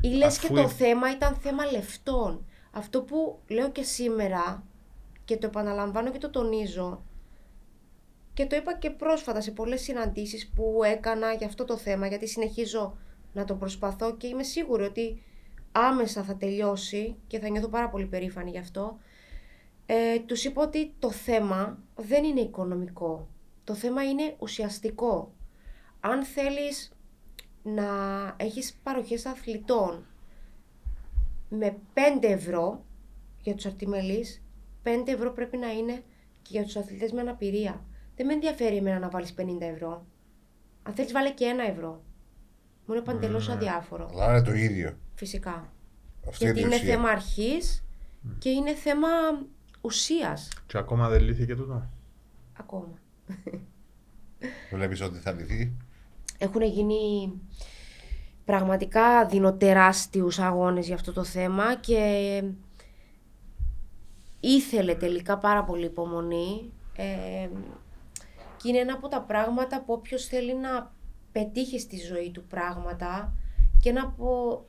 Ή 0.00 0.08
λες 0.08 0.38
και 0.38 0.46
Αφού 0.46 0.54
το 0.54 0.60
ε- 0.60 0.68
θέμα 0.68 1.10
ήταν 1.10 1.34
θέμα 1.34 1.64
λεφτών. 1.70 2.46
Αυτό 2.70 3.02
που 3.02 3.40
λέω 3.48 3.70
και 3.70 3.82
σήμερα 3.82 4.64
και 5.24 5.36
το 5.36 5.46
επαναλαμβάνω 5.46 6.10
και 6.10 6.18
το 6.18 6.30
τονίζω 6.30 7.02
και 8.34 8.46
το 8.46 8.56
είπα 8.56 8.74
και 8.74 8.90
πρόσφατα 8.90 9.40
σε 9.40 9.50
πολλές 9.50 9.80
συναντήσεις 9.80 10.48
που 10.54 10.80
έκανα 10.84 11.32
για 11.32 11.46
αυτό 11.46 11.64
το 11.64 11.76
θέμα 11.76 12.06
γιατί 12.06 12.28
συνεχίζω 12.28 12.96
να 13.32 13.44
το 13.44 13.54
προσπαθώ 13.54 14.16
και 14.16 14.26
είμαι 14.26 14.42
σίγουρη 14.42 14.82
ότι 14.82 15.22
άμεσα 15.72 16.22
θα 16.22 16.36
τελειώσει 16.36 17.16
και 17.26 17.38
θα 17.38 17.48
νιώθω 17.48 17.68
πάρα 17.68 17.88
πολύ 17.88 18.06
περήφανη 18.06 18.50
γι' 18.50 18.58
αυτό. 18.58 18.98
Ε, 19.86 20.18
τους 20.18 20.44
είπα 20.44 20.62
ότι 20.62 20.94
το 20.98 21.10
θέμα 21.10 21.78
δεν 21.96 22.24
είναι 22.24 22.40
οικονομικό. 22.40 23.28
Το 23.64 23.74
θέμα 23.74 24.04
είναι 24.04 24.34
ουσιαστικό. 24.38 25.32
Αν 26.00 26.24
θέλεις 26.24 26.92
να 27.62 27.84
έχεις 28.36 28.80
παροχές 28.82 29.26
αθλητών 29.26 30.06
με 31.48 31.76
5 31.94 32.00
ευρώ 32.20 32.84
για 33.42 33.54
τους 33.54 33.66
αρτιμελείς, 33.66 34.42
5 34.82 34.88
ευρώ 35.06 35.32
πρέπει 35.32 35.56
να 35.56 35.72
είναι 35.72 36.02
και 36.42 36.50
για 36.50 36.62
τους 36.62 36.76
αθλητές 36.76 37.12
με 37.12 37.20
αναπηρία. 37.20 37.84
Δεν 38.16 38.26
με 38.26 38.32
ενδιαφέρει 38.32 38.76
εμένα 38.76 38.98
να 38.98 39.08
βάλεις 39.08 39.34
50 39.38 39.44
ευρώ. 39.60 40.06
Αν 40.82 40.94
θέλεις 40.94 41.12
βάλε 41.12 41.30
και 41.30 41.54
1 41.66 41.70
ευρώ. 41.70 42.02
Μου 42.86 42.94
είναι 42.94 43.02
παντελώς 43.02 43.48
αδιάφορο. 43.48 44.08
Αλλά 44.12 44.30
είναι 44.30 44.42
το 44.42 44.52
ίδιο. 44.52 44.96
Φυσικά. 45.22 45.72
Αυτή 46.28 46.44
Γιατί 46.44 46.60
είναι 46.60 46.68
η 46.68 46.72
είναι 46.72 46.82
ουσία. 46.82 46.94
θέμα 46.94 47.08
αρχής 47.08 47.84
και 48.38 48.48
είναι 48.48 48.74
θέμα 48.74 49.08
ουσίας 49.80 50.48
Και 50.66 50.78
ακόμα 50.78 51.08
δεν 51.08 51.22
λύθηκε 51.22 51.54
τούτο; 51.54 51.88
ακόμα. 52.58 52.94
Βλέπεις 54.72 55.00
ότι 55.00 55.18
θα 55.18 55.32
λυθεί; 55.32 55.72
Έχουν 56.38 56.62
γίνει 56.62 57.32
πραγματικά 58.44 59.26
δίνω 59.26 59.52
τεράστιους 59.54 60.38
αγώνες 60.38 60.86
για 60.86 60.94
αυτό 60.94 61.12
το 61.12 61.24
θέμα 61.24 61.74
και 61.74 62.42
ήθελε 64.40 64.94
τελικά 64.94 65.38
πάρα 65.38 65.64
πολύ 65.64 65.84
υπομονή 65.84 66.72
ε, 66.96 67.48
και 68.56 68.68
είναι 68.68 68.78
ένα 68.78 68.92
από 68.92 69.08
τα 69.08 69.20
πράγματα 69.22 69.82
που 69.82 69.92
όποιος 69.92 70.24
θέλει 70.26 70.54
να 70.56 70.92
πετύχει 71.32 71.78
στη 71.80 71.96
ζωή 71.96 72.30
του 72.30 72.44
πράγματα 72.44 73.32
και 73.80 73.88
ένα 73.88 74.02
από, 74.02 74.64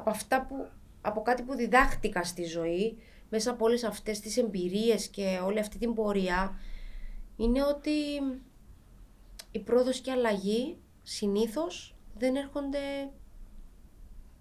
από 0.00 0.10
αυτά 0.10 0.46
που, 0.46 0.68
από 1.00 1.22
κάτι 1.22 1.42
που 1.42 1.54
διδάχτηκα 1.54 2.24
στη 2.24 2.44
ζωή 2.44 2.98
μέσα 3.28 3.50
από 3.50 3.64
όλες 3.64 3.84
αυτές 3.84 4.20
τις 4.20 4.36
εμπειρίες 4.36 5.08
και 5.08 5.40
όλη 5.44 5.58
αυτή 5.58 5.78
την 5.78 5.94
πορεία 5.94 6.58
είναι 7.36 7.64
ότι 7.64 7.90
η 9.50 9.58
πρόοδος 9.58 10.00
και 10.00 10.10
η 10.10 10.12
αλλαγή 10.12 10.76
συνήθως 11.02 11.94
δεν 12.18 12.36
έρχονται 12.36 13.10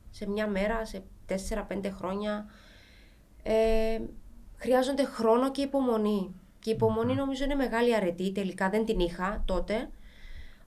σε 0.09 0.29
μια 0.29 0.47
μέρα, 0.47 0.85
σε 0.85 1.03
4-5 1.27 1.91
χρόνια. 1.91 2.49
Ε, 3.43 3.99
χρειάζονται 4.55 5.03
χρόνο 5.03 5.51
και 5.51 5.61
υπομονή. 5.61 6.35
Και 6.59 6.69
η 6.69 6.73
υπομονή 6.73 7.15
νομίζω 7.15 7.43
είναι 7.43 7.55
μεγάλη 7.55 7.95
αρετή, 7.95 8.31
τελικά 8.31 8.69
δεν 8.69 8.85
την 8.85 8.99
είχα 8.99 9.43
τότε. 9.45 9.89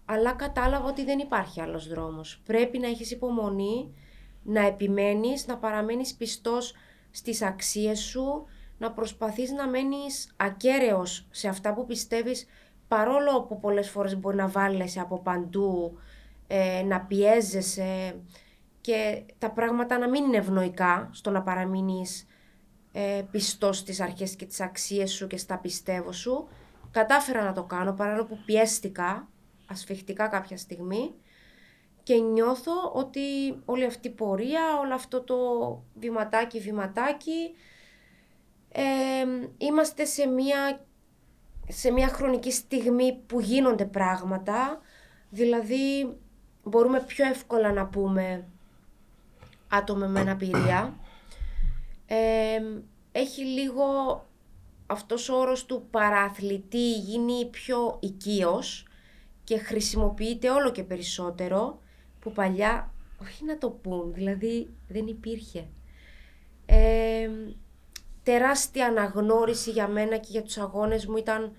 Αλλά 0.04 0.32
κατάλαβα 0.32 0.88
ότι 0.88 1.04
δεν 1.04 1.18
υπάρχει 1.18 1.60
άλλος 1.60 1.88
δρόμος. 1.88 2.40
Πρέπει 2.44 2.78
να 2.78 2.86
έχεις 2.86 3.10
υπομονή, 3.10 3.94
να 4.42 4.66
επιμένεις, 4.66 5.46
να 5.46 5.58
παραμένεις 5.58 6.14
πιστός 6.14 6.74
στις 7.10 7.42
αξίες 7.42 7.98
σου, 7.98 8.44
να 8.78 8.92
προσπαθείς 8.92 9.50
να 9.50 9.68
μένεις 9.68 10.32
ακέραιος 10.36 11.26
σε 11.30 11.48
αυτά 11.48 11.74
που 11.74 11.86
πιστεύεις, 11.86 12.46
παρόλο 12.88 13.42
που 13.42 13.58
πολλές 13.58 13.90
φορές 13.90 14.16
μπορεί 14.16 14.36
να 14.36 14.48
βάλεσαι 14.48 15.00
από 15.00 15.18
παντού, 15.18 15.98
ε, 16.46 16.82
να 16.82 17.00
πιέζεσαι 17.00 18.20
και 18.80 19.24
τα 19.38 19.50
πράγματα 19.50 19.98
να 19.98 20.08
μην 20.08 20.24
είναι 20.24 20.36
ευνοϊκά 20.36 21.08
στο 21.12 21.30
να 21.30 21.42
παραμείνεις 21.42 22.26
ε, 22.92 23.22
πιστός 23.30 23.78
στις 23.78 24.00
αρχές 24.00 24.36
και 24.36 24.46
τις 24.46 24.60
αξίες 24.60 25.12
σου 25.12 25.26
και 25.26 25.36
στα 25.36 25.58
πιστεύω 25.58 26.12
σου. 26.12 26.48
Κατάφερα 26.90 27.44
να 27.44 27.52
το 27.52 27.62
κάνω 27.62 27.92
παρόλο 27.92 28.24
που 28.24 28.38
πιέστηκα 28.44 29.28
ασφιχτικά 29.66 30.28
κάποια 30.28 30.56
στιγμή 30.56 31.14
και 32.02 32.14
νιώθω 32.14 32.72
ότι 32.92 33.20
όλη 33.64 33.84
αυτή 33.84 34.08
η 34.08 34.10
πορεία, 34.10 34.78
όλο 34.80 34.94
αυτό 34.94 35.20
το 35.20 35.36
βηματάκι 35.94 36.60
βηματάκι 36.60 37.54
ε, 38.72 38.82
είμαστε 39.58 40.04
σε 40.04 40.26
μια, 40.26 40.84
σε 41.68 41.90
μια 41.90 42.08
χρονική 42.08 42.52
στιγμή 42.52 43.22
που 43.26 43.40
γίνονται 43.40 43.84
πράγματα. 43.84 44.80
Δηλαδή 45.30 46.16
μπορούμε 46.62 47.00
πιο 47.00 47.26
εύκολα 47.26 47.72
να 47.72 47.86
πούμε 47.86 48.48
άτομα 49.68 50.06
με 50.06 50.20
αναπηρία. 50.20 50.94
Ε, 52.06 52.60
έχει 53.12 53.44
λίγο 53.44 53.84
αυτός 54.86 55.28
ο 55.28 55.36
όρος 55.36 55.66
του 55.66 55.86
παραθλητή 55.90 56.92
γίνει 56.92 57.48
πιο 57.50 57.98
οικείος 58.00 58.86
και 59.44 59.58
χρησιμοποιείται 59.58 60.50
όλο 60.50 60.70
και 60.70 60.82
περισσότερο 60.82 61.80
που 62.22 62.32
παλιά 62.32 62.92
όχι 63.22 63.44
να 63.44 63.58
το 63.58 63.70
πούν, 63.70 64.12
δηλαδή 64.12 64.68
δεν 64.88 65.06
υπήρχε. 65.06 65.66
Ε, 66.66 67.28
τεράστια 68.22 68.86
αναγνώριση 68.86 69.70
για 69.70 69.88
μένα 69.88 70.16
και 70.16 70.28
για 70.30 70.42
τους 70.42 70.58
αγώνες 70.58 71.06
μου 71.06 71.16
ήταν 71.16 71.52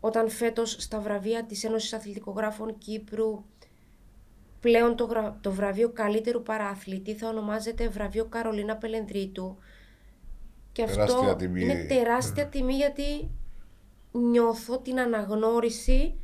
όταν 0.00 0.28
φέτος 0.30 0.76
στα 0.78 1.00
βραβεία 1.00 1.44
της 1.44 1.64
Ένωσης 1.64 1.92
Αθλητικογράφων 1.92 2.78
Κύπρου 2.78 3.44
πλέον 4.60 4.96
το, 4.96 5.04
γρα- 5.04 5.38
το 5.40 5.52
βραβείο 5.52 5.90
καλύτερου 5.90 6.42
παραθλητή 6.42 7.14
θα 7.14 7.28
ονομάζεται 7.28 7.88
βραβείο 7.88 8.24
Καρολίνα 8.24 8.76
Πελενδρίτου 8.76 9.56
και 10.72 10.84
Τεράστια 10.84 11.14
αυτό 11.18 11.36
τιμή. 11.36 11.62
είναι 11.62 11.86
τεράστια 11.88 12.46
τιμή 12.46 12.74
γιατί 12.74 13.30
νιώθω 14.12 14.78
την 14.78 15.00
αναγνώριση 15.00 16.14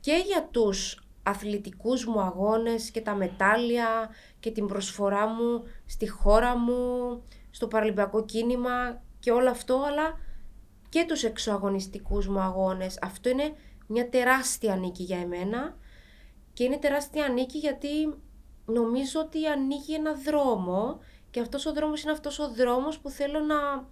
και 0.00 0.22
για 0.26 0.48
τους 0.50 1.02
αθλητικούς 1.28 2.06
μου 2.06 2.20
αγώνες 2.20 2.90
και 2.90 3.00
τα 3.00 3.14
μετάλλια 3.14 4.10
και 4.40 4.50
την 4.50 4.66
προσφορά 4.66 5.26
μου 5.26 5.64
στη 5.86 6.08
χώρα 6.08 6.56
μου, 6.56 7.22
στο 7.50 7.68
παραλυμπιακό 7.68 8.24
κίνημα 8.24 9.02
και 9.18 9.30
όλο 9.30 9.50
αυτό, 9.50 9.82
αλλά 9.86 10.18
και 10.88 11.04
τους 11.08 11.24
εξωαγωνιστικούς 11.24 12.28
μου 12.28 12.40
αγώνες. 12.40 12.98
Αυτό 13.02 13.28
είναι 13.28 13.52
μια 13.86 14.08
τεράστια 14.08 14.76
νίκη 14.76 15.02
για 15.02 15.18
εμένα 15.18 15.76
και 16.52 16.64
είναι 16.64 16.78
τεράστια 16.78 17.28
νίκη 17.28 17.58
γιατί 17.58 17.88
νομίζω 18.64 19.20
ότι 19.20 19.46
ανοίγει 19.46 19.94
ένα 19.94 20.14
δρόμο 20.14 20.98
και 21.30 21.40
αυτός 21.40 21.66
ο 21.66 21.72
δρόμος 21.72 22.02
είναι 22.02 22.12
αυτός 22.12 22.38
ο 22.38 22.52
δρόμος 22.52 22.98
που 22.98 23.10
θέλω 23.10 23.40
να... 23.40 23.88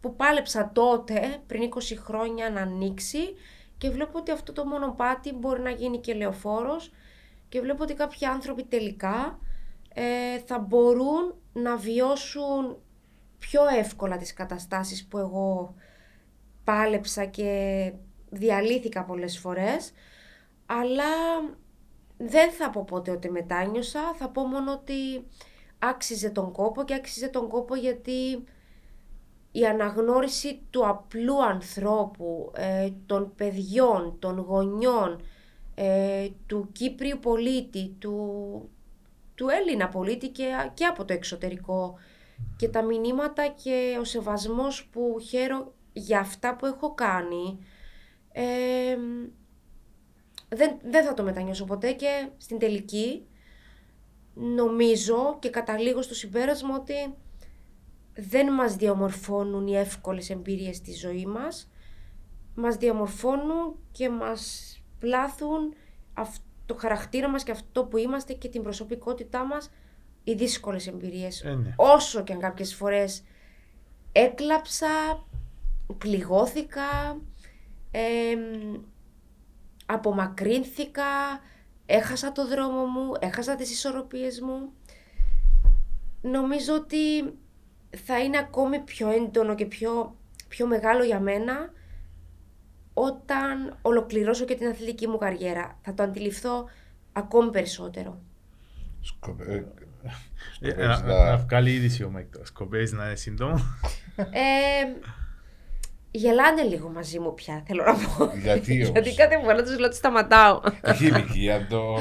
που 0.00 0.16
πάλεψα 0.16 0.70
τότε, 0.74 1.42
πριν 1.46 1.70
20 1.74 1.78
χρόνια, 1.98 2.50
να 2.50 2.60
ανοίξει 2.60 3.34
και 3.82 3.90
βλέπω 3.90 4.18
ότι 4.18 4.30
αυτό 4.30 4.52
το 4.52 4.64
μονοπάτι 4.64 5.32
μπορεί 5.32 5.60
να 5.62 5.70
γίνει 5.70 5.98
και 5.98 6.14
λεωφόρος 6.14 6.92
και 7.48 7.60
βλέπω 7.60 7.82
ότι 7.82 7.94
κάποιοι 7.94 8.26
άνθρωποι 8.26 8.64
τελικά 8.64 9.38
ε, 9.94 10.38
θα 10.38 10.58
μπορούν 10.58 11.34
να 11.52 11.76
βιώσουν 11.76 12.82
πιο 13.38 13.60
εύκολα 13.78 14.16
τις 14.16 14.32
καταστάσεις 14.32 15.06
που 15.06 15.18
εγώ 15.18 15.74
πάλεψα 16.64 17.24
και 17.24 17.92
διαλύθηκα 18.30 19.04
πολλές 19.04 19.38
φορές. 19.38 19.92
Αλλά 20.66 21.12
δεν 22.16 22.50
θα 22.50 22.70
πω 22.70 22.84
ποτέ 22.84 23.10
ότι 23.10 23.30
μετάνιωσα, 23.30 24.14
θα 24.14 24.28
πω 24.28 24.46
μόνο 24.46 24.72
ότι 24.72 25.26
άξιζε 25.78 26.30
τον 26.30 26.52
κόπο 26.52 26.84
και 26.84 26.94
άξιζε 26.94 27.28
τον 27.28 27.48
κόπο 27.48 27.74
γιατί 27.74 28.44
η 29.52 29.66
αναγνώριση 29.66 30.60
του 30.70 30.86
απλού 30.88 31.44
ανθρώπου, 31.44 32.52
ε, 32.56 32.90
των 33.06 33.32
παιδιών, 33.36 34.16
των 34.18 34.38
γονιών, 34.38 35.22
ε, 35.74 36.28
του 36.46 36.68
Κύπριου 36.72 37.18
πολίτη, 37.18 37.96
του, 37.98 38.70
του 39.34 39.48
Έλληνα 39.48 39.88
πολίτη 39.88 40.28
και, 40.28 40.70
και 40.74 40.84
από 40.84 41.04
το 41.04 41.12
εξωτερικό. 41.12 41.98
Και 42.56 42.68
τα 42.68 42.82
μηνύματα 42.82 43.48
και 43.48 43.96
ο 44.00 44.04
σεβασμός 44.04 44.88
που 44.92 45.16
χαίρο 45.28 45.72
για 45.92 46.18
αυτά 46.18 46.56
που 46.56 46.66
έχω 46.66 46.94
κάνει, 46.94 47.58
ε, 48.32 48.96
δεν, 50.48 50.78
δεν 50.82 51.04
θα 51.04 51.14
το 51.14 51.22
μετανιώσω 51.22 51.64
ποτέ 51.64 51.92
και 51.92 52.28
στην 52.36 52.58
τελική 52.58 53.26
νομίζω 54.34 55.36
και 55.38 55.50
καταλήγω 55.50 56.02
στο 56.02 56.14
συμπέρασμα 56.14 56.74
ότι 56.74 57.14
δεν 58.14 58.52
μας 58.52 58.76
διαμορφώνουν 58.76 59.66
οι 59.66 59.76
εύκολες 59.76 60.30
εμπειρίες 60.30 60.76
στη 60.76 60.92
ζωή 60.92 61.26
μας, 61.26 61.70
μας 62.54 62.76
διαμορφώνουν 62.76 63.76
και 63.92 64.10
μας 64.10 64.76
πλάθουν 64.98 65.74
το 66.66 66.74
χαρακτήρα 66.74 67.28
μας 67.28 67.42
και 67.42 67.50
αυτό 67.50 67.84
που 67.84 67.96
είμαστε 67.96 68.32
και 68.32 68.48
την 68.48 68.62
προσωπικότητά 68.62 69.44
μας 69.44 69.70
οι 70.24 70.34
δύσκολες 70.34 70.86
εμπειρίες. 70.86 71.42
Ε, 71.44 71.54
ναι. 71.54 71.74
Όσο 71.76 72.22
και 72.22 72.32
αν 72.32 72.38
κάποιες 72.38 72.74
φορές 72.74 73.24
έκλαψα, 74.12 75.24
πληγώθηκα, 75.98 77.20
απομακρύνθηκα, 79.86 81.40
έχασα 81.86 82.32
το 82.32 82.48
δρόμο 82.48 82.84
μου, 82.84 83.12
έχασα 83.18 83.54
τις 83.54 83.70
ισορροπίες 83.70 84.40
μου. 84.40 84.72
Νομίζω 86.20 86.74
ότι 86.74 87.34
θα 87.96 88.18
είναι 88.18 88.38
ακόμη 88.38 88.78
πιο 88.78 89.10
έντονο 89.10 89.54
και 89.54 89.64
πιο, 89.64 90.16
πιο 90.48 90.66
μεγάλο 90.66 91.04
για 91.04 91.20
μένα 91.20 91.72
όταν 92.94 93.78
ολοκληρώσω 93.82 94.44
και 94.44 94.54
την 94.54 94.66
αθλητική 94.66 95.06
μου 95.08 95.18
καριέρα. 95.18 95.78
Θα 95.82 95.94
το 95.94 96.02
αντιληφθώ 96.02 96.68
ακόμη 97.12 97.50
περισσότερο. 97.50 98.20
Σκοπε... 99.00 99.66
Ε, 100.60 100.72
να, 100.74 101.02
να 101.02 101.36
βγάλει 101.36 101.72
είδηση 101.72 102.04
ο 102.04 102.10
Μάικ 102.10 102.34
Σκοπεύεις 102.42 102.92
να 102.92 103.04
είναι 103.04 103.14
σύντομο. 103.14 103.60
Ε, 104.16 105.10
γελάνε 106.10 106.62
λίγο 106.62 106.88
μαζί 106.88 107.18
μου 107.18 107.34
πια, 107.34 107.62
θέλω 107.66 107.84
να 107.84 107.92
πω. 107.92 108.32
Γιατί 108.38 108.74
όμως; 108.84 108.88
Γιατί 108.88 109.14
κάθε 109.14 109.40
φορά 109.44 109.62
τους 109.62 109.78
λέω 109.78 109.86
ότι 109.86 109.96
σταματάω. 109.96 110.60
Έχει 110.80 111.06
ηλικία 111.06 111.66
το... 111.66 111.96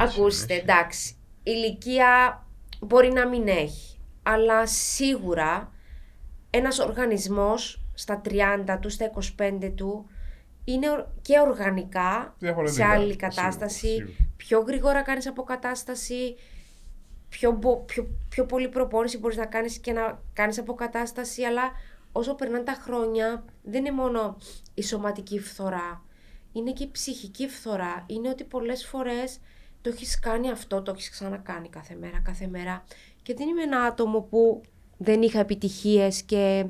Ακούστε, 0.00 0.54
εντάξει. 0.54 1.14
Ηλικία 1.42 2.44
μπορεί 2.80 3.12
να 3.12 3.28
μην 3.28 3.48
έχει. 3.48 3.95
Αλλά 4.28 4.66
σίγουρα 4.66 5.72
ένας 6.50 6.78
οργανισμός 6.78 7.82
στα 7.94 8.20
30 8.24 8.78
του, 8.80 8.90
στα 8.90 9.10
25 9.38 9.72
του, 9.74 10.08
είναι 10.64 11.06
και 11.22 11.38
οργανικά 11.40 12.36
σε 12.64 12.84
άλλη 12.84 13.16
κατάσταση. 13.16 14.16
Πιο 14.36 14.60
γρήγορα 14.60 15.02
κάνεις 15.02 15.26
αποκατάσταση, 15.26 16.36
πιο, 17.28 17.58
πιο, 17.86 18.06
πιο 18.28 18.46
πολύ 18.46 18.68
προπόνηση 18.68 19.18
μπορείς 19.18 19.36
να 19.36 19.46
κάνεις 19.46 19.78
και 19.78 19.92
να 19.92 20.22
κάνεις 20.32 20.58
αποκατάσταση, 20.58 21.42
αλλά 21.42 21.62
όσο 22.12 22.34
περνάνε 22.34 22.64
τα 22.64 22.72
χρόνια 22.80 23.44
δεν 23.62 23.84
είναι 23.84 23.94
μόνο 23.94 24.36
η 24.74 24.82
σωματική 24.82 25.40
φθορά, 25.40 26.02
είναι 26.52 26.72
και 26.72 26.82
η 26.82 26.90
ψυχική 26.90 27.48
φθορά. 27.48 28.04
Είναι 28.06 28.28
ότι 28.28 28.44
πολλές 28.44 28.86
φορές 28.86 29.40
το 29.80 29.90
έχεις 29.90 30.18
κάνει 30.18 30.50
αυτό, 30.50 30.82
το 30.82 30.90
έχεις 30.90 31.10
ξανακάνει 31.10 31.68
κάθε 31.68 31.94
μέρα, 31.94 32.20
κάθε 32.24 32.46
μέρα. 32.46 32.84
Και 33.26 33.34
δεν 33.34 33.48
είμαι 33.48 33.62
ένα 33.62 33.80
άτομο 33.82 34.20
που 34.20 34.60
δεν 34.96 35.22
είχα 35.22 35.38
επιτυχίες 35.38 36.22
και 36.22 36.66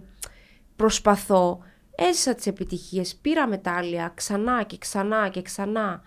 προσπαθώ. 0.77 1.59
Έζησα 1.97 2.35
τις 2.35 2.47
επιτυχίες, 2.47 3.17
πήρα 3.17 3.47
μετάλλια 3.47 4.13
ξανά 4.15 4.63
και 4.63 4.79
ξανά 4.79 5.29
και 5.29 5.43
ξανά. 5.43 6.03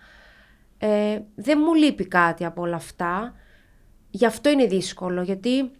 Ε, 0.78 1.20
δεν 1.34 1.58
μου 1.64 1.74
λείπει 1.74 2.06
κάτι 2.06 2.44
από 2.44 2.62
όλα 2.62 2.76
αυτά. 2.76 3.34
Γι' 4.10 4.26
αυτό 4.26 4.48
είναι 4.50 4.66
δύσκολο, 4.66 5.22
γιατί 5.22 5.70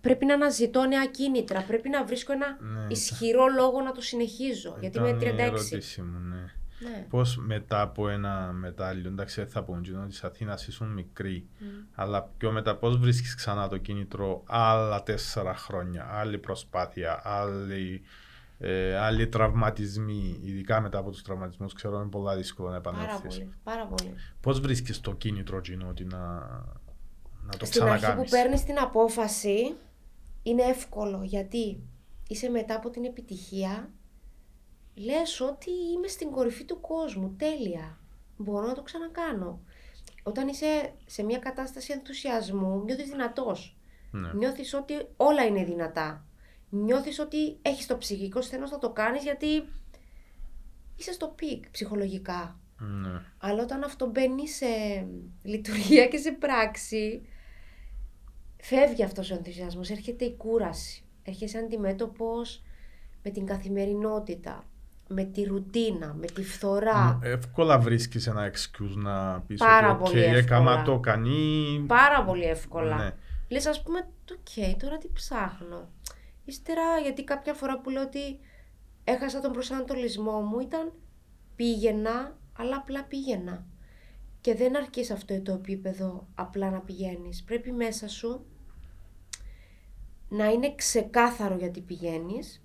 πρέπει 0.00 0.24
να 0.24 0.34
αναζητώ 0.34 0.84
νέα 0.84 1.06
κίνητρα, 1.06 1.60
πρέπει 1.60 1.88
να 1.88 2.04
βρίσκω 2.04 2.32
ένα 2.32 2.58
ναι, 2.60 2.86
ισχυρό 2.88 3.46
λόγο 3.46 3.80
να 3.80 3.92
το 3.92 4.00
συνεχίζω, 4.00 4.76
γιατί 4.80 4.98
είμαι 4.98 5.16
36. 5.20 5.22
Είναι 5.22 5.42
ερώτηση 5.42 6.02
μου, 6.02 6.18
ναι. 6.18 6.52
Ναι. 6.78 7.06
Πώς 7.10 7.36
μετά 7.36 7.80
από 7.80 8.08
ένα 8.08 8.52
μετάλλιο, 8.52 9.10
εντάξει, 9.10 9.40
δεν 9.40 9.50
θα 9.50 9.62
πω 9.62 9.72
ότι 9.72 9.90
τη 9.90 10.20
Αθήνα 10.22 10.58
ήσουν 10.68 10.88
μικρή, 10.88 11.48
mm. 11.60 11.64
αλλά 11.94 12.22
πιο 12.22 12.52
μετά, 12.52 12.76
πώς 12.76 12.96
βρίσκεις 12.98 13.34
ξανά 13.34 13.68
το 13.68 13.78
κίνητρο 13.78 14.42
άλλα 14.46 15.02
τέσσερα 15.02 15.54
χρόνια, 15.54 16.08
άλλη 16.10 16.38
προσπάθεια, 16.38 17.20
άλλη 17.24 18.02
ε, 18.58 18.96
άλλοι 18.96 19.28
τραυματισμοί, 19.28 20.40
ειδικά 20.42 20.80
μετά 20.80 20.98
από 20.98 21.10
τους 21.10 21.22
τραυματισμούς, 21.22 21.72
ξέρω 21.72 22.00
είναι 22.00 22.08
πολλά 22.08 22.36
δύσκολο 22.36 22.68
να 22.70 22.76
επανέλθεις. 22.76 23.08
Πάρα 23.08 23.28
πολύ. 23.28 23.52
Πάρα 23.64 23.86
πολύ. 23.86 24.14
Πώς 24.40 24.60
βρίσκεις 24.60 25.00
το 25.00 25.14
κίνητρο, 25.14 25.60
Τζίνο, 25.60 25.88
ότι 25.88 26.04
να, 26.04 26.18
να 27.42 27.56
το 27.58 27.64
Στην 27.64 27.82
αρχή 27.82 28.14
που 28.14 28.24
παίρνεις 28.30 28.64
την 28.64 28.78
απόφαση, 28.78 29.74
είναι 30.42 30.62
εύκολο 30.62 31.22
γιατί 31.22 31.82
είσαι 32.28 32.48
μετά 32.48 32.74
από 32.74 32.90
την 32.90 33.04
επιτυχία, 33.04 33.90
λες 34.94 35.40
ότι 35.40 35.70
είμαι 35.94 36.08
στην 36.08 36.30
κορυφή 36.30 36.64
του 36.64 36.80
κόσμου, 36.80 37.34
τέλεια, 37.38 37.98
μπορώ 38.36 38.66
να 38.66 38.74
το 38.74 38.82
ξανακάνω. 38.82 39.60
Όταν 40.22 40.48
είσαι 40.48 40.94
σε 41.06 41.22
μια 41.22 41.38
κατάσταση 41.38 41.92
ενθουσιασμού, 41.92 42.82
νιώθεις 42.84 43.08
δυνατός. 43.08 43.78
Ναι. 44.10 44.32
Νιώθεις 44.32 44.74
ότι 44.74 44.94
όλα 45.16 45.44
είναι 45.44 45.64
δυνατά 45.64 46.26
νιώθεις 46.74 47.18
ότι 47.18 47.58
έχεις 47.62 47.86
το 47.86 47.98
ψυχικό 47.98 48.42
σθένος 48.42 48.70
να 48.70 48.78
το 48.78 48.90
κάνεις 48.90 49.22
γιατί 49.22 49.68
είσαι 50.96 51.12
στο 51.12 51.28
peak 51.28 51.70
ψυχολογικά. 51.70 52.58
Ναι. 52.78 53.20
Αλλά 53.38 53.62
όταν 53.62 53.82
αυτό 53.82 54.06
μπαίνει 54.06 54.48
σε 54.48 54.66
λειτουργία 55.42 56.06
και 56.06 56.16
σε 56.16 56.32
πράξη, 56.32 57.26
φεύγει 58.62 59.02
αυτός 59.02 59.30
ο 59.30 59.34
ενθουσιασμός, 59.34 59.90
έρχεται 59.90 60.24
η 60.24 60.36
κούραση. 60.36 61.04
Έρχεσαι 61.22 61.58
αντιμέτωπος 61.58 62.62
με 63.22 63.30
την 63.30 63.46
καθημερινότητα, 63.46 64.64
με 65.08 65.24
τη 65.24 65.42
ρουτίνα, 65.42 66.14
με 66.14 66.26
τη 66.26 66.44
φθορά. 66.44 67.18
Εύκολα 67.22 67.78
βρίσκεις 67.78 68.26
ένα 68.26 68.50
excuse 68.50 68.94
να 68.94 69.40
πεις 69.40 69.60
ότι 70.00 70.18
okay, 70.18 70.34
έκανα 70.34 70.82
το 70.82 70.98
κανεί. 70.98 71.84
Πάρα 71.86 72.24
πολύ 72.24 72.44
εύκολα. 72.44 72.96
Ναι. 72.96 73.14
Λες 73.48 73.66
ας 73.66 73.82
πούμε, 73.82 73.98
οκ, 74.30 74.78
τώρα 74.78 74.98
τι 74.98 75.08
ψάχνω. 75.12 75.88
Ύστερα, 76.44 76.98
γιατί 77.02 77.24
κάποια 77.24 77.54
φορά 77.54 77.80
που 77.80 77.90
λέω 77.90 78.02
ότι 78.02 78.38
έχασα 79.04 79.40
τον 79.40 79.52
προσανατολισμό 79.52 80.40
μου, 80.40 80.60
ήταν 80.60 80.92
πήγαινα, 81.56 82.36
αλλά 82.58 82.76
απλά 82.76 83.04
πήγαινα. 83.04 83.64
Και 84.40 84.54
δεν 84.54 84.76
αρκεί 84.76 85.00
σ' 85.00 85.10
αυτό 85.10 85.40
το 85.40 85.52
επίπεδο 85.52 86.26
απλά 86.34 86.70
να 86.70 86.80
πηγαίνεις. 86.80 87.42
Πρέπει 87.42 87.72
μέσα 87.72 88.08
σου 88.08 88.46
να 90.28 90.50
είναι 90.50 90.74
ξεκάθαρο 90.74 91.56
γιατί 91.56 91.80
πηγαίνεις, 91.80 92.63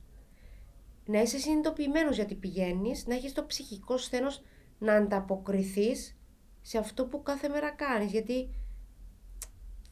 να 1.10 1.22
είσαι 1.22 1.38
συνειδητοποιημένος 1.38 2.16
γιατί 2.16 2.36
πηγαίνεις, 2.36 3.07
να 3.07 3.16
έχεις 3.16 3.34
το 3.34 3.45
ψυχικό 3.45 3.97
σθένος 3.97 4.41
να 4.80 4.93
ανταποκριθείς 4.93 6.18
σε 6.62 6.78
αυτό 6.78 7.05
που 7.05 7.24
κάθε 7.24 7.49
μέρα 7.49 7.72
κάνεις. 7.72 8.12
Γιατί 8.12 8.49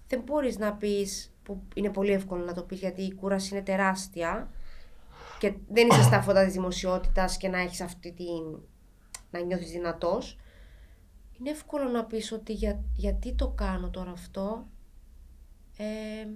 δεν 0.07 0.21
μπορείς 0.21 0.57
να 0.57 0.73
πεις 0.73 1.33
που 1.43 1.63
είναι 1.75 1.89
πολύ 1.89 2.11
εύκολο 2.11 2.43
να 2.43 2.53
το 2.53 2.63
πεις 2.63 2.79
γιατί 2.79 3.01
η 3.01 3.13
κούραση 3.13 3.55
είναι 3.55 3.63
τεράστια 3.63 4.51
και 5.39 5.53
δεν 5.69 5.87
είσαι 5.87 6.03
στα 6.03 6.21
φώτα 6.21 6.43
της 6.43 6.53
δημοσιότητας 6.53 7.37
και 7.37 7.47
να 7.47 7.59
έχεις 7.59 7.81
αυτή 7.81 8.11
την... 8.11 8.59
να 9.31 9.39
νιώθεις 9.39 9.71
δυνατός. 9.71 10.37
Είναι 11.39 11.49
εύκολο 11.49 11.89
να 11.89 12.05
πεις 12.05 12.31
ότι 12.31 12.53
για, 12.53 12.83
γιατί 12.95 13.33
το 13.33 13.47
κάνω 13.47 13.89
τώρα 13.89 14.11
αυτό. 14.11 14.67
Ε, 15.77 16.27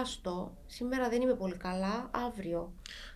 άστο, 0.00 0.56
σήμερα 0.66 1.08
δεν 1.08 1.22
είμαι 1.22 1.34
πολύ 1.34 1.56
καλά, 1.56 2.10
αύριο. 2.12 2.72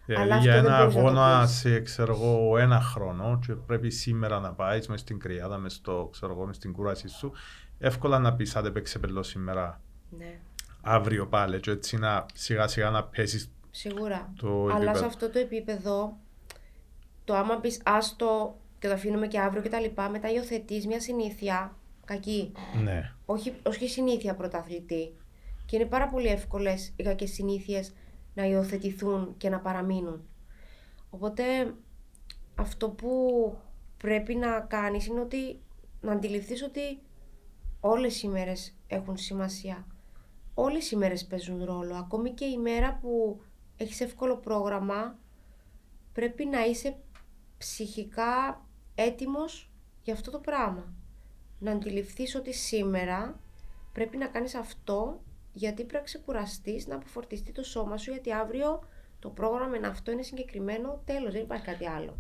Δηλαδή 0.07 0.39
για 0.39 0.55
ένα 0.55 0.77
αγώνα 0.77 1.47
σε 1.47 1.81
ξέρω 1.81 2.13
εγώ, 2.13 2.59
ένα 2.59 2.81
χρόνο 2.81 3.39
και 3.47 3.53
πρέπει 3.53 3.91
σήμερα 3.91 4.41
να 4.41 4.53
πάεις 4.53 4.89
μες 4.89 5.01
στην 5.01 5.19
κρυάδα, 5.19 5.59
μες 5.59 5.73
στο, 5.73 6.09
ξέρω 6.13 6.33
εγώ, 6.33 6.53
στην 6.53 6.73
κούραση 6.73 7.09
σου, 7.09 7.33
εύκολα 7.79 8.19
να 8.19 8.35
πεις 8.35 8.57
αν 8.57 8.63
δεν 8.63 8.73
παίξει 8.73 9.01
σήμερα. 9.21 9.81
Ναι 10.19 10.39
αύριο 10.87 11.27
πάλι 11.27 11.61
και 11.61 11.71
έτσι 11.71 11.97
να 11.97 12.27
σιγά 12.35 12.69
σιγά 12.69 12.91
να 12.91 13.05
πέσεις 13.05 13.51
Σίγουρα. 13.71 14.33
το 14.37 14.67
Αλλά 14.67 14.95
σε 14.95 15.05
αυτό 15.05 15.31
το 15.31 15.39
επίπεδο, 15.39 16.17
το 17.25 17.35
άμα 17.35 17.61
πεις 17.61 17.81
άστο 17.85 18.57
και 18.79 18.89
το 18.89 18.95
αφήνουμε 18.95 19.27
και 19.27 19.41
αύριο 19.41 19.63
και 19.63 19.69
τα 19.69 19.81
λοιπά, 19.81 20.09
μετά 20.09 20.33
υιοθετείς 20.33 20.87
μια 20.87 21.01
συνήθεια 21.01 21.77
κακή. 22.05 22.53
Ναι. 22.83 23.13
Όχι, 23.27 23.55
όχι 23.63 23.89
συνήθεια 23.89 24.35
πρωταθλητή. 24.35 25.13
Και 25.67 25.77
είναι 25.77 25.85
πάρα 25.85 26.09
πολύ 26.09 26.27
εύκολες 26.27 26.93
οι 26.97 27.03
κακές 27.03 27.31
συνήθειες 27.31 27.93
να 28.37 28.45
υιοθετηθούν 28.45 29.35
και 29.37 29.49
να 29.49 29.61
παραμείνουν. 29.61 30.29
Οπότε 31.11 31.75
αυτό 32.55 32.91
που 32.91 33.11
πρέπει 33.97 34.35
να 34.35 34.61
κάνεις 34.61 35.07
είναι 35.07 35.21
ότι 35.21 35.61
να 36.01 36.13
αντιληφθείς 36.13 36.63
ότι 36.63 37.01
όλες 37.81 38.23
οι 38.23 38.29
μέρες 38.29 38.77
έχουν 38.87 39.17
σημασία 39.17 39.87
όλες 40.59 40.91
οι 40.91 40.97
μέρες 40.97 41.27
παίζουν 41.27 41.65
ρόλο. 41.65 41.95
Ακόμη 41.95 42.31
και 42.31 42.45
η 42.45 42.59
μέρα 42.59 42.99
που 43.01 43.41
έχεις 43.77 44.01
εύκολο 44.01 44.37
πρόγραμμα, 44.37 45.19
πρέπει 46.13 46.47
να 46.47 46.65
είσαι 46.65 46.97
ψυχικά 47.59 48.65
έτοιμος 48.95 49.71
για 50.03 50.15
αυτό 50.15 50.31
το 50.31 50.39
πράγμα. 50.39 50.95
Να 51.59 51.71
αντιληφθείς 51.71 52.35
ότι 52.35 52.53
σήμερα 52.53 53.41
πρέπει 53.93 54.17
να 54.17 54.27
κάνεις 54.27 54.55
αυτό 54.55 55.21
γιατί 55.57 55.77
πρέπει 55.77 55.95
να 55.95 56.01
ξεκουραστείς, 56.01 56.87
να 56.87 56.95
αποφορτιστεί 56.95 57.53
το 57.53 57.63
σώμα 57.63 57.97
σου 57.97 58.11
γιατί 58.11 58.33
αύριο 58.33 58.83
Το 59.19 59.29
πρόγραμμα 59.31 59.77
είναι 59.77 59.87
αυτό, 59.87 60.11
είναι 60.11 60.23
συγκεκριμένο, 60.23 61.03
τέλος, 61.05 61.33
δεν 61.33 61.43
υπάρχει 61.43 61.65
κάτι 61.65 61.89
άλλο. 61.89 62.19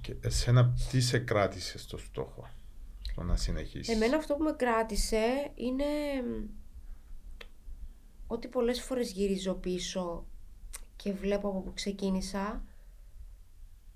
Και 0.00 0.16
εσένα 0.20 0.74
τι 0.90 1.00
σε 1.00 1.18
κράτησε 1.18 1.78
στο 1.78 1.98
στόχο, 1.98 2.48
στο 3.00 3.22
να 3.22 3.36
συνεχίσεις; 3.36 3.94
Εμένα 3.94 4.16
αυτό 4.16 4.34
που 4.34 4.42
με 4.42 4.52
κράτησε 4.52 5.50
είναι 5.54 5.84
ότι 8.26 8.48
πολλές 8.48 8.82
φορές 8.82 9.10
γυρίζω 9.12 9.54
πίσω 9.54 10.26
και 10.96 11.12
βλέπω 11.12 11.48
από 11.48 11.60
που 11.60 11.72
ξεκίνησα 11.72 12.62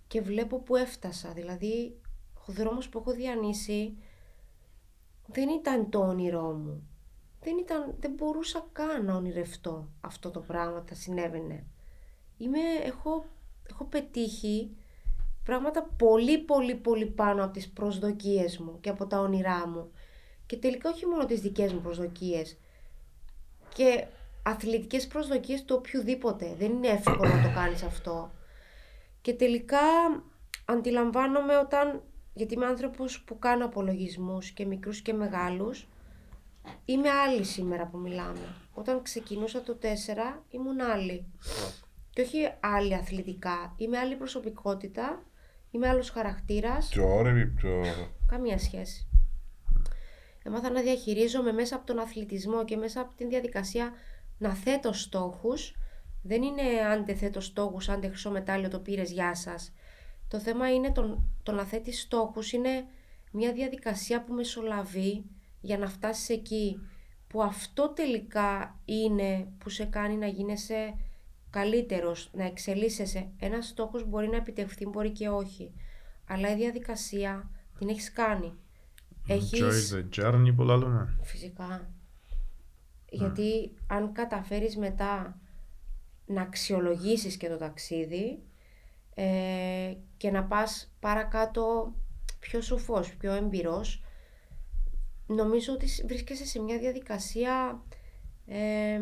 και 0.06 0.20
βλέπω 0.20 0.60
που 0.60 0.76
έφτασα. 0.76 1.32
Δηλαδή, 1.32 2.00
ο 2.48 2.52
δρόμος 2.52 2.88
που 2.88 2.98
έχω 2.98 3.12
διανύσει 3.12 3.96
δεν 5.26 5.48
ήταν 5.48 5.90
το 5.90 5.98
όνειρό 5.98 6.52
μου. 6.52 6.86
Δεν, 7.42 7.58
ήταν, 7.58 7.94
δεν 8.00 8.12
μπορούσα 8.12 8.66
καν 8.72 9.04
να 9.04 9.14
ονειρευτώ 9.14 9.88
αυτό 10.00 10.30
το 10.30 10.40
πράγμα 10.40 10.84
θα 10.86 10.94
συνέβαινε. 10.94 11.64
Είμαι, 12.36 12.58
έχω, 12.84 13.24
έχω 13.70 13.84
πετύχει 13.84 14.76
πράγματα 15.44 15.82
πολύ 15.82 16.38
πολύ 16.38 16.74
πολύ 16.74 17.06
πάνω 17.06 17.44
από 17.44 17.52
τις 17.52 17.70
προσδοκίες 17.70 18.58
μου 18.58 18.80
και 18.80 18.90
από 18.90 19.06
τα 19.06 19.20
όνειρά 19.20 19.68
μου. 19.68 19.90
Και 20.46 20.56
τελικά 20.56 20.90
όχι 20.90 21.06
μόνο 21.06 21.26
τις 21.26 21.40
δικές 21.40 21.72
μου 21.72 21.80
προσδοκίες. 21.80 22.58
Και 23.74 24.06
αθλητικές 24.42 25.06
προσδοκίες 25.06 25.64
του 25.64 25.76
οποιοδήποτε. 25.78 26.54
Δεν 26.58 26.70
είναι 26.70 26.88
εύκολο 26.88 27.34
να 27.34 27.42
το 27.42 27.52
κάνεις 27.54 27.82
αυτό. 27.82 28.30
Και 29.20 29.34
τελικά 29.34 29.80
αντιλαμβάνομαι 30.64 31.56
όταν, 31.56 32.02
γιατί 32.34 32.54
είμαι 32.54 32.66
άνθρωπος 32.66 33.22
που 33.22 33.38
κάνω 33.38 33.64
απολογισμούς 33.64 34.50
και 34.50 34.66
μικρούς 34.66 35.00
και 35.00 35.12
μεγάλους, 35.12 35.88
είμαι 36.84 37.10
άλλη 37.10 37.44
σήμερα 37.44 37.86
που 37.86 37.98
μιλάμε. 37.98 38.54
Όταν 38.72 39.02
ξεκινούσα 39.02 39.62
το 39.62 39.78
4 39.82 39.86
ήμουν 40.50 40.80
άλλη. 40.80 41.26
Και 42.10 42.22
όχι 42.22 42.38
άλλη 42.60 42.94
αθλητικά. 42.94 43.74
Είμαι 43.76 43.98
άλλη 43.98 44.16
προσωπικότητα, 44.16 45.22
είμαι 45.70 45.88
άλλος 45.88 46.10
χαρακτήρας. 46.10 46.88
Πιο 46.88 47.14
όρεμη, 47.14 47.46
πιο... 47.46 47.82
Καμία 48.26 48.58
σχέση. 48.58 49.06
Έμαθα 50.42 50.70
να 50.70 50.80
διαχειρίζομαι 50.80 51.52
μέσα 51.52 51.76
από 51.76 51.86
τον 51.86 51.98
αθλητισμό 51.98 52.64
και 52.64 52.76
μέσα 52.76 53.00
από 53.00 53.12
την 53.16 53.28
διαδικασία 53.28 53.92
να 54.38 54.54
θέτω 54.54 54.92
στόχους. 54.92 55.76
Δεν 56.22 56.42
είναι 56.42 56.62
αν 56.62 57.04
δεν 57.04 57.16
θέτω 57.16 57.40
στόχους, 57.40 57.88
αν 57.88 58.00
δεν 58.00 58.10
χρυσό 58.10 58.30
μετάλλιο 58.30 58.68
το 58.68 58.78
πήρες, 58.78 59.10
γεια 59.10 59.34
σας. 59.34 59.72
Το 60.28 60.38
θέμα 60.38 60.72
είναι 60.72 60.92
το, 60.92 61.24
το 61.42 61.52
να 61.52 61.64
θέτεις 61.64 62.00
στόχους, 62.00 62.52
είναι 62.52 62.84
μια 63.32 63.52
διαδικασία 63.52 64.24
που 64.24 64.32
μεσολαβεί 64.32 65.24
για 65.62 65.78
να 65.78 65.88
φτάσεις 65.88 66.28
εκεί. 66.28 66.78
Που 67.26 67.42
αυτό 67.42 67.88
τελικά 67.88 68.78
είναι 68.84 69.48
που 69.58 69.68
σε 69.68 69.84
κάνει 69.84 70.16
να 70.16 70.26
γίνεσαι 70.26 70.94
καλύτερος, 71.50 72.30
να 72.32 72.44
εξελίσσεσαι. 72.44 73.30
Ένας 73.38 73.66
στόχος 73.66 74.08
μπορεί 74.08 74.28
να 74.28 74.36
επιτευχθεί, 74.36 74.86
μπορεί 74.86 75.10
και 75.10 75.28
όχι. 75.28 75.72
Αλλά 76.26 76.50
η 76.50 76.54
διαδικασία 76.54 77.50
την 77.78 77.88
έχεις 77.88 78.12
κάνει. 78.12 78.54
Έχεις... 79.26 79.60
Enjoy 79.60 79.96
the 79.96 80.24
journey 80.24 80.54
που 80.56 80.62
λέμε. 80.62 81.18
Φυσικά. 81.22 81.90
Γιατί 83.10 83.74
αν 83.86 84.12
καταφέρεις 84.12 84.76
μετά 84.76 85.40
να 86.26 86.42
αξιολογήσεις 86.42 87.36
και 87.36 87.48
το 87.48 87.56
ταξίδι 87.56 88.42
ε, 89.14 89.94
και 90.16 90.30
να 90.30 90.44
πας 90.44 90.94
παρακάτω 91.00 91.94
πιο 92.38 92.60
σοφός, 92.60 93.16
πιο 93.16 93.32
εμπειρός, 93.32 94.02
νομίζω 95.26 95.72
ότι 95.72 95.86
βρίσκεσαι 96.06 96.46
σε 96.46 96.60
μια 96.60 96.78
διαδικασία 96.78 97.82
ε, 98.46 99.00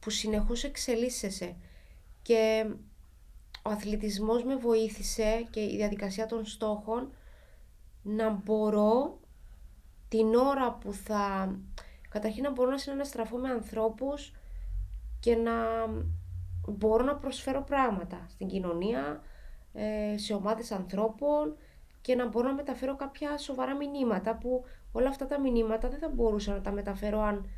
που 0.00 0.10
συνεχώς 0.10 0.64
εξελίσσεσαι. 0.64 1.56
Και 2.22 2.66
ο 3.62 3.70
αθλητισμός 3.70 4.44
με 4.44 4.56
βοήθησε 4.56 5.46
και 5.50 5.60
η 5.60 5.76
διαδικασία 5.76 6.26
των 6.26 6.44
στόχων 6.44 7.12
να 8.02 8.30
μπορώ 8.30 9.18
την 10.08 10.34
ώρα 10.34 10.72
που 10.72 10.92
θα 10.92 11.54
Καταρχήν 12.14 12.42
να 12.42 12.50
μπορώ 12.50 12.70
να 12.70 12.78
συναναστραφώ 12.78 13.36
με 13.36 13.48
ανθρώπους 13.48 14.32
και 15.20 15.36
να 15.36 15.52
μπορώ 16.68 17.04
να 17.04 17.16
προσφέρω 17.16 17.62
πράγματα 17.62 18.26
στην 18.28 18.46
κοινωνία, 18.48 19.22
ε, 19.72 20.18
σε 20.18 20.34
ομάδες 20.34 20.72
ανθρώπων 20.72 21.56
και 22.00 22.14
να 22.14 22.28
μπορώ 22.28 22.48
να 22.48 22.54
μεταφέρω 22.54 22.96
κάποια 22.96 23.38
σοβαρά 23.38 23.76
μηνύματα 23.76 24.36
που 24.36 24.64
όλα 24.96 25.08
αυτά 25.08 25.26
τα 25.26 25.40
μηνύματα 25.40 25.88
δεν 25.88 25.98
θα 25.98 26.08
μπορούσα 26.08 26.52
να 26.52 26.60
τα 26.60 26.72
μεταφέρω 26.72 27.20
αν 27.20 27.48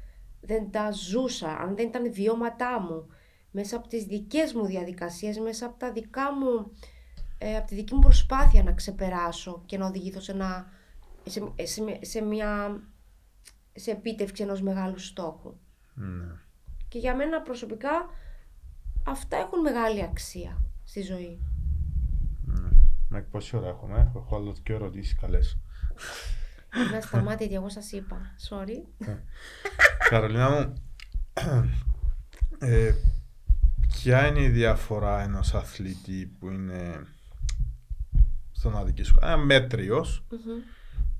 δεν 0.40 0.70
τα 0.70 0.90
ζούσα, 0.90 1.58
αν 1.58 1.76
δεν 1.76 1.86
ήταν 1.86 2.12
βιώματά 2.12 2.80
μου, 2.80 3.06
μέσα 3.50 3.76
από 3.76 3.88
τις 3.88 4.04
δικές 4.04 4.52
μου 4.52 4.66
διαδικασίες, 4.66 5.38
μέσα 5.38 5.66
από, 5.66 5.78
τα 5.78 5.92
δικά 5.92 6.32
μου, 6.34 6.72
ε, 7.38 7.56
από 7.56 7.66
τη 7.66 7.74
δική 7.74 7.94
μου 7.94 8.00
προσπάθεια 8.00 8.62
να 8.62 8.72
ξεπεράσω 8.72 9.62
και 9.66 9.78
να 9.78 9.86
οδηγηθώ 9.86 10.20
σε, 10.20 10.34
σε, 11.24 11.52
σε, 11.62 11.98
σε 12.00 12.20
μια 12.20 12.80
σε 13.72 13.90
επίτευξη 13.90 14.42
ενός 14.42 14.62
μεγάλου 14.62 14.98
στόχου. 14.98 15.54
Ναι. 15.94 16.26
Και 16.88 16.98
για 16.98 17.16
μένα 17.16 17.42
προσωπικά 17.42 18.10
αυτά 19.06 19.36
έχουν 19.36 19.60
μεγάλη 19.60 20.02
αξία 20.02 20.62
στη 20.84 21.02
ζωή. 21.02 21.40
Ναι. 22.44 22.68
Μα 23.08 23.20
πόσης 23.20 23.52
ώρα 23.52 23.68
έχουμε, 23.68 24.12
έχω 24.16 24.36
άλλο 24.36 24.54
και 24.62 24.72
ερωτήσεις 24.72 25.14
καλές. 25.14 25.58
Να 26.92 27.00
σταμάτητε, 27.00 27.54
εγώ 27.54 27.68
σας 27.68 27.92
είπα. 27.92 28.34
Sorry. 28.48 28.82
Ναι. 28.98 29.22
Καρολίνα 30.08 30.50
μου, 30.50 30.72
ε, 32.58 32.92
ποια 33.88 34.26
είναι 34.26 34.42
η 34.42 34.48
διαφορά 34.48 35.22
ενός 35.22 35.54
αθλητή 35.54 36.26
που 36.38 36.48
είναι 36.48 37.06
στον 38.52 38.76
αδική 38.76 39.02
σου, 39.02 39.18
ένα 39.22 39.36
μέτριος, 39.36 40.26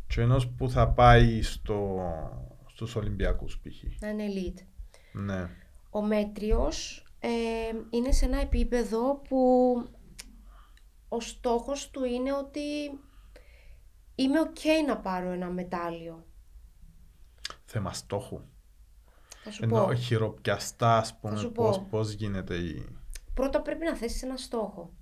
και 0.07 0.21
ενός 0.21 0.49
που 0.49 0.71
θα 0.71 0.89
πάει 0.89 1.43
στο, 1.43 2.01
στους 2.67 2.97
Ολυμπιακούς 2.97 3.59
π.χ. 3.59 4.01
Να 4.01 4.09
είναι 4.09 4.25
elite. 4.27 4.63
Ναι. 5.13 5.51
Ο 5.91 6.03
μέτριος 6.03 7.07
ε, 7.21 7.29
είναι 7.91 8.13
σε 8.13 8.25
ένα 8.25 8.41
επίπεδο 8.41 9.23
που 9.29 9.39
ο 11.09 11.21
στόχος 11.21 11.91
του 11.91 12.05
είναι 12.05 12.33
ότι 12.33 12.61
είμαι 14.17 14.39
ok 14.45 14.87
να 14.87 14.99
πάρω 14.99 15.31
ένα 15.31 15.47
μετάλλιο. 15.49 16.27
Θέμα 17.64 17.93
στόχου. 17.93 18.41
Θα 19.43 19.51
σου 19.51 19.64
Ενώ 19.64 19.85
πω. 19.85 19.95
χειροπιαστά, 19.95 20.97
ας 20.97 21.17
πούμε, 21.17 21.37
σου 21.37 21.53
πώς, 21.53 21.79
πω. 21.79 21.87
πώς 21.91 22.11
γίνεται 22.12 22.55
η... 22.57 22.89
Πρώτα 23.35 23.62
πρέπει 23.62 23.85
να 23.85 23.97
θέσεις 23.97 24.23
ένα 24.23 24.36
στόχο. 24.36 24.93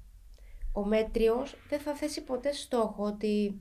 Ο 0.73 0.85
μέτριος 0.85 1.57
δεν 1.69 1.81
θα 1.81 1.95
θέσει 1.95 2.23
ποτέ 2.25 2.53
στόχο 2.53 3.05
ότι 3.05 3.61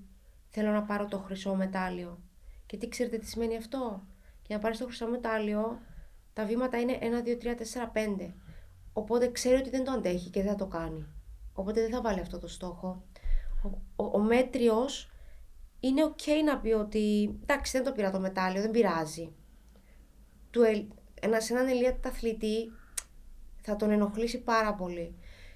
θέλω 0.50 0.72
να 0.72 0.84
πάρω 0.84 1.06
το 1.06 1.18
χρυσό 1.18 1.56
μετάλλιο. 1.56 2.20
Και 2.66 2.78
τι 2.78 2.88
ξέρετε 2.88 3.18
τι 3.18 3.26
σημαίνει 3.28 3.58
αυτό; 3.58 4.04
Για 4.48 4.56
να 4.56 4.62
πάρεις 4.62 4.78
το 4.78 4.86
χρυσό 4.86 5.08
μετάλλιο, 5.08 5.80
τα 6.34 6.46
βήματα 6.46 6.80
είναι 6.80 6.98
1, 7.02 7.28
2, 7.28 7.38
3, 7.38 7.56
4, 7.56 7.92
5. 8.28 8.34
Οπότε 8.94 9.28
ξέρει 9.32 9.56
ότι 9.56 9.70
δεν 9.70 9.84
το 9.84 9.92
αντέχει 9.92 10.30
και 10.30 10.42
δεν 10.42 10.50
θα 10.50 10.56
το 10.58 10.68
κάνει. 10.68 11.06
Οπότε 11.54 11.82
δεν 11.82 11.92
θα 11.92 12.02
βάλει 12.02 12.20
αυτό 12.20 12.40
το 12.40 12.48
στόχο. 12.48 13.04
Ο, 13.64 13.68
ο, 14.04 14.10
ο 14.14 14.20
μέτριος 14.20 15.12
είναι 15.84 16.02
ok 16.06 16.28
να 16.46 16.60
πει 16.60 16.72
ότι 16.72 17.36
εντάξει 17.42 17.72
δεν 17.78 17.84
το 17.86 17.92
πήρα 17.92 18.12
το 18.12 18.20
μετάλλιο, 18.20 18.62
δεν 18.62 18.72
πειράζει. 18.72 19.32
Του, 20.52 20.62
ελ- 20.62 20.92
ένα, 21.22 21.40
σε 21.40 21.54
έναν 21.54 21.68
ελίατα 21.68 22.10
αθλητή 22.10 22.72
θα 23.62 23.76
τον 23.76 23.92
ενοχλήσει 23.92 24.40
πάρα 24.42 24.74
πολύ. 24.74 25.16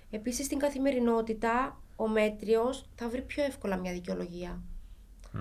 Επίσης 0.10 0.46
στην 0.46 0.60
καθημερινότητα 0.60 1.82
ο 1.96 2.08
μέτριος 2.08 2.90
θα 2.96 3.10
βρει 3.10 3.22
πιο 3.22 3.44
εύκολα 3.44 3.78
μια 3.78 3.92
δικαιολογία. 3.92 4.62
Μμ. 5.32 5.40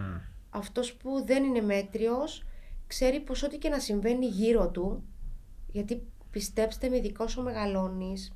Αυτός 0.50 0.94
που 0.94 1.24
δεν 1.26 1.44
είναι 1.44 1.60
μέτριος 1.60 2.44
ξέρει 2.86 3.20
πως 3.20 3.42
ό,τι 3.42 3.58
και 3.58 3.68
να 3.68 3.78
συμβαίνει 3.78 4.26
γύρω 4.26 4.70
του, 4.70 5.04
γιατί 5.72 6.02
πιστέψτε 6.30 6.88
με 6.88 6.96
ειδικά 6.96 7.24
όσο 7.24 7.42
μεγαλώνεις, 7.42 8.32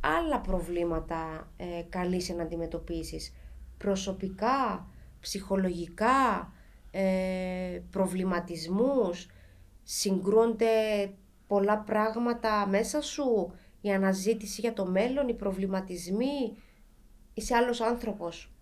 άλλα 0.00 0.40
προβλήματα 0.40 1.50
ε, 1.56 1.82
καλείσαι 1.88 2.32
να 2.34 2.42
αντιμετωπίσεις. 2.42 3.34
Προσωπικά, 3.78 4.86
ψυχολογικά, 5.20 6.52
ε, 6.90 7.80
προβληματισμούς, 7.90 9.28
συγκρούονται 9.82 10.66
πολλά 11.46 11.78
πράγματα 11.78 12.66
μέσα 12.66 13.00
σου, 13.00 13.52
η 13.80 13.92
αναζήτηση 13.92 14.60
για 14.60 14.72
το 14.72 14.86
μέλλον, 14.86 15.28
οι 15.28 15.34
προβληματισμοί, 15.34 16.56
είσαι 17.34 17.54
άλλος 17.54 17.80
άνθρωπος. 17.80 18.52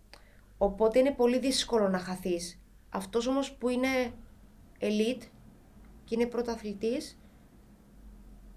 Οπότε 0.59 0.99
είναι 0.99 1.13
πολύ 1.13 1.39
δύσκολο 1.39 1.89
να 1.89 1.99
χαθείς. 1.99 2.61
Αυτός 2.89 3.27
όμως 3.27 3.53
που 3.53 3.69
είναι 3.69 4.13
elite 4.81 5.23
και 6.05 6.15
είναι 6.15 6.27
πρωταθλητής, 6.27 7.19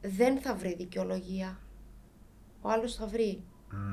δεν 0.01 0.39
θα 0.39 0.55
βρει 0.55 0.75
δικαιολογία. 0.75 1.59
Ο 2.61 2.69
άλλος 2.69 2.95
θα 2.95 3.07
βρει. 3.07 3.43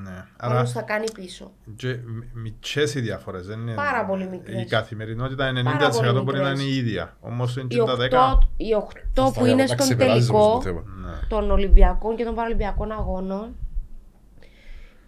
Ναι. 0.02 0.24
Άρα... 0.36 0.54
Άρα 0.58 0.64
θα 0.66 0.82
κάνει 0.82 1.10
πίσω. 1.12 1.52
και 1.76 1.88
μ- 1.88 2.34
μικρές 2.42 2.94
οι 2.94 3.00
διαφορές. 3.00 3.46
Δεν 3.46 3.60
είναι... 3.60 3.74
Πάρα 3.74 4.04
πολύ 4.06 4.28
μικρές. 4.28 4.62
Η 4.62 4.64
καθημερινότητα 4.64 5.52
90% 5.52 5.64
Πάρα 5.64 5.90
πολύ 5.90 6.20
μπορεί 6.20 6.38
να 6.38 6.42
είναι 6.42 6.50
μικρές. 6.50 6.66
η 6.74 6.76
ίδια. 6.76 7.16
Όμως 7.20 7.56
είναι 7.56 7.66
Οι 7.70 7.76
και 7.76 7.82
τα 8.08 8.34
8, 8.34 8.42
10. 8.44 8.48
οι 8.56 8.74
οκτώ 8.74 9.26
Στα 9.26 9.40
που 9.40 9.46
είναι 9.46 9.60
τα 9.60 9.66
στον 9.66 9.78
ξεπεράζεις 9.78 10.28
όμως 10.30 10.42
το 10.52 10.58
τελικό 10.58 10.82
θέμα. 10.84 11.10
Ναι. 11.10 11.26
των 11.28 11.50
Ολυμπιακών 11.50 12.16
και 12.16 12.24
των 12.24 12.34
Παραλυμπιακών 12.34 12.92
Αγώνων 12.92 13.56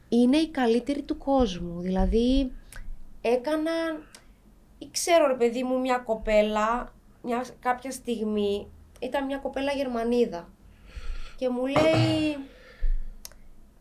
είναι 0.09 0.37
οι 0.37 0.51
καλύτεροι 0.51 1.03
του 1.03 1.19
κόσμου. 1.19 1.81
Δηλαδή 1.81 2.53
έκαναν, 3.21 4.03
ή 4.79 4.89
ξέρω 4.93 5.27
ρε 5.27 5.35
παιδί 5.35 5.63
μου, 5.63 5.81
μια 5.81 5.99
κοπέλα, 5.99 6.93
μια, 7.23 7.45
κάποια 7.61 7.91
στιγμή, 7.91 8.67
ήταν 9.01 9.25
μια 9.25 9.39
κοπέλα 9.39 9.73
Γερμανίδα 9.73 10.49
και 11.37 11.49
μου 11.49 11.67
λέει 11.67 12.37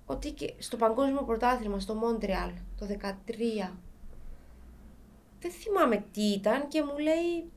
ότι 0.10 0.32
και 0.32 0.54
στο 0.58 0.78
παγκόσμιο 0.78 1.24
πρωτάθλημα 1.24 1.80
στο 1.80 1.94
Μόντρεαλ 1.94 2.50
το 2.80 2.88
13 3.02 3.70
δεν 5.40 5.52
θυμάμαι 5.52 6.06
τι 6.12 6.22
ήταν 6.22 6.68
και 6.68 6.84
μου 6.84 6.98
λέει 6.98 7.52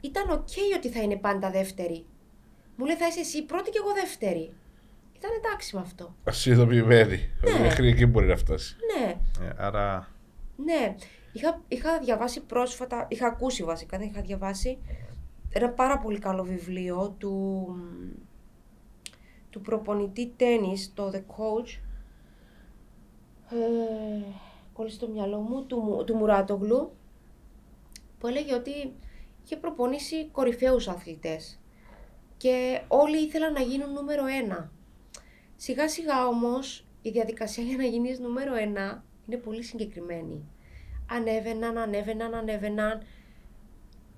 ήταν 0.00 0.30
οκ 0.30 0.48
ότι 0.76 0.88
θα 0.88 1.02
είναι 1.02 1.16
πάντα 1.16 1.50
δεύτερη. 1.50 2.04
Μου 2.76 2.84
λέει 2.84 2.96
θα 2.96 3.06
είσαι 3.06 3.20
εσύ 3.20 3.42
πρώτη 3.44 3.70
και 3.70 3.78
εγώ 3.82 3.92
δεύτερη. 3.92 4.52
Ήταν 5.16 5.30
εντάξει 5.36 5.74
με 5.76 5.80
αυτό. 5.80 6.14
Συνειδητοποιημένη. 6.30 7.30
ότι 7.42 7.52
Ναι. 7.52 7.58
Μέχρι 7.58 7.88
εκεί 7.88 8.06
μπορεί 8.06 8.26
να 8.26 8.36
φτάσει. 8.36 8.76
Ναι, 8.96 9.10
Ε, 9.46 9.52
Άρα 9.56 10.08
ναι. 10.56 10.96
Είχα, 11.32 11.60
είχα 11.68 11.98
διαβάσει 11.98 12.40
πρόσφατα, 12.40 13.06
είχα 13.10 13.26
ακούσει 13.26 13.62
βασικά, 13.62 13.98
δεν 13.98 14.08
είχα 14.08 14.20
διαβάσει 14.20 14.78
ένα 15.52 15.68
πάρα 15.68 15.98
πολύ 15.98 16.18
καλό 16.18 16.44
βιβλίο 16.44 17.14
του, 17.18 17.66
του 19.50 19.60
προπονητή 19.60 20.32
τένις, 20.36 20.92
το 20.94 21.10
The 21.14 21.18
Coach. 21.18 21.78
Ε, 23.52 24.22
κόλλησε 24.72 24.98
το 24.98 25.08
μυαλό 25.08 25.38
μου, 25.38 25.64
του, 25.66 25.78
Μου- 25.78 26.04
του 26.04 26.14
Μουράτογλου, 26.14 26.92
που 28.18 28.26
έλεγε 28.26 28.54
ότι 28.54 28.94
είχε 29.44 29.56
προπονήσει 29.56 30.28
κορυφαίους 30.28 30.88
αθλητές 30.88 31.60
και 32.36 32.82
όλοι 32.88 33.16
ήθελαν 33.24 33.52
να 33.52 33.60
γίνουν 33.60 33.92
νούμερο 33.92 34.26
ένα. 34.26 34.70
Σιγά 35.56 35.88
σιγά 35.88 36.26
όμως 36.26 36.86
η 37.02 37.10
διαδικασία 37.10 37.64
για 37.64 37.76
να 37.76 37.84
γίνεις 37.84 38.18
νούμερο 38.18 38.54
ένα 38.54 39.04
είναι 39.26 39.36
πολύ 39.36 39.62
συγκεκριμένη. 39.62 40.44
Ανέβαιναν, 41.10 41.78
ανέβαιναν, 41.78 42.34
ανέβαιναν. 42.34 43.02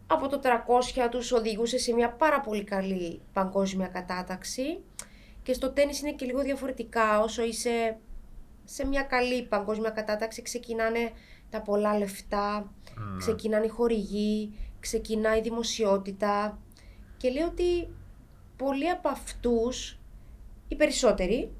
Από 0.06 0.28
το 0.28 0.40
300 0.40 1.08
τους 1.10 1.32
οδηγούσε 1.32 1.78
σε 1.78 1.92
μια 1.92 2.12
πάρα 2.12 2.40
πολύ 2.40 2.64
καλή 2.64 3.20
παγκόσμια 3.32 3.86
κατάταξη 3.86 4.80
και 5.42 5.52
στο 5.52 5.70
τένις 5.70 6.00
είναι 6.00 6.12
και 6.12 6.24
λίγο 6.24 6.42
διαφορετικά. 6.42 7.20
Όσο 7.20 7.42
είσαι 7.44 7.98
σε 8.64 8.86
μια 8.86 9.02
καλή 9.02 9.42
παγκόσμια 9.46 9.90
κατάταξη 9.90 10.42
ξεκινάνε 10.42 11.10
τα 11.50 11.60
πολλά 11.62 11.98
λεφτά, 11.98 12.72
Ναι. 12.96 13.18
ξεκινάνε 13.18 13.64
οι 13.64 13.68
χορηγοί, 13.68 14.58
ξεκινάει 14.80 15.38
η 15.38 15.42
δημοσιότητα 15.42 16.58
και 17.16 17.30
λέω 17.30 17.46
ότι 17.46 17.88
πολλοί 18.56 18.90
από 18.90 19.08
αυτούς, 19.08 19.98
οι 20.68 20.74
περισσότεροι, 20.76 21.52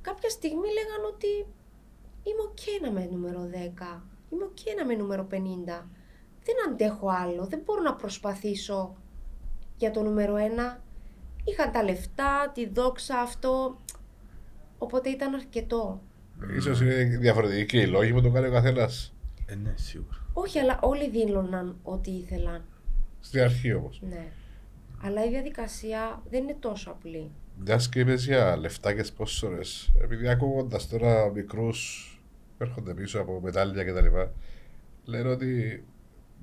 κάποια 0.00 0.28
στιγμή 0.30 0.66
λέγαν 0.68 1.04
ότι 1.12 1.26
είμαι 2.22 2.42
οκ 2.42 2.82
να 2.82 2.88
είμαι 2.88 3.08
νούμερο 3.12 3.48
10, 3.52 4.02
είμαι 4.30 4.44
οκ 4.44 4.58
να 4.76 4.82
είμαι 4.82 4.94
νούμερο 4.94 5.26
50, 5.30 5.86
δεν 6.44 6.56
αντέχω 6.68 7.08
άλλο, 7.08 7.46
δεν 7.46 7.60
μπορώ 7.64 7.82
να 7.82 7.94
προσπαθήσω 7.94 8.96
για 9.76 9.90
το 9.90 10.02
νούμερο 10.02 10.34
1. 10.34 10.80
Είχαν 11.44 11.72
τα 11.72 11.82
λεφτά, 11.82 12.50
τη 12.54 12.68
δόξα, 12.68 13.18
αυτό, 13.18 13.78
οπότε 14.78 15.08
ήταν 15.08 15.34
αρκετό. 15.34 16.00
Ίσως 16.56 16.80
είναι 16.80 17.04
διαφορετικοί 17.04 17.78
οι 17.78 17.86
λόγοι 17.86 18.12
που 18.12 18.20
το 18.20 18.30
κάνει 18.30 18.46
ο 18.46 18.50
καθένας. 18.50 19.14
ε, 19.46 19.54
ναι, 19.54 19.72
σίγουρα. 19.76 20.16
Όχι, 20.32 20.58
αλλά 20.58 20.78
όλοι 20.82 21.10
δήλωναν 21.10 21.76
ότι 21.82 22.10
ήθελαν. 22.10 22.64
Στην 23.20 23.40
αρχή 23.40 23.72
όμως. 23.72 24.02
Ναι. 24.08 24.26
Αλλά 25.02 25.24
η 25.24 25.28
διαδικασία 25.28 26.22
δεν 26.30 26.42
είναι 26.42 26.56
τόσο 26.60 26.90
απλή. 26.90 27.30
Μια 27.64 27.80
και 27.90 28.00
είπες 28.00 28.24
για 28.26 28.56
λεφτά 28.56 28.94
και 28.94 29.02
σπόσορε. 29.02 29.60
Επειδή 30.02 30.28
ακούγοντας 30.28 30.88
τώρα 30.88 31.30
μικρούς 31.34 32.12
που 32.58 32.64
έρχονται 32.64 32.94
πίσω 32.94 33.20
από 33.20 33.40
μετάλλια 33.40 33.84
κτλ. 33.84 34.06
Λένε 35.04 35.28
ότι 35.28 35.84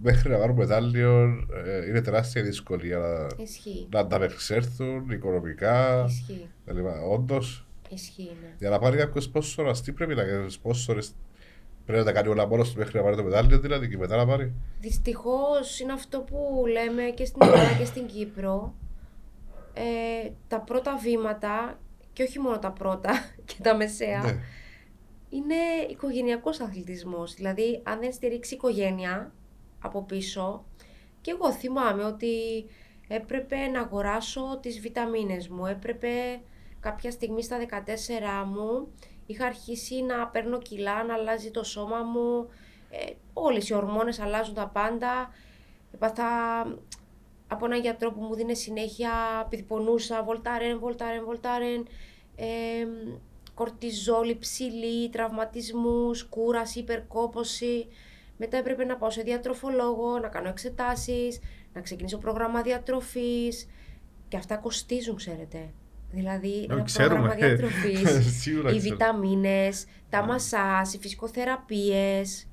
μέχρι 0.02 0.30
να 0.30 0.38
πάρουν 0.38 0.56
μετάλλιο 0.56 1.24
ε, 1.66 1.86
είναι 1.90 2.02
τεράστια 2.02 2.44
δυσκολία 2.44 2.98
να, 2.98 3.44
Ισχύει. 3.44 3.88
να 3.92 4.00
ανταπεξέλθουν 4.00 5.10
οικονομικά 5.10 6.06
Ισχύει. 6.08 6.50
κτλ. 6.66 6.80
Όντως, 7.12 7.65
Ισχύει, 7.90 8.38
ναι. 8.42 8.56
για 8.60 8.70
να 8.70 8.80
πάρει 8.80 8.98
κάποιος 8.98 9.24
σπόσορα, 9.24 9.72
τι 9.72 9.92
πρέπει 9.92 10.16
να 10.16 10.24
κάνεις 10.24 10.54
σπόσορε. 10.54 11.00
Πρέπει 11.86 12.00
να 12.00 12.06
τα 12.06 12.12
κάνει 12.12 12.28
όλα 12.28 12.48
μόνος 12.48 12.72
του 12.72 12.78
μέχρι 12.78 12.98
να 12.98 13.04
πάρει 13.04 13.16
το 13.16 13.24
μετάλλιο, 13.24 13.60
δηλαδή 13.60 13.90
και 13.90 13.98
μετά 13.98 14.16
να 14.16 14.26
πάρει. 14.26 14.54
Δυστυχώς 14.80 15.80
είναι 15.80 15.94
αυτό 15.94 16.20
που 16.20 16.64
λέμε 16.72 17.04
και 17.04 17.26
στην 17.26 17.42
Ελλάδα 17.44 17.74
και 17.78 17.86
στην 17.86 18.06
Κύπρο. 18.06 18.74
Ε, 19.74 20.30
τα 20.48 20.60
πρώτα 20.60 20.98
βήματα, 20.98 21.80
και 22.14 22.24
όχι 22.24 22.40
μόνο 22.40 22.60
τα 22.60 22.72
πρώτα 22.72 23.12
και 23.46 23.56
τα 23.62 23.76
μεσαία, 23.76 24.22
Ναι. 24.24 24.40
είναι 25.30 25.56
οικογενειακός 25.90 26.60
αθλητισμός. 26.60 27.34
Δηλαδή, 27.34 27.82
αν 27.84 28.00
δεν 28.00 28.14
στηρίξει 28.14 28.54
η 28.54 28.58
οικογένεια 28.58 29.32
από 29.80 30.04
πίσω, 30.04 30.66
και 31.22 31.32
εγώ 31.32 31.52
θυμάμαι 31.52 32.04
ότι 32.04 32.66
έπρεπε 33.08 33.68
να 33.68 33.80
αγοράσω 33.80 34.60
τις 34.62 34.80
βιταμίνες 34.80 35.48
μου, 35.48 35.66
έπρεπε 35.66 36.10
κάποια 36.86 37.12
στιγμή 37.12 37.44
στα 37.44 37.58
14 37.58 38.46
μου, 38.46 38.88
είχα 39.26 39.46
αρχίσει 39.46 40.02
να 40.02 40.28
παίρνω 40.28 40.58
κιλά, 40.60 41.04
να 41.04 41.14
αλλάζει 41.14 41.52
το 41.52 41.64
σώμα 41.64 42.02
μου, 42.02 42.50
ε, 42.90 43.12
όλες 43.34 43.70
οι 43.70 43.74
ορμόνες 43.74 44.20
αλλάζουν 44.20 44.54
τα 44.54 44.68
πάντα, 44.68 45.34
έπαθα 45.94 46.26
από 47.48 47.66
έναν 47.66 47.82
γιατρό 47.82 48.12
που 48.12 48.22
μου 48.22 48.36
δίνει 48.36 48.56
συνέχεια, 48.56 49.12
επειδή 49.46 49.64
πονούσα, 49.64 50.24
βολτάρεν, 50.24 50.80
βολτάρεν, 50.80 51.24
βολτάρεν, 51.26 51.88
ε, 52.36 52.88
κορτιζόλη 53.54 54.38
ψηλή, 54.38 55.10
τραυματισμούς, 55.10 56.24
κούραση, 56.24 56.80
υπερκόπωση. 56.80 57.88
Μετά 58.38 58.58
έπρεπε 58.58 58.86
να 58.86 58.98
πάω 58.98 59.10
σε 59.10 59.22
διατροφολόγο, 59.22 60.20
να 60.20 60.28
κάνω 60.28 60.48
εξετάσεις, 60.48 61.40
να 61.74 61.82
ξεκινήσω 61.82 62.18
πρόγραμμα 62.18 62.62
διατροφής. 62.62 63.70
Και 64.28 64.38
αυτά 64.38 64.58
κοστίζουν, 64.58 65.16
ξέρετε. 65.16 65.74
Δηλαδή, 66.16 66.66
Ναι, 66.68 66.74
ένα 66.74 66.82
ξέρουμε. 66.84 67.28
πρόγραμμα 67.28 67.48
διατροφής, 67.48 68.26
Σίγουρα 68.42 68.72
οι 68.72 68.78
ξέρω. 68.78 68.96
βιταμίνες, 68.96 69.86
τα 70.10 70.24
μασάζ, 70.24 70.94
οι 70.94 70.98
φυσικοθεραπείες. 70.98 72.48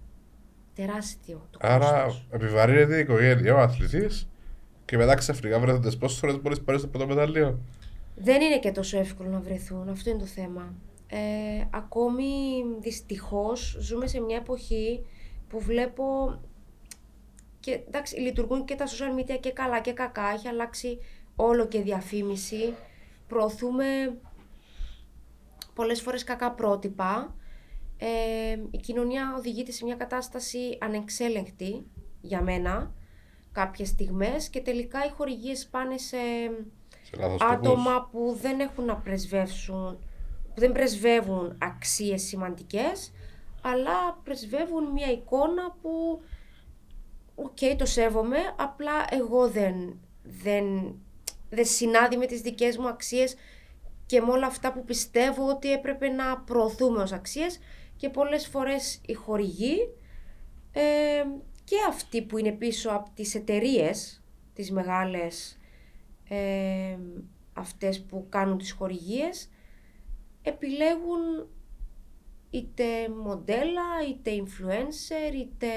Τεράστιο 0.74 1.46
το 1.50 1.58
Άρα 1.62 2.02
κόστος. 2.04 2.26
επιβαρύνεται 2.30 2.96
η 2.96 3.00
οικογένεια, 3.00 3.54
ο 3.54 3.58
αθλητής 3.58 4.28
και 4.84 4.96
μετά 4.96 5.14
ξαφνικά 5.14 5.58
βρέθονται 5.58 5.90
σπόσορε 5.90 6.32
μπορείς 6.32 6.58
να 6.58 6.64
πάρεις 6.64 6.80
το 6.80 6.86
πρώτο 6.88 7.06
μετάλλιο. 7.06 7.58
Δεν 8.16 8.40
είναι 8.40 8.58
και 8.58 8.70
τόσο 8.72 8.98
εύκολο 8.98 9.28
να 9.28 9.40
βρεθούν, 9.40 9.88
αυτό 9.88 10.10
είναι 10.10 10.18
το 10.18 10.24
θέμα. 10.26 10.74
Ε, 11.06 11.16
ακόμη 11.70 12.24
δυστυχώς 12.80 13.76
ζούμε 13.80 14.06
σε 14.06 14.20
μια 14.20 14.36
εποχή 14.36 15.04
που 15.48 15.60
βλέπω 15.60 16.04
και 17.60 17.80
εντάξει 17.86 18.20
λειτουργούν 18.20 18.64
και 18.64 18.74
τα 18.74 18.84
social 18.86 19.20
media 19.20 19.38
και 19.40 19.50
καλά 19.52 19.80
και 19.80 19.92
κακά, 19.92 20.28
έχει 20.34 20.48
αλλάξει 20.48 20.98
όλο 21.36 21.66
και 21.66 21.80
διαφήμιση, 21.80 22.74
προωθούμε 23.32 23.84
πολλές 25.74 26.00
φορές 26.00 26.24
κακά 26.24 26.52
πρότυπα, 26.52 27.34
ε, 27.98 28.58
η 28.70 28.78
κοινωνία 28.78 29.34
οδηγείται 29.36 29.72
σε 29.72 29.84
μια 29.84 29.94
κατάσταση 29.94 30.78
ανεξέλεγκτη 30.80 31.86
για 32.20 32.42
μένα 32.42 32.94
κάποιες 33.52 33.88
στιγμές 33.88 34.48
και 34.48 34.60
τελικά 34.60 35.04
οι 35.04 35.08
χορηγίες 35.08 35.66
πάνε 35.66 35.98
σε 35.98 36.16
Σε 37.02 37.16
λάθος 37.18 37.40
άτομα 37.40 38.08
που 38.12 38.38
δεν 38.40 38.60
έχουν 38.60 38.84
να 38.84 38.96
πρεσβεύσουν, 38.96 39.98
που 40.54 40.60
δεν 40.60 40.72
πρεσβεύουν 40.72 41.58
αξίες 41.58 42.22
σημαντικές, 42.22 43.12
αλλά 43.62 44.20
πρεσβεύουν 44.24 44.84
μια 44.84 45.10
εικόνα 45.10 45.76
που, 45.82 46.22
οκ, 47.34 47.58
το 47.78 47.86
σέβομαι, 47.86 48.38
απλά 48.56 48.92
εγώ 49.10 49.48
δεν, 49.48 50.00
δεν, 50.22 50.94
δεν 51.54 51.64
συνάδει 51.64 52.16
με 52.16 52.26
τις 52.26 52.40
δικές 52.40 52.76
μου 52.76 52.88
αξίες 52.88 53.34
και 54.06 54.20
με 54.20 54.30
όλα 54.30 54.46
αυτά 54.46 54.72
που 54.72 54.84
πιστεύω 54.84 55.48
ότι 55.48 55.72
έπρεπε 55.72 56.08
να 56.08 56.38
προωθούμε 56.38 57.02
ως 57.02 57.12
αξίες 57.12 57.58
και 57.96 58.08
πολλές 58.08 58.46
φορές 58.46 59.00
οι 59.06 59.12
χορηγοί 59.12 59.76
ε, 60.72 60.82
και 61.64 61.76
αυτοί 61.88 62.22
που 62.22 62.38
είναι 62.38 62.52
πίσω 62.52 62.90
από 62.90 63.10
τις 63.14 63.34
εταιρείες, 63.34 64.22
τις 64.54 64.70
μεγάλες 64.70 65.58
ε, 66.28 66.98
αυτές 67.52 68.02
που 68.02 68.26
κάνουν 68.28 68.58
τις 68.58 68.72
χορηγίες 68.72 69.50
επιλέγουν 70.42 71.48
είτε 72.50 72.84
μοντέλα, 73.24 73.84
είτε 74.08 74.30
influencer, 74.30 75.34
είτε 75.34 75.68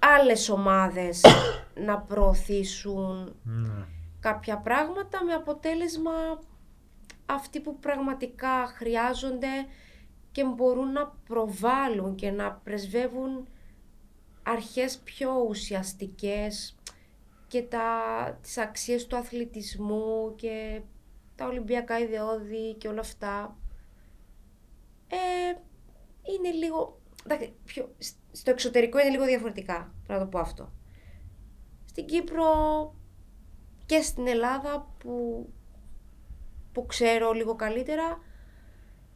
άλλες 0.00 0.48
ομάδες 0.48 1.24
να 1.86 1.98
προωθήσουν 1.98 3.36
Ναι. 3.42 3.86
κάποια 4.20 4.56
πράγματα 4.58 5.24
με 5.24 5.32
αποτέλεσμα 5.32 6.40
αυτοί 7.26 7.60
που 7.60 7.78
πραγματικά 7.78 8.66
χρειάζονται 8.66 9.48
και 10.32 10.44
μπορούν 10.44 10.92
να 10.92 11.12
προβάλλουν 11.26 12.14
και 12.14 12.30
να 12.30 12.52
πρεσβεύουν 12.52 13.48
αρχές 14.42 14.98
πιο 14.98 15.44
ουσιαστικές 15.48 16.76
και 17.46 17.62
τα, 17.62 17.88
τις 18.42 18.58
αξίες 18.58 19.06
του 19.06 19.16
αθλητισμού 19.16 20.34
και 20.36 20.80
τα 21.36 21.46
Ολυμπιακά 21.46 21.98
ιδεώδη 21.98 22.74
και 22.78 22.88
όλα 22.88 23.00
αυτά. 23.00 23.56
Ε, 25.08 25.16
είναι 26.34 26.50
λίγο... 26.50 27.00
Πιο, 27.64 27.94
στο 28.32 28.50
εξωτερικό 28.50 28.98
είναι 28.98 29.10
λίγο 29.10 29.24
διαφορετικά, 29.24 29.94
να 30.06 30.18
το 30.18 30.26
πω 30.26 30.38
αυτό. 30.38 30.72
Στην 31.84 32.06
Κύπρο 32.06 32.44
και 33.86 34.00
στην 34.02 34.26
Ελλάδα 34.26 34.94
που, 34.98 35.46
που 36.72 36.86
ξέρω 36.86 37.32
λίγο 37.32 37.54
καλύτερα, 37.54 38.18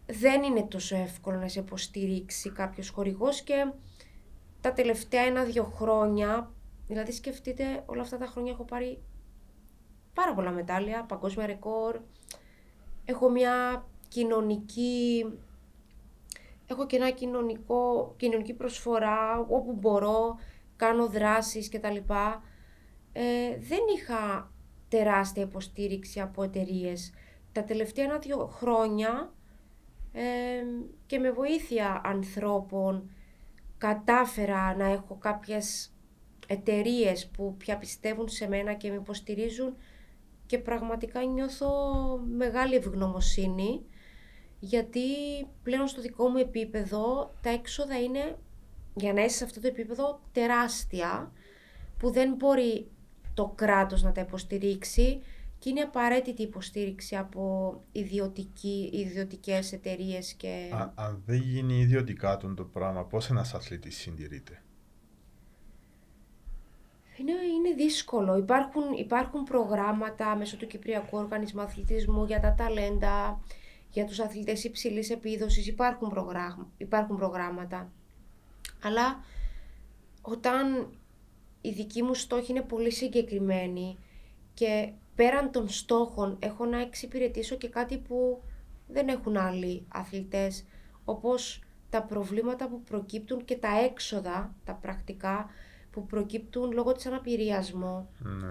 δεν 0.07 0.43
είναι 0.43 0.63
τόσο 0.63 0.97
εύκολο 0.97 1.39
να 1.39 1.49
σε 1.49 1.61
υποστηρίξει 1.61 2.51
κάποιος 2.51 2.89
χορηγός 2.89 3.41
και 3.41 3.73
τα 4.61 4.73
τελευταία 4.73 5.23
ένα-δύο 5.23 5.65
χρόνια, 5.65 6.51
δηλαδή 6.87 7.13
σκεφτείτε 7.13 7.83
όλα 7.87 8.03
αυτά 8.03 8.19
τα 8.19 8.27
χρόνια 8.27 8.53
έχω 8.53 8.65
πάρει 8.65 9.03
πάρα 10.15 10.35
πολλά 10.35 10.51
μετάλλια, 10.51 11.05
παγκόσμια 11.05 11.47
ρεκόρ, 11.47 12.01
έχω 13.05 13.31
μια 13.31 13.87
κοινωνική, 14.09 15.27
έχω 16.67 16.87
και 16.87 16.97
ένα 16.97 17.11
κοινωνικό, 17.11 18.15
κοινωνική 18.17 18.55
προσφορά 18.55 19.39
όπου 19.49 19.73
μπορώ, 19.73 20.39
κάνω 20.77 21.07
δράσεις 21.07 21.69
κτλ. 21.69 21.97
Ε, 23.13 23.57
δεν 23.59 23.81
είχα 23.97 24.53
τεράστια 24.89 25.43
υποστήριξη 25.43 26.21
από 26.21 26.43
εταιρείες. 26.43 27.13
Τα 27.53 27.65
τελευταία 27.65 28.05
ένα-δύο 28.05 28.47
χρόνια 28.47 29.33
και 31.07 31.19
με 31.19 31.31
βοήθεια 31.31 32.01
ανθρώπων 32.05 33.11
κατάφερα 33.79 34.77
να 34.77 34.85
έχω 34.85 35.15
κάποιες 35.15 35.95
εταιρείες 36.47 37.29
που 37.29 37.57
πια 37.57 37.79
πιστεύουν 37.79 38.29
σε 38.29 38.49
μένα 38.49 38.75
και 38.75 38.91
με 38.91 38.95
υποστηρίζουν 38.97 39.77
και 40.47 40.59
πραγματικά 40.59 41.25
νιώθω 41.25 41.71
μεγάλη 42.37 42.75
ευγνωμοσύνη 42.75 43.87
γιατί 44.65 45.01
πλέον 45.63 45.87
στο 45.89 46.01
δικό 46.01 46.29
μου 46.29 46.37
επίπεδο 46.37 47.35
τα 47.43 47.51
έξοδα 47.51 48.01
είναι 48.01 48.37
για 48.95 49.13
να 49.13 49.25
είσαι 49.25 49.37
σε 49.37 49.45
αυτό 49.45 49.61
το 49.61 49.67
επίπεδο 49.67 50.21
τεράστια 50.33 51.33
που 51.99 52.11
δεν 52.11 52.35
μπορεί 52.35 52.87
το 53.35 53.53
κράτος 53.55 54.03
να 54.03 54.13
τα 54.13 54.21
υποστηρίξει 54.21 55.21
και 55.59 55.69
είναι 55.69 55.81
απαραίτητη 55.81 56.43
υποστήριξη 56.43 57.17
από 57.17 57.75
ιδιωτική, 57.93 58.91
ιδιωτικές 58.93 59.73
εταιρείες 59.73 60.33
και... 60.33 60.71
Α, 60.73 60.93
αν 60.95 61.23
δεν 61.27 61.41
γίνει 61.41 61.79
ιδιωτικά 61.79 62.37
τον 62.37 62.55
το 62.55 62.65
πράγμα, 62.65 63.05
πώς 63.05 63.31
ένας 63.31 63.55
αθλητής 63.55 63.97
συντηρείται; 63.97 64.63
Είναι, 67.17 67.33
είναι 67.33 67.75
δύσκολο. 67.77 68.37
Υπάρχουν, 68.37 68.83
υπάρχουν 68.99 69.43
προγράμματα 69.43 70.37
μέσω 70.37 70.57
του 70.57 70.67
Κυπριακού 70.67 71.19
Οργανισμού 71.19 71.61
Αθλητισμού 71.61 72.25
για 72.25 72.41
τα 72.41 72.55
ταλέντα, 72.55 73.41
για 73.95 74.05
τους 74.05 74.21
αθλητές 74.21 74.65
υψηλής 74.65 75.11
επίδοσης. 75.11 75.67
Υπάρχουν, 75.67 76.13
υπάρχουν 76.77 77.17
προγράμματα. 77.17 77.93
Αλλά 78.83 79.25
όταν 80.23 80.89
η 81.61 81.71
δική 81.71 82.03
μου 82.03 82.15
στόχη 82.15 82.51
είναι 82.51 82.63
πολύ 82.63 82.91
συγκεκριμένη 82.91 83.99
και 84.55 84.93
πέραν 85.15 85.51
των 85.51 85.69
στόχων 85.69 86.37
έχω 86.41 86.65
να 86.65 86.81
εξυπηρετήσω 86.81 87.57
και 87.57 87.69
κάτι 87.69 87.99
που 87.99 88.43
δεν 88.87 89.09
έχουν 89.09 89.37
άλλοι 89.37 89.87
αθλητές, 89.89 90.65
όπως 91.05 91.63
τα 91.91 92.03
προβλήματα 92.03 92.69
που 92.69 92.83
προκύπτουν 92.83 93.45
και 93.45 93.57
τα 93.57 93.81
έξοδα, 93.81 94.55
τα 94.65 94.73
πρακτικά, 94.73 95.51
που 95.91 96.07
προκύπτουν 96.07 96.73
λόγω 96.73 96.93
της 96.93 97.07
αναπηρίας 97.07 97.73
μου. 97.73 98.09
Ναι. 98.19 98.47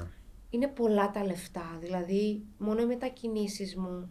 Είναι 0.50 0.68
πολλά 0.68 1.12
τα 1.12 1.26
λεφτά, 1.26 1.78
δηλαδή 1.80 2.46
μόνο 2.58 2.82
οι 2.82 2.86
μετακινήσεις 2.86 3.76
μου, 3.76 4.10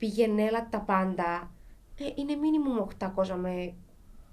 πηγενέλα 0.00 0.68
τα 0.68 0.80
πάντα, 0.80 1.50
ε, 1.98 2.04
είναι 2.14 2.34
μήνυμου 2.34 2.88
800 2.98 3.08
με... 3.40 3.74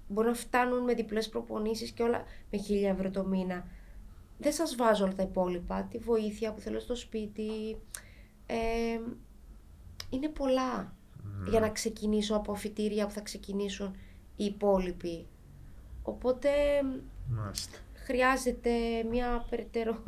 Μπορεί 0.08 0.28
να 0.28 0.34
φτάνουν 0.34 0.84
με 0.84 0.94
διπλές 0.94 1.28
προπονήσεις 1.28 1.90
και 1.90 2.02
όλα 2.02 2.22
με 2.50 2.58
1000 2.68 2.84
ευρώ 2.84 3.10
το 3.10 3.24
μήνα 3.24 3.64
δεν 4.38 4.52
σας 4.52 4.76
βάζω 4.76 5.04
όλα 5.04 5.14
τα 5.14 5.22
υπόλοιπα, 5.22 5.82
τη 5.90 5.98
βοήθεια 5.98 6.52
που 6.52 6.60
θέλω 6.60 6.80
στο 6.80 6.94
σπίτι. 6.94 7.76
Ε, 8.46 9.00
είναι 10.10 10.28
πολλά 10.28 10.92
ναι. 11.22 11.50
για 11.50 11.60
να 11.60 11.68
ξεκινήσω 11.68 12.36
από 12.36 12.52
αφιτήρια 12.52 13.06
που 13.06 13.12
θα 13.12 13.20
ξεκινήσουν 13.20 13.96
οι 14.36 14.44
υπόλοιποι. 14.44 15.26
Οπότε 16.02 16.48
χρειάζεται 18.04 18.70
μια 19.10 19.46
περαιτέρω... 19.50 20.02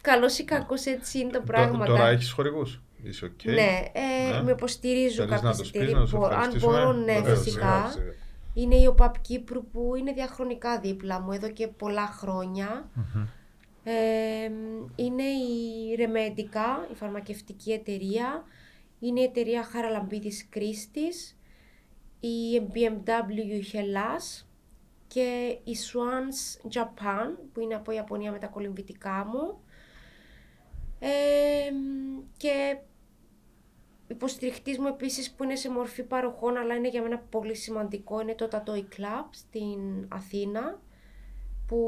Καλός 0.00 0.38
ή 0.38 0.44
κακός 0.44 0.86
έτσι 0.86 1.18
είναι 1.18 1.30
τα 1.30 1.40
πράγματα. 1.40 1.84
Τώρα 1.84 2.08
έχεις 2.08 2.30
χορηγούς; 2.30 2.82
Είσαι 3.02 3.32
okay; 3.32 3.46
Ναι, 3.46 3.82
ε, 3.92 4.32
ναι, 4.32 4.42
με 4.42 4.50
υποστηρίζουν 4.50 5.28
κάποιε 5.28 5.50
εταιρείε. 5.64 5.94
Αν 6.30 6.58
μπορώ, 6.58 6.92
ναι, 6.92 7.22
φυσικά. 7.24 7.94
Είναι 8.54 8.76
η 8.76 8.86
ΟΠΑΠ 8.86 9.20
Κύπρου 9.20 9.66
που 9.66 9.94
είναι 9.98 10.12
διαχρονικά 10.12 10.80
δίπλα 10.80 11.20
μου 11.20 11.32
εδώ 11.32 11.50
και 11.50 11.68
πολλά 11.68 12.08
είναι 14.94 15.22
η 15.22 15.94
Ρεμέντικα, 15.96 16.88
η 16.92 16.94
φαρμακευτική 16.94 17.72
εταιρεία. 17.72 18.44
Είναι 18.98 19.20
η 19.20 19.24
εταιρεία 19.24 19.64
Χαραλαμπίδης 19.64 20.46
Κρίστης, 20.48 21.38
η 22.20 22.62
BMW 22.74 23.74
Hellas 23.74 24.44
και 25.06 25.58
η 25.64 25.76
Swans 25.92 26.68
Japan 26.74 27.36
που 27.52 27.60
είναι 27.60 27.74
από 27.74 27.92
Ιαπωνία 27.92 28.32
με 28.32 28.38
τα 28.38 28.46
κολυμβητικά 28.46 29.26
μου. 29.32 29.60
και 32.36 32.76
υποστηριχτής 34.12 34.78
μου 34.78 34.86
επίσης 34.86 35.30
που 35.30 35.44
είναι 35.44 35.56
σε 35.56 35.70
μορφή 35.70 36.02
παροχών 36.02 36.56
αλλά 36.56 36.74
είναι 36.74 36.88
για 36.88 37.02
μένα 37.02 37.18
πολύ 37.18 37.54
σημαντικό 37.54 38.20
είναι 38.20 38.34
το 38.34 38.48
Tatoy 38.52 38.78
Club 38.78 39.26
στην 39.30 40.06
Αθήνα 40.08 40.80
που 41.66 41.78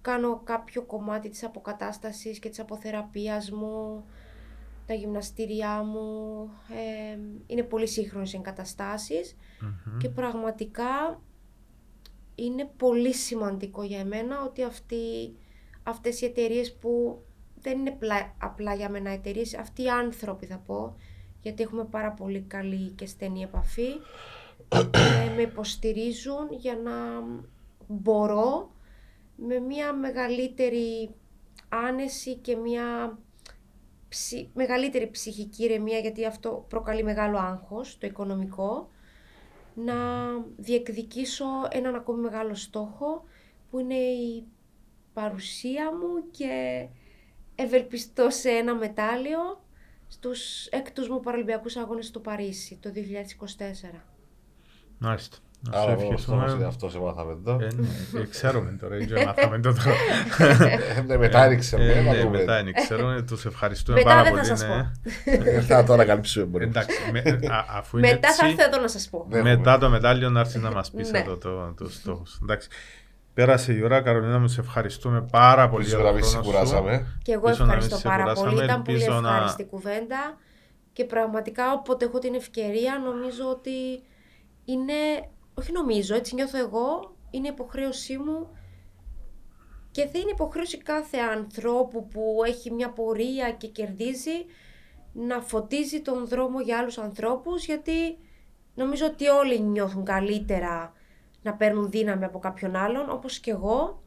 κάνω 0.00 0.40
κάποιο 0.44 0.82
κομμάτι 0.82 1.28
της 1.28 1.44
αποκατάστασης 1.44 2.38
και 2.38 2.48
της 2.48 2.60
αποθεραπείας 2.60 3.50
μου, 3.50 4.04
τα 4.86 4.94
γυμναστήριά 4.94 5.82
μου, 5.82 6.48
είναι 7.46 7.62
πολύ 7.62 7.86
σύγχρονες 7.86 8.40
και 9.98 10.08
πραγματικά 10.08 11.20
είναι 12.34 12.70
πολύ 12.76 13.14
σημαντικό 13.14 13.82
για 13.82 13.98
εμένα 13.98 14.44
ότι 14.44 14.62
αυτοί, 14.62 15.36
αυτές 15.82 16.20
οι 16.20 16.24
εταιρείες 16.24 16.74
που 16.74 17.22
δεν 17.60 17.78
είναι 17.78 17.96
απλά 18.38 18.74
για 18.74 18.88
μένα 18.88 19.10
εταιρείες, 19.10 19.54
αυτοί 19.54 19.82
οι 19.82 19.88
άνθρωποι 19.88 20.46
θα 20.46 20.58
πω, 20.58 20.96
γιατί 21.44 21.62
έχουμε 21.62 21.84
πάρα 21.84 22.10
πολύ 22.10 22.40
καλή 22.40 22.88
και 22.88 23.06
στενή 23.06 23.42
επαφή. 23.42 23.88
με 25.36 25.42
υποστηρίζουν 25.42 26.48
για 26.50 26.76
να 26.76 26.92
μπορώ 27.86 28.70
με 29.36 29.58
μια 29.58 29.92
μεγαλύτερη 29.92 31.14
άνεση 31.68 32.34
και 32.34 32.56
μια 32.56 33.18
μεγαλύτερη 34.54 35.10
ψυχική 35.10 35.64
ηρεμία, 35.64 35.98
γιατί 35.98 36.24
αυτό 36.26 36.66
προκαλεί 36.68 37.02
μεγάλο 37.04 37.38
άγχος, 37.38 37.98
το 37.98 38.06
οικονομικό, 38.06 38.88
να 39.74 39.94
διεκδικήσω 40.56 41.46
έναν 41.70 41.94
ακόμη 41.94 42.20
μεγάλο 42.20 42.54
στόχο, 42.54 43.24
που 43.70 43.78
είναι 43.78 43.94
η 43.98 44.44
παρουσία 45.12 45.92
μου 45.92 46.30
και 46.30 46.86
ευελπιστώ 47.54 48.30
σε 48.30 48.48
ένα 48.50 48.74
μετάλλιο 48.74 49.64
στους 50.08 50.66
έκτους 50.66 51.08
μου 51.08 51.20
Παραλυμπιακούς 51.20 51.76
Αγώνες 51.76 52.06
στο 52.06 52.20
Παρίσι 52.20 52.78
το 52.82 52.90
2024. 53.92 53.98
Μάλιστα. 54.98 55.36
Άρα 55.72 55.92
ευχαριστούμε. 55.92 56.64
αυτό 56.66 56.90
σε 56.90 56.98
μάθαμε 56.98 57.32
εδώ. 57.32 57.52
Ε, 57.52 57.68
ναι, 57.74 58.20
ε, 58.20 58.26
ξέρουμε 58.26 58.76
τώρα, 58.80 58.96
δεν 58.96 59.24
μάθαμε 59.26 59.60
το 59.60 59.72
τώρα. 59.72 59.96
Ναι, 61.06 61.16
μετά 61.16 61.48
δεν 61.48 61.58
ξέρουμε. 61.58 61.92
Ε, 61.92 62.02
ναι, 62.02 62.28
μετά 62.28 62.62
δεν 62.62 62.72
ξέρουμε, 62.72 63.22
τους 63.22 63.44
ευχαριστούμε 63.44 64.02
πάρα 64.02 64.30
πολύ. 64.30 64.34
Μετά 64.34 64.54
δεν 64.54 64.56
θα 64.56 64.66
σας 64.66 65.60
πω. 65.60 65.74
Θα 65.74 65.84
το 65.84 65.92
ανακαλύψουμε 65.92 66.44
μπορεί. 66.44 66.64
Εντάξει, 66.64 66.96
μετά 67.92 68.34
θα 68.34 68.46
έρθω 68.46 68.64
εδώ 68.64 68.80
να 68.80 68.88
σας 68.88 69.08
πω. 69.08 69.26
Μετά 69.42 69.78
το 69.78 69.88
μετάλλιο 69.88 70.30
να 70.30 70.40
έρθει 70.40 70.58
να 70.58 70.70
μας 70.70 70.90
πεις 70.90 71.10
εδώ 71.10 71.38
τους 71.76 71.94
στόχους. 71.94 72.38
Εντάξει. 72.42 72.68
Πέρασε 73.34 73.72
η 73.72 73.82
ώρα, 73.82 74.00
Καρολίνα 74.00 74.38
μου, 74.38 74.48
σε 74.48 74.60
ευχαριστούμε 74.60 75.26
πάρα 75.30 75.68
πολύ 75.68 75.84
για 75.84 75.98
το 75.98 76.42
χρόνο 76.42 77.06
Και 77.22 77.32
εγώ 77.32 77.48
ευχαριστώ 77.48 77.98
πάρα 78.02 78.32
πολύ, 78.32 78.64
ήταν 78.64 78.82
πολύ 78.82 79.02
ευχάριστη 79.02 79.62
να... 79.62 79.68
κουβέντα. 79.68 80.38
Και 80.92 81.04
πραγματικά 81.04 81.72
όποτε 81.72 82.04
έχω 82.04 82.18
την 82.18 82.34
ευκαιρία 82.34 82.98
νομίζω 83.04 83.50
ότι 83.50 84.02
είναι, 84.64 84.92
όχι 85.54 85.72
νομίζω, 85.72 86.14
έτσι 86.14 86.34
νιώθω 86.34 86.58
εγώ, 86.58 87.16
είναι 87.30 87.48
υποχρέωσή 87.48 88.18
μου. 88.18 88.48
Και 89.90 90.08
δεν 90.12 90.20
είναι 90.20 90.30
υποχρέωση 90.30 90.78
κάθε 90.78 91.18
ανθρώπου 91.18 92.08
που 92.08 92.42
έχει 92.46 92.70
μια 92.70 92.90
πορεία 92.90 93.52
και 93.52 93.66
κερδίζει 93.66 94.44
να 95.12 95.40
φωτίζει 95.40 96.00
τον 96.00 96.26
δρόμο 96.26 96.60
για 96.60 96.78
άλλους 96.78 96.98
ανθρώπους 96.98 97.64
γιατί 97.64 98.16
νομίζω 98.74 99.06
ότι 99.06 99.28
όλοι 99.28 99.60
νιώθουν 99.60 100.04
καλύτερα 100.04 100.92
να 101.44 101.54
παίρνουν 101.54 101.90
δύναμη 101.90 102.24
από 102.24 102.38
κάποιον 102.38 102.76
άλλον 102.76 103.10
όπως 103.10 103.38
και 103.38 103.50
εγώ 103.50 104.02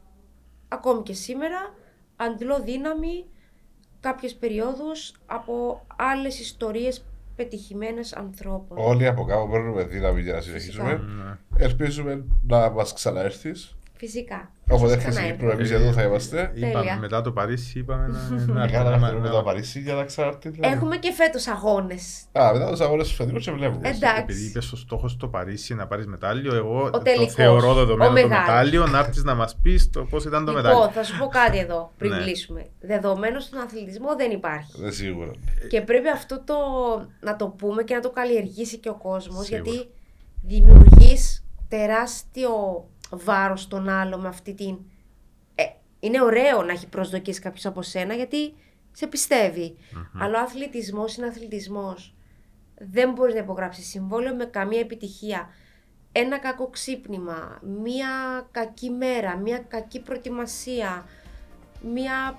ακόμη 0.68 1.02
και 1.02 1.12
σήμερα 1.12 1.74
αντλώ 2.16 2.60
δύναμη 2.62 3.24
κάποιες 4.00 4.34
περιόδους 4.34 5.14
από 5.26 5.86
άλλες 5.96 6.40
ιστορίες 6.40 7.04
πετυχημένες 7.36 8.12
ανθρώπων. 8.12 8.78
Όλοι 8.78 9.06
από 9.06 9.24
κάπου 9.24 9.50
παίρνουμε 9.50 9.84
δύναμη 9.84 10.20
για 10.20 10.32
να 10.32 10.40
συνεχίσουμε. 10.40 10.92
Ναι. 10.92 11.64
Ελπίζουμε 11.64 12.24
να 12.46 12.70
μας 12.70 12.92
ξαναέρθεις. 12.92 13.76
Φυσικά. 13.98 14.50
Όποτε 14.70 14.88
Σας 14.88 14.92
έρθει 14.96 15.06
η 15.06 15.10
ξαναέρθω. 15.10 15.38
Κύπρο, 15.40 15.50
εμεί 15.50 15.68
εδώ 15.68 15.92
θα 15.92 16.02
είμαστε. 16.02 16.50
Τέλεια. 16.54 16.68
Είπαμε 16.68 16.96
μετά 17.00 17.22
το 17.22 17.32
Παρίσι, 17.32 17.78
είπαμε 17.78 18.06
να- 18.06 18.44
να 18.54 18.64
Έκανα 18.64 18.88
έρθουμε, 18.90 19.10
να 19.12 19.18
να- 19.18 19.30
το 19.30 19.42
Παρίσι 19.42 19.80
για 19.80 19.94
να 19.94 20.04
ξανάρθει. 20.04 20.48
δηλαδή. 20.48 20.74
Έχουμε 20.74 20.96
και 20.96 21.12
φέτος 21.12 21.46
αγώνες. 21.46 22.24
Α, 22.38 22.50
μετά 22.52 22.70
τους 22.70 22.80
αγώνες 22.80 23.06
τους 23.06 23.16
φετινούς 23.16 23.44
και 23.44 23.50
βλέπουμε. 23.50 23.88
Εντάξει. 23.88 24.20
Επειδή 24.22 24.44
είπες 24.44 24.72
ο 24.72 24.76
στόχος 24.76 25.12
στο 25.12 25.28
Παρίσι 25.28 25.74
να 25.74 25.86
πάρεις 25.86 26.06
μετάλλιο, 26.06 26.54
εγώ 26.54 26.90
το 26.90 26.98
τελικός, 26.98 27.32
θεωρώ 27.34 27.70
ο 27.70 27.74
δεδομένο 27.74 28.06
το 28.08 28.12
μεγάλος. 28.12 28.46
μετάλλιο 28.48 28.86
να 28.86 28.98
έρθεις 28.98 29.22
να 29.24 29.34
μας 29.34 29.56
πεις 29.62 29.90
πώς 30.10 30.24
ήταν 30.24 30.44
το 30.44 30.52
μετάλλιο. 30.52 30.78
Λοιπόν, 30.78 30.92
θα 30.92 31.02
σου 31.02 31.18
πω 31.18 31.26
κάτι 31.26 31.58
εδώ 31.58 31.92
πριν 31.98 32.10
Ναι. 32.12 32.18
κλείσουμε. 32.22 32.66
Δεδομένο 32.80 33.40
στον 33.40 33.60
αθλητισμό 33.60 34.16
δεν 34.16 34.30
υπάρχει. 34.30 34.72
Δεν 34.80 34.92
σίγουρα. 34.92 35.30
Και 35.68 35.80
πρέπει 35.80 36.08
αυτό 36.08 36.42
το 36.44 36.54
να 37.20 37.36
το 37.36 37.46
πούμε 37.48 37.82
και 37.82 37.94
να 37.94 38.00
το 38.00 38.10
καλλιεργήσει 38.10 38.76
και 38.78 38.88
ο 38.88 38.94
κόσμος 38.94 39.46
Σίγουρα. 39.46 39.70
γιατί 39.70 39.88
δημιουργείς 40.42 41.44
τεράστιο 41.68 42.50
βάρος 43.10 43.62
στον 43.62 43.88
άλλο 43.88 44.18
με 44.18 44.28
αυτή 44.28 44.54
την... 44.54 44.78
Ε, 45.54 45.62
είναι 46.00 46.22
ωραίο 46.22 46.62
να 46.62 46.72
έχει 46.72 46.88
προσδοκίες 46.88 47.38
κάποιος 47.38 47.66
από 47.66 47.82
σένα 47.82 48.14
γιατί 48.14 48.54
σε 48.92 49.06
πιστευει 49.06 49.76
Αλλά 50.20 50.38
ο 50.38 50.42
αθλητισμός 50.42 51.16
είναι 51.16 51.26
αθλητισμός. 51.26 52.14
Δεν 52.74 53.12
μπορείς 53.12 53.34
να 53.34 53.40
υπογράψεις 53.40 53.88
συμβόλαιο 53.88 54.34
με 54.34 54.44
καμία 54.44 54.80
επιτυχία. 54.80 55.48
Ένα 56.12 56.38
κακό 56.38 56.68
ξύπνημα, 56.68 57.58
μία 57.82 58.08
κακή 58.50 58.90
μέρα, 58.90 59.36
μία 59.36 59.58
κακή 59.58 60.00
προετοιμασία, 60.00 61.06
μία... 61.94 62.38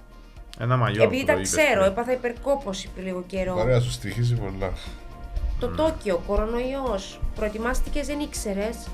Ένα 0.59 0.77
μαγιό. 0.77 1.03
Επειδή 1.03 1.21
που 1.21 1.27
τα 1.27 1.33
το 1.33 1.39
είπες 1.39 1.51
ξέρω, 1.51 1.79
πριν. 1.79 1.91
έπαθα 1.91 2.11
υπερκόπωση 2.11 2.89
πριν 2.93 3.05
λίγο 3.05 3.23
καιρό. 3.27 3.53
Μπορεί 3.53 3.71
να 3.71 3.79
σου 3.79 3.91
στοιχήσει 3.91 4.35
πολλά. 4.35 4.73
Το 5.59 5.67
Τόκιο, 5.67 6.23
κορονοϊός, 6.27 7.19
προετοιμάστηκες, 7.35 8.07
δεν 8.07 8.19
ήξερες. 8.19 8.87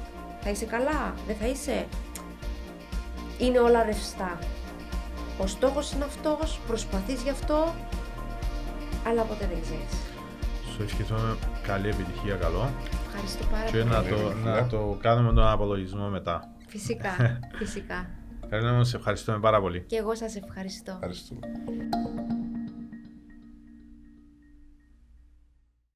Θα 0.47 0.53
είσαι 0.53 0.65
καλά, 0.65 1.13
δεν 1.27 1.35
θα 1.35 1.47
είσαι; 1.47 1.85
Είναι 3.37 3.59
όλα 3.59 3.83
ρευστά. 3.83 4.39
Ο 5.41 5.47
στόχος 5.47 5.91
είναι 5.91 6.03
αυτός, 6.03 6.59
προσπαθείς 6.67 7.21
γι' 7.21 7.29
αυτό, 7.29 7.73
αλλά 9.07 9.21
ποτέ 9.21 9.47
δεν 9.47 9.61
ξέρεις. 9.61 9.93
Σου 10.75 10.81
ευχηθούμε 10.81 11.37
καλή 11.63 11.87
επιτυχία, 11.89 12.35
καλό. 12.35 12.69
Ευχαριστώ 13.07 13.45
πάρα 13.51 13.65
Και 13.65 13.71
πολύ. 13.71 13.83
να 13.83 13.93
Καλή 13.95 14.09
το, 14.09 14.15
επιτυχία. 14.15 14.51
να 14.51 14.67
το 14.67 14.97
κάνουμε 15.01 15.33
τον 15.33 15.47
απολογισμό 15.47 16.07
μετά. 16.09 16.51
Φυσικά, 16.67 17.09
φυσικά. 17.59 18.09
Καρίνα 18.49 18.73
μου, 18.73 18.83
σε 18.83 18.97
ευχαριστούμε 18.97 19.39
πάρα 19.39 19.61
πολύ. 19.61 19.81
Και 19.87 19.95
εγώ 19.97 20.15
σας 20.15 20.35
ευχαριστώ. 20.35 20.91
Ευχαριστούμε. 20.91 21.39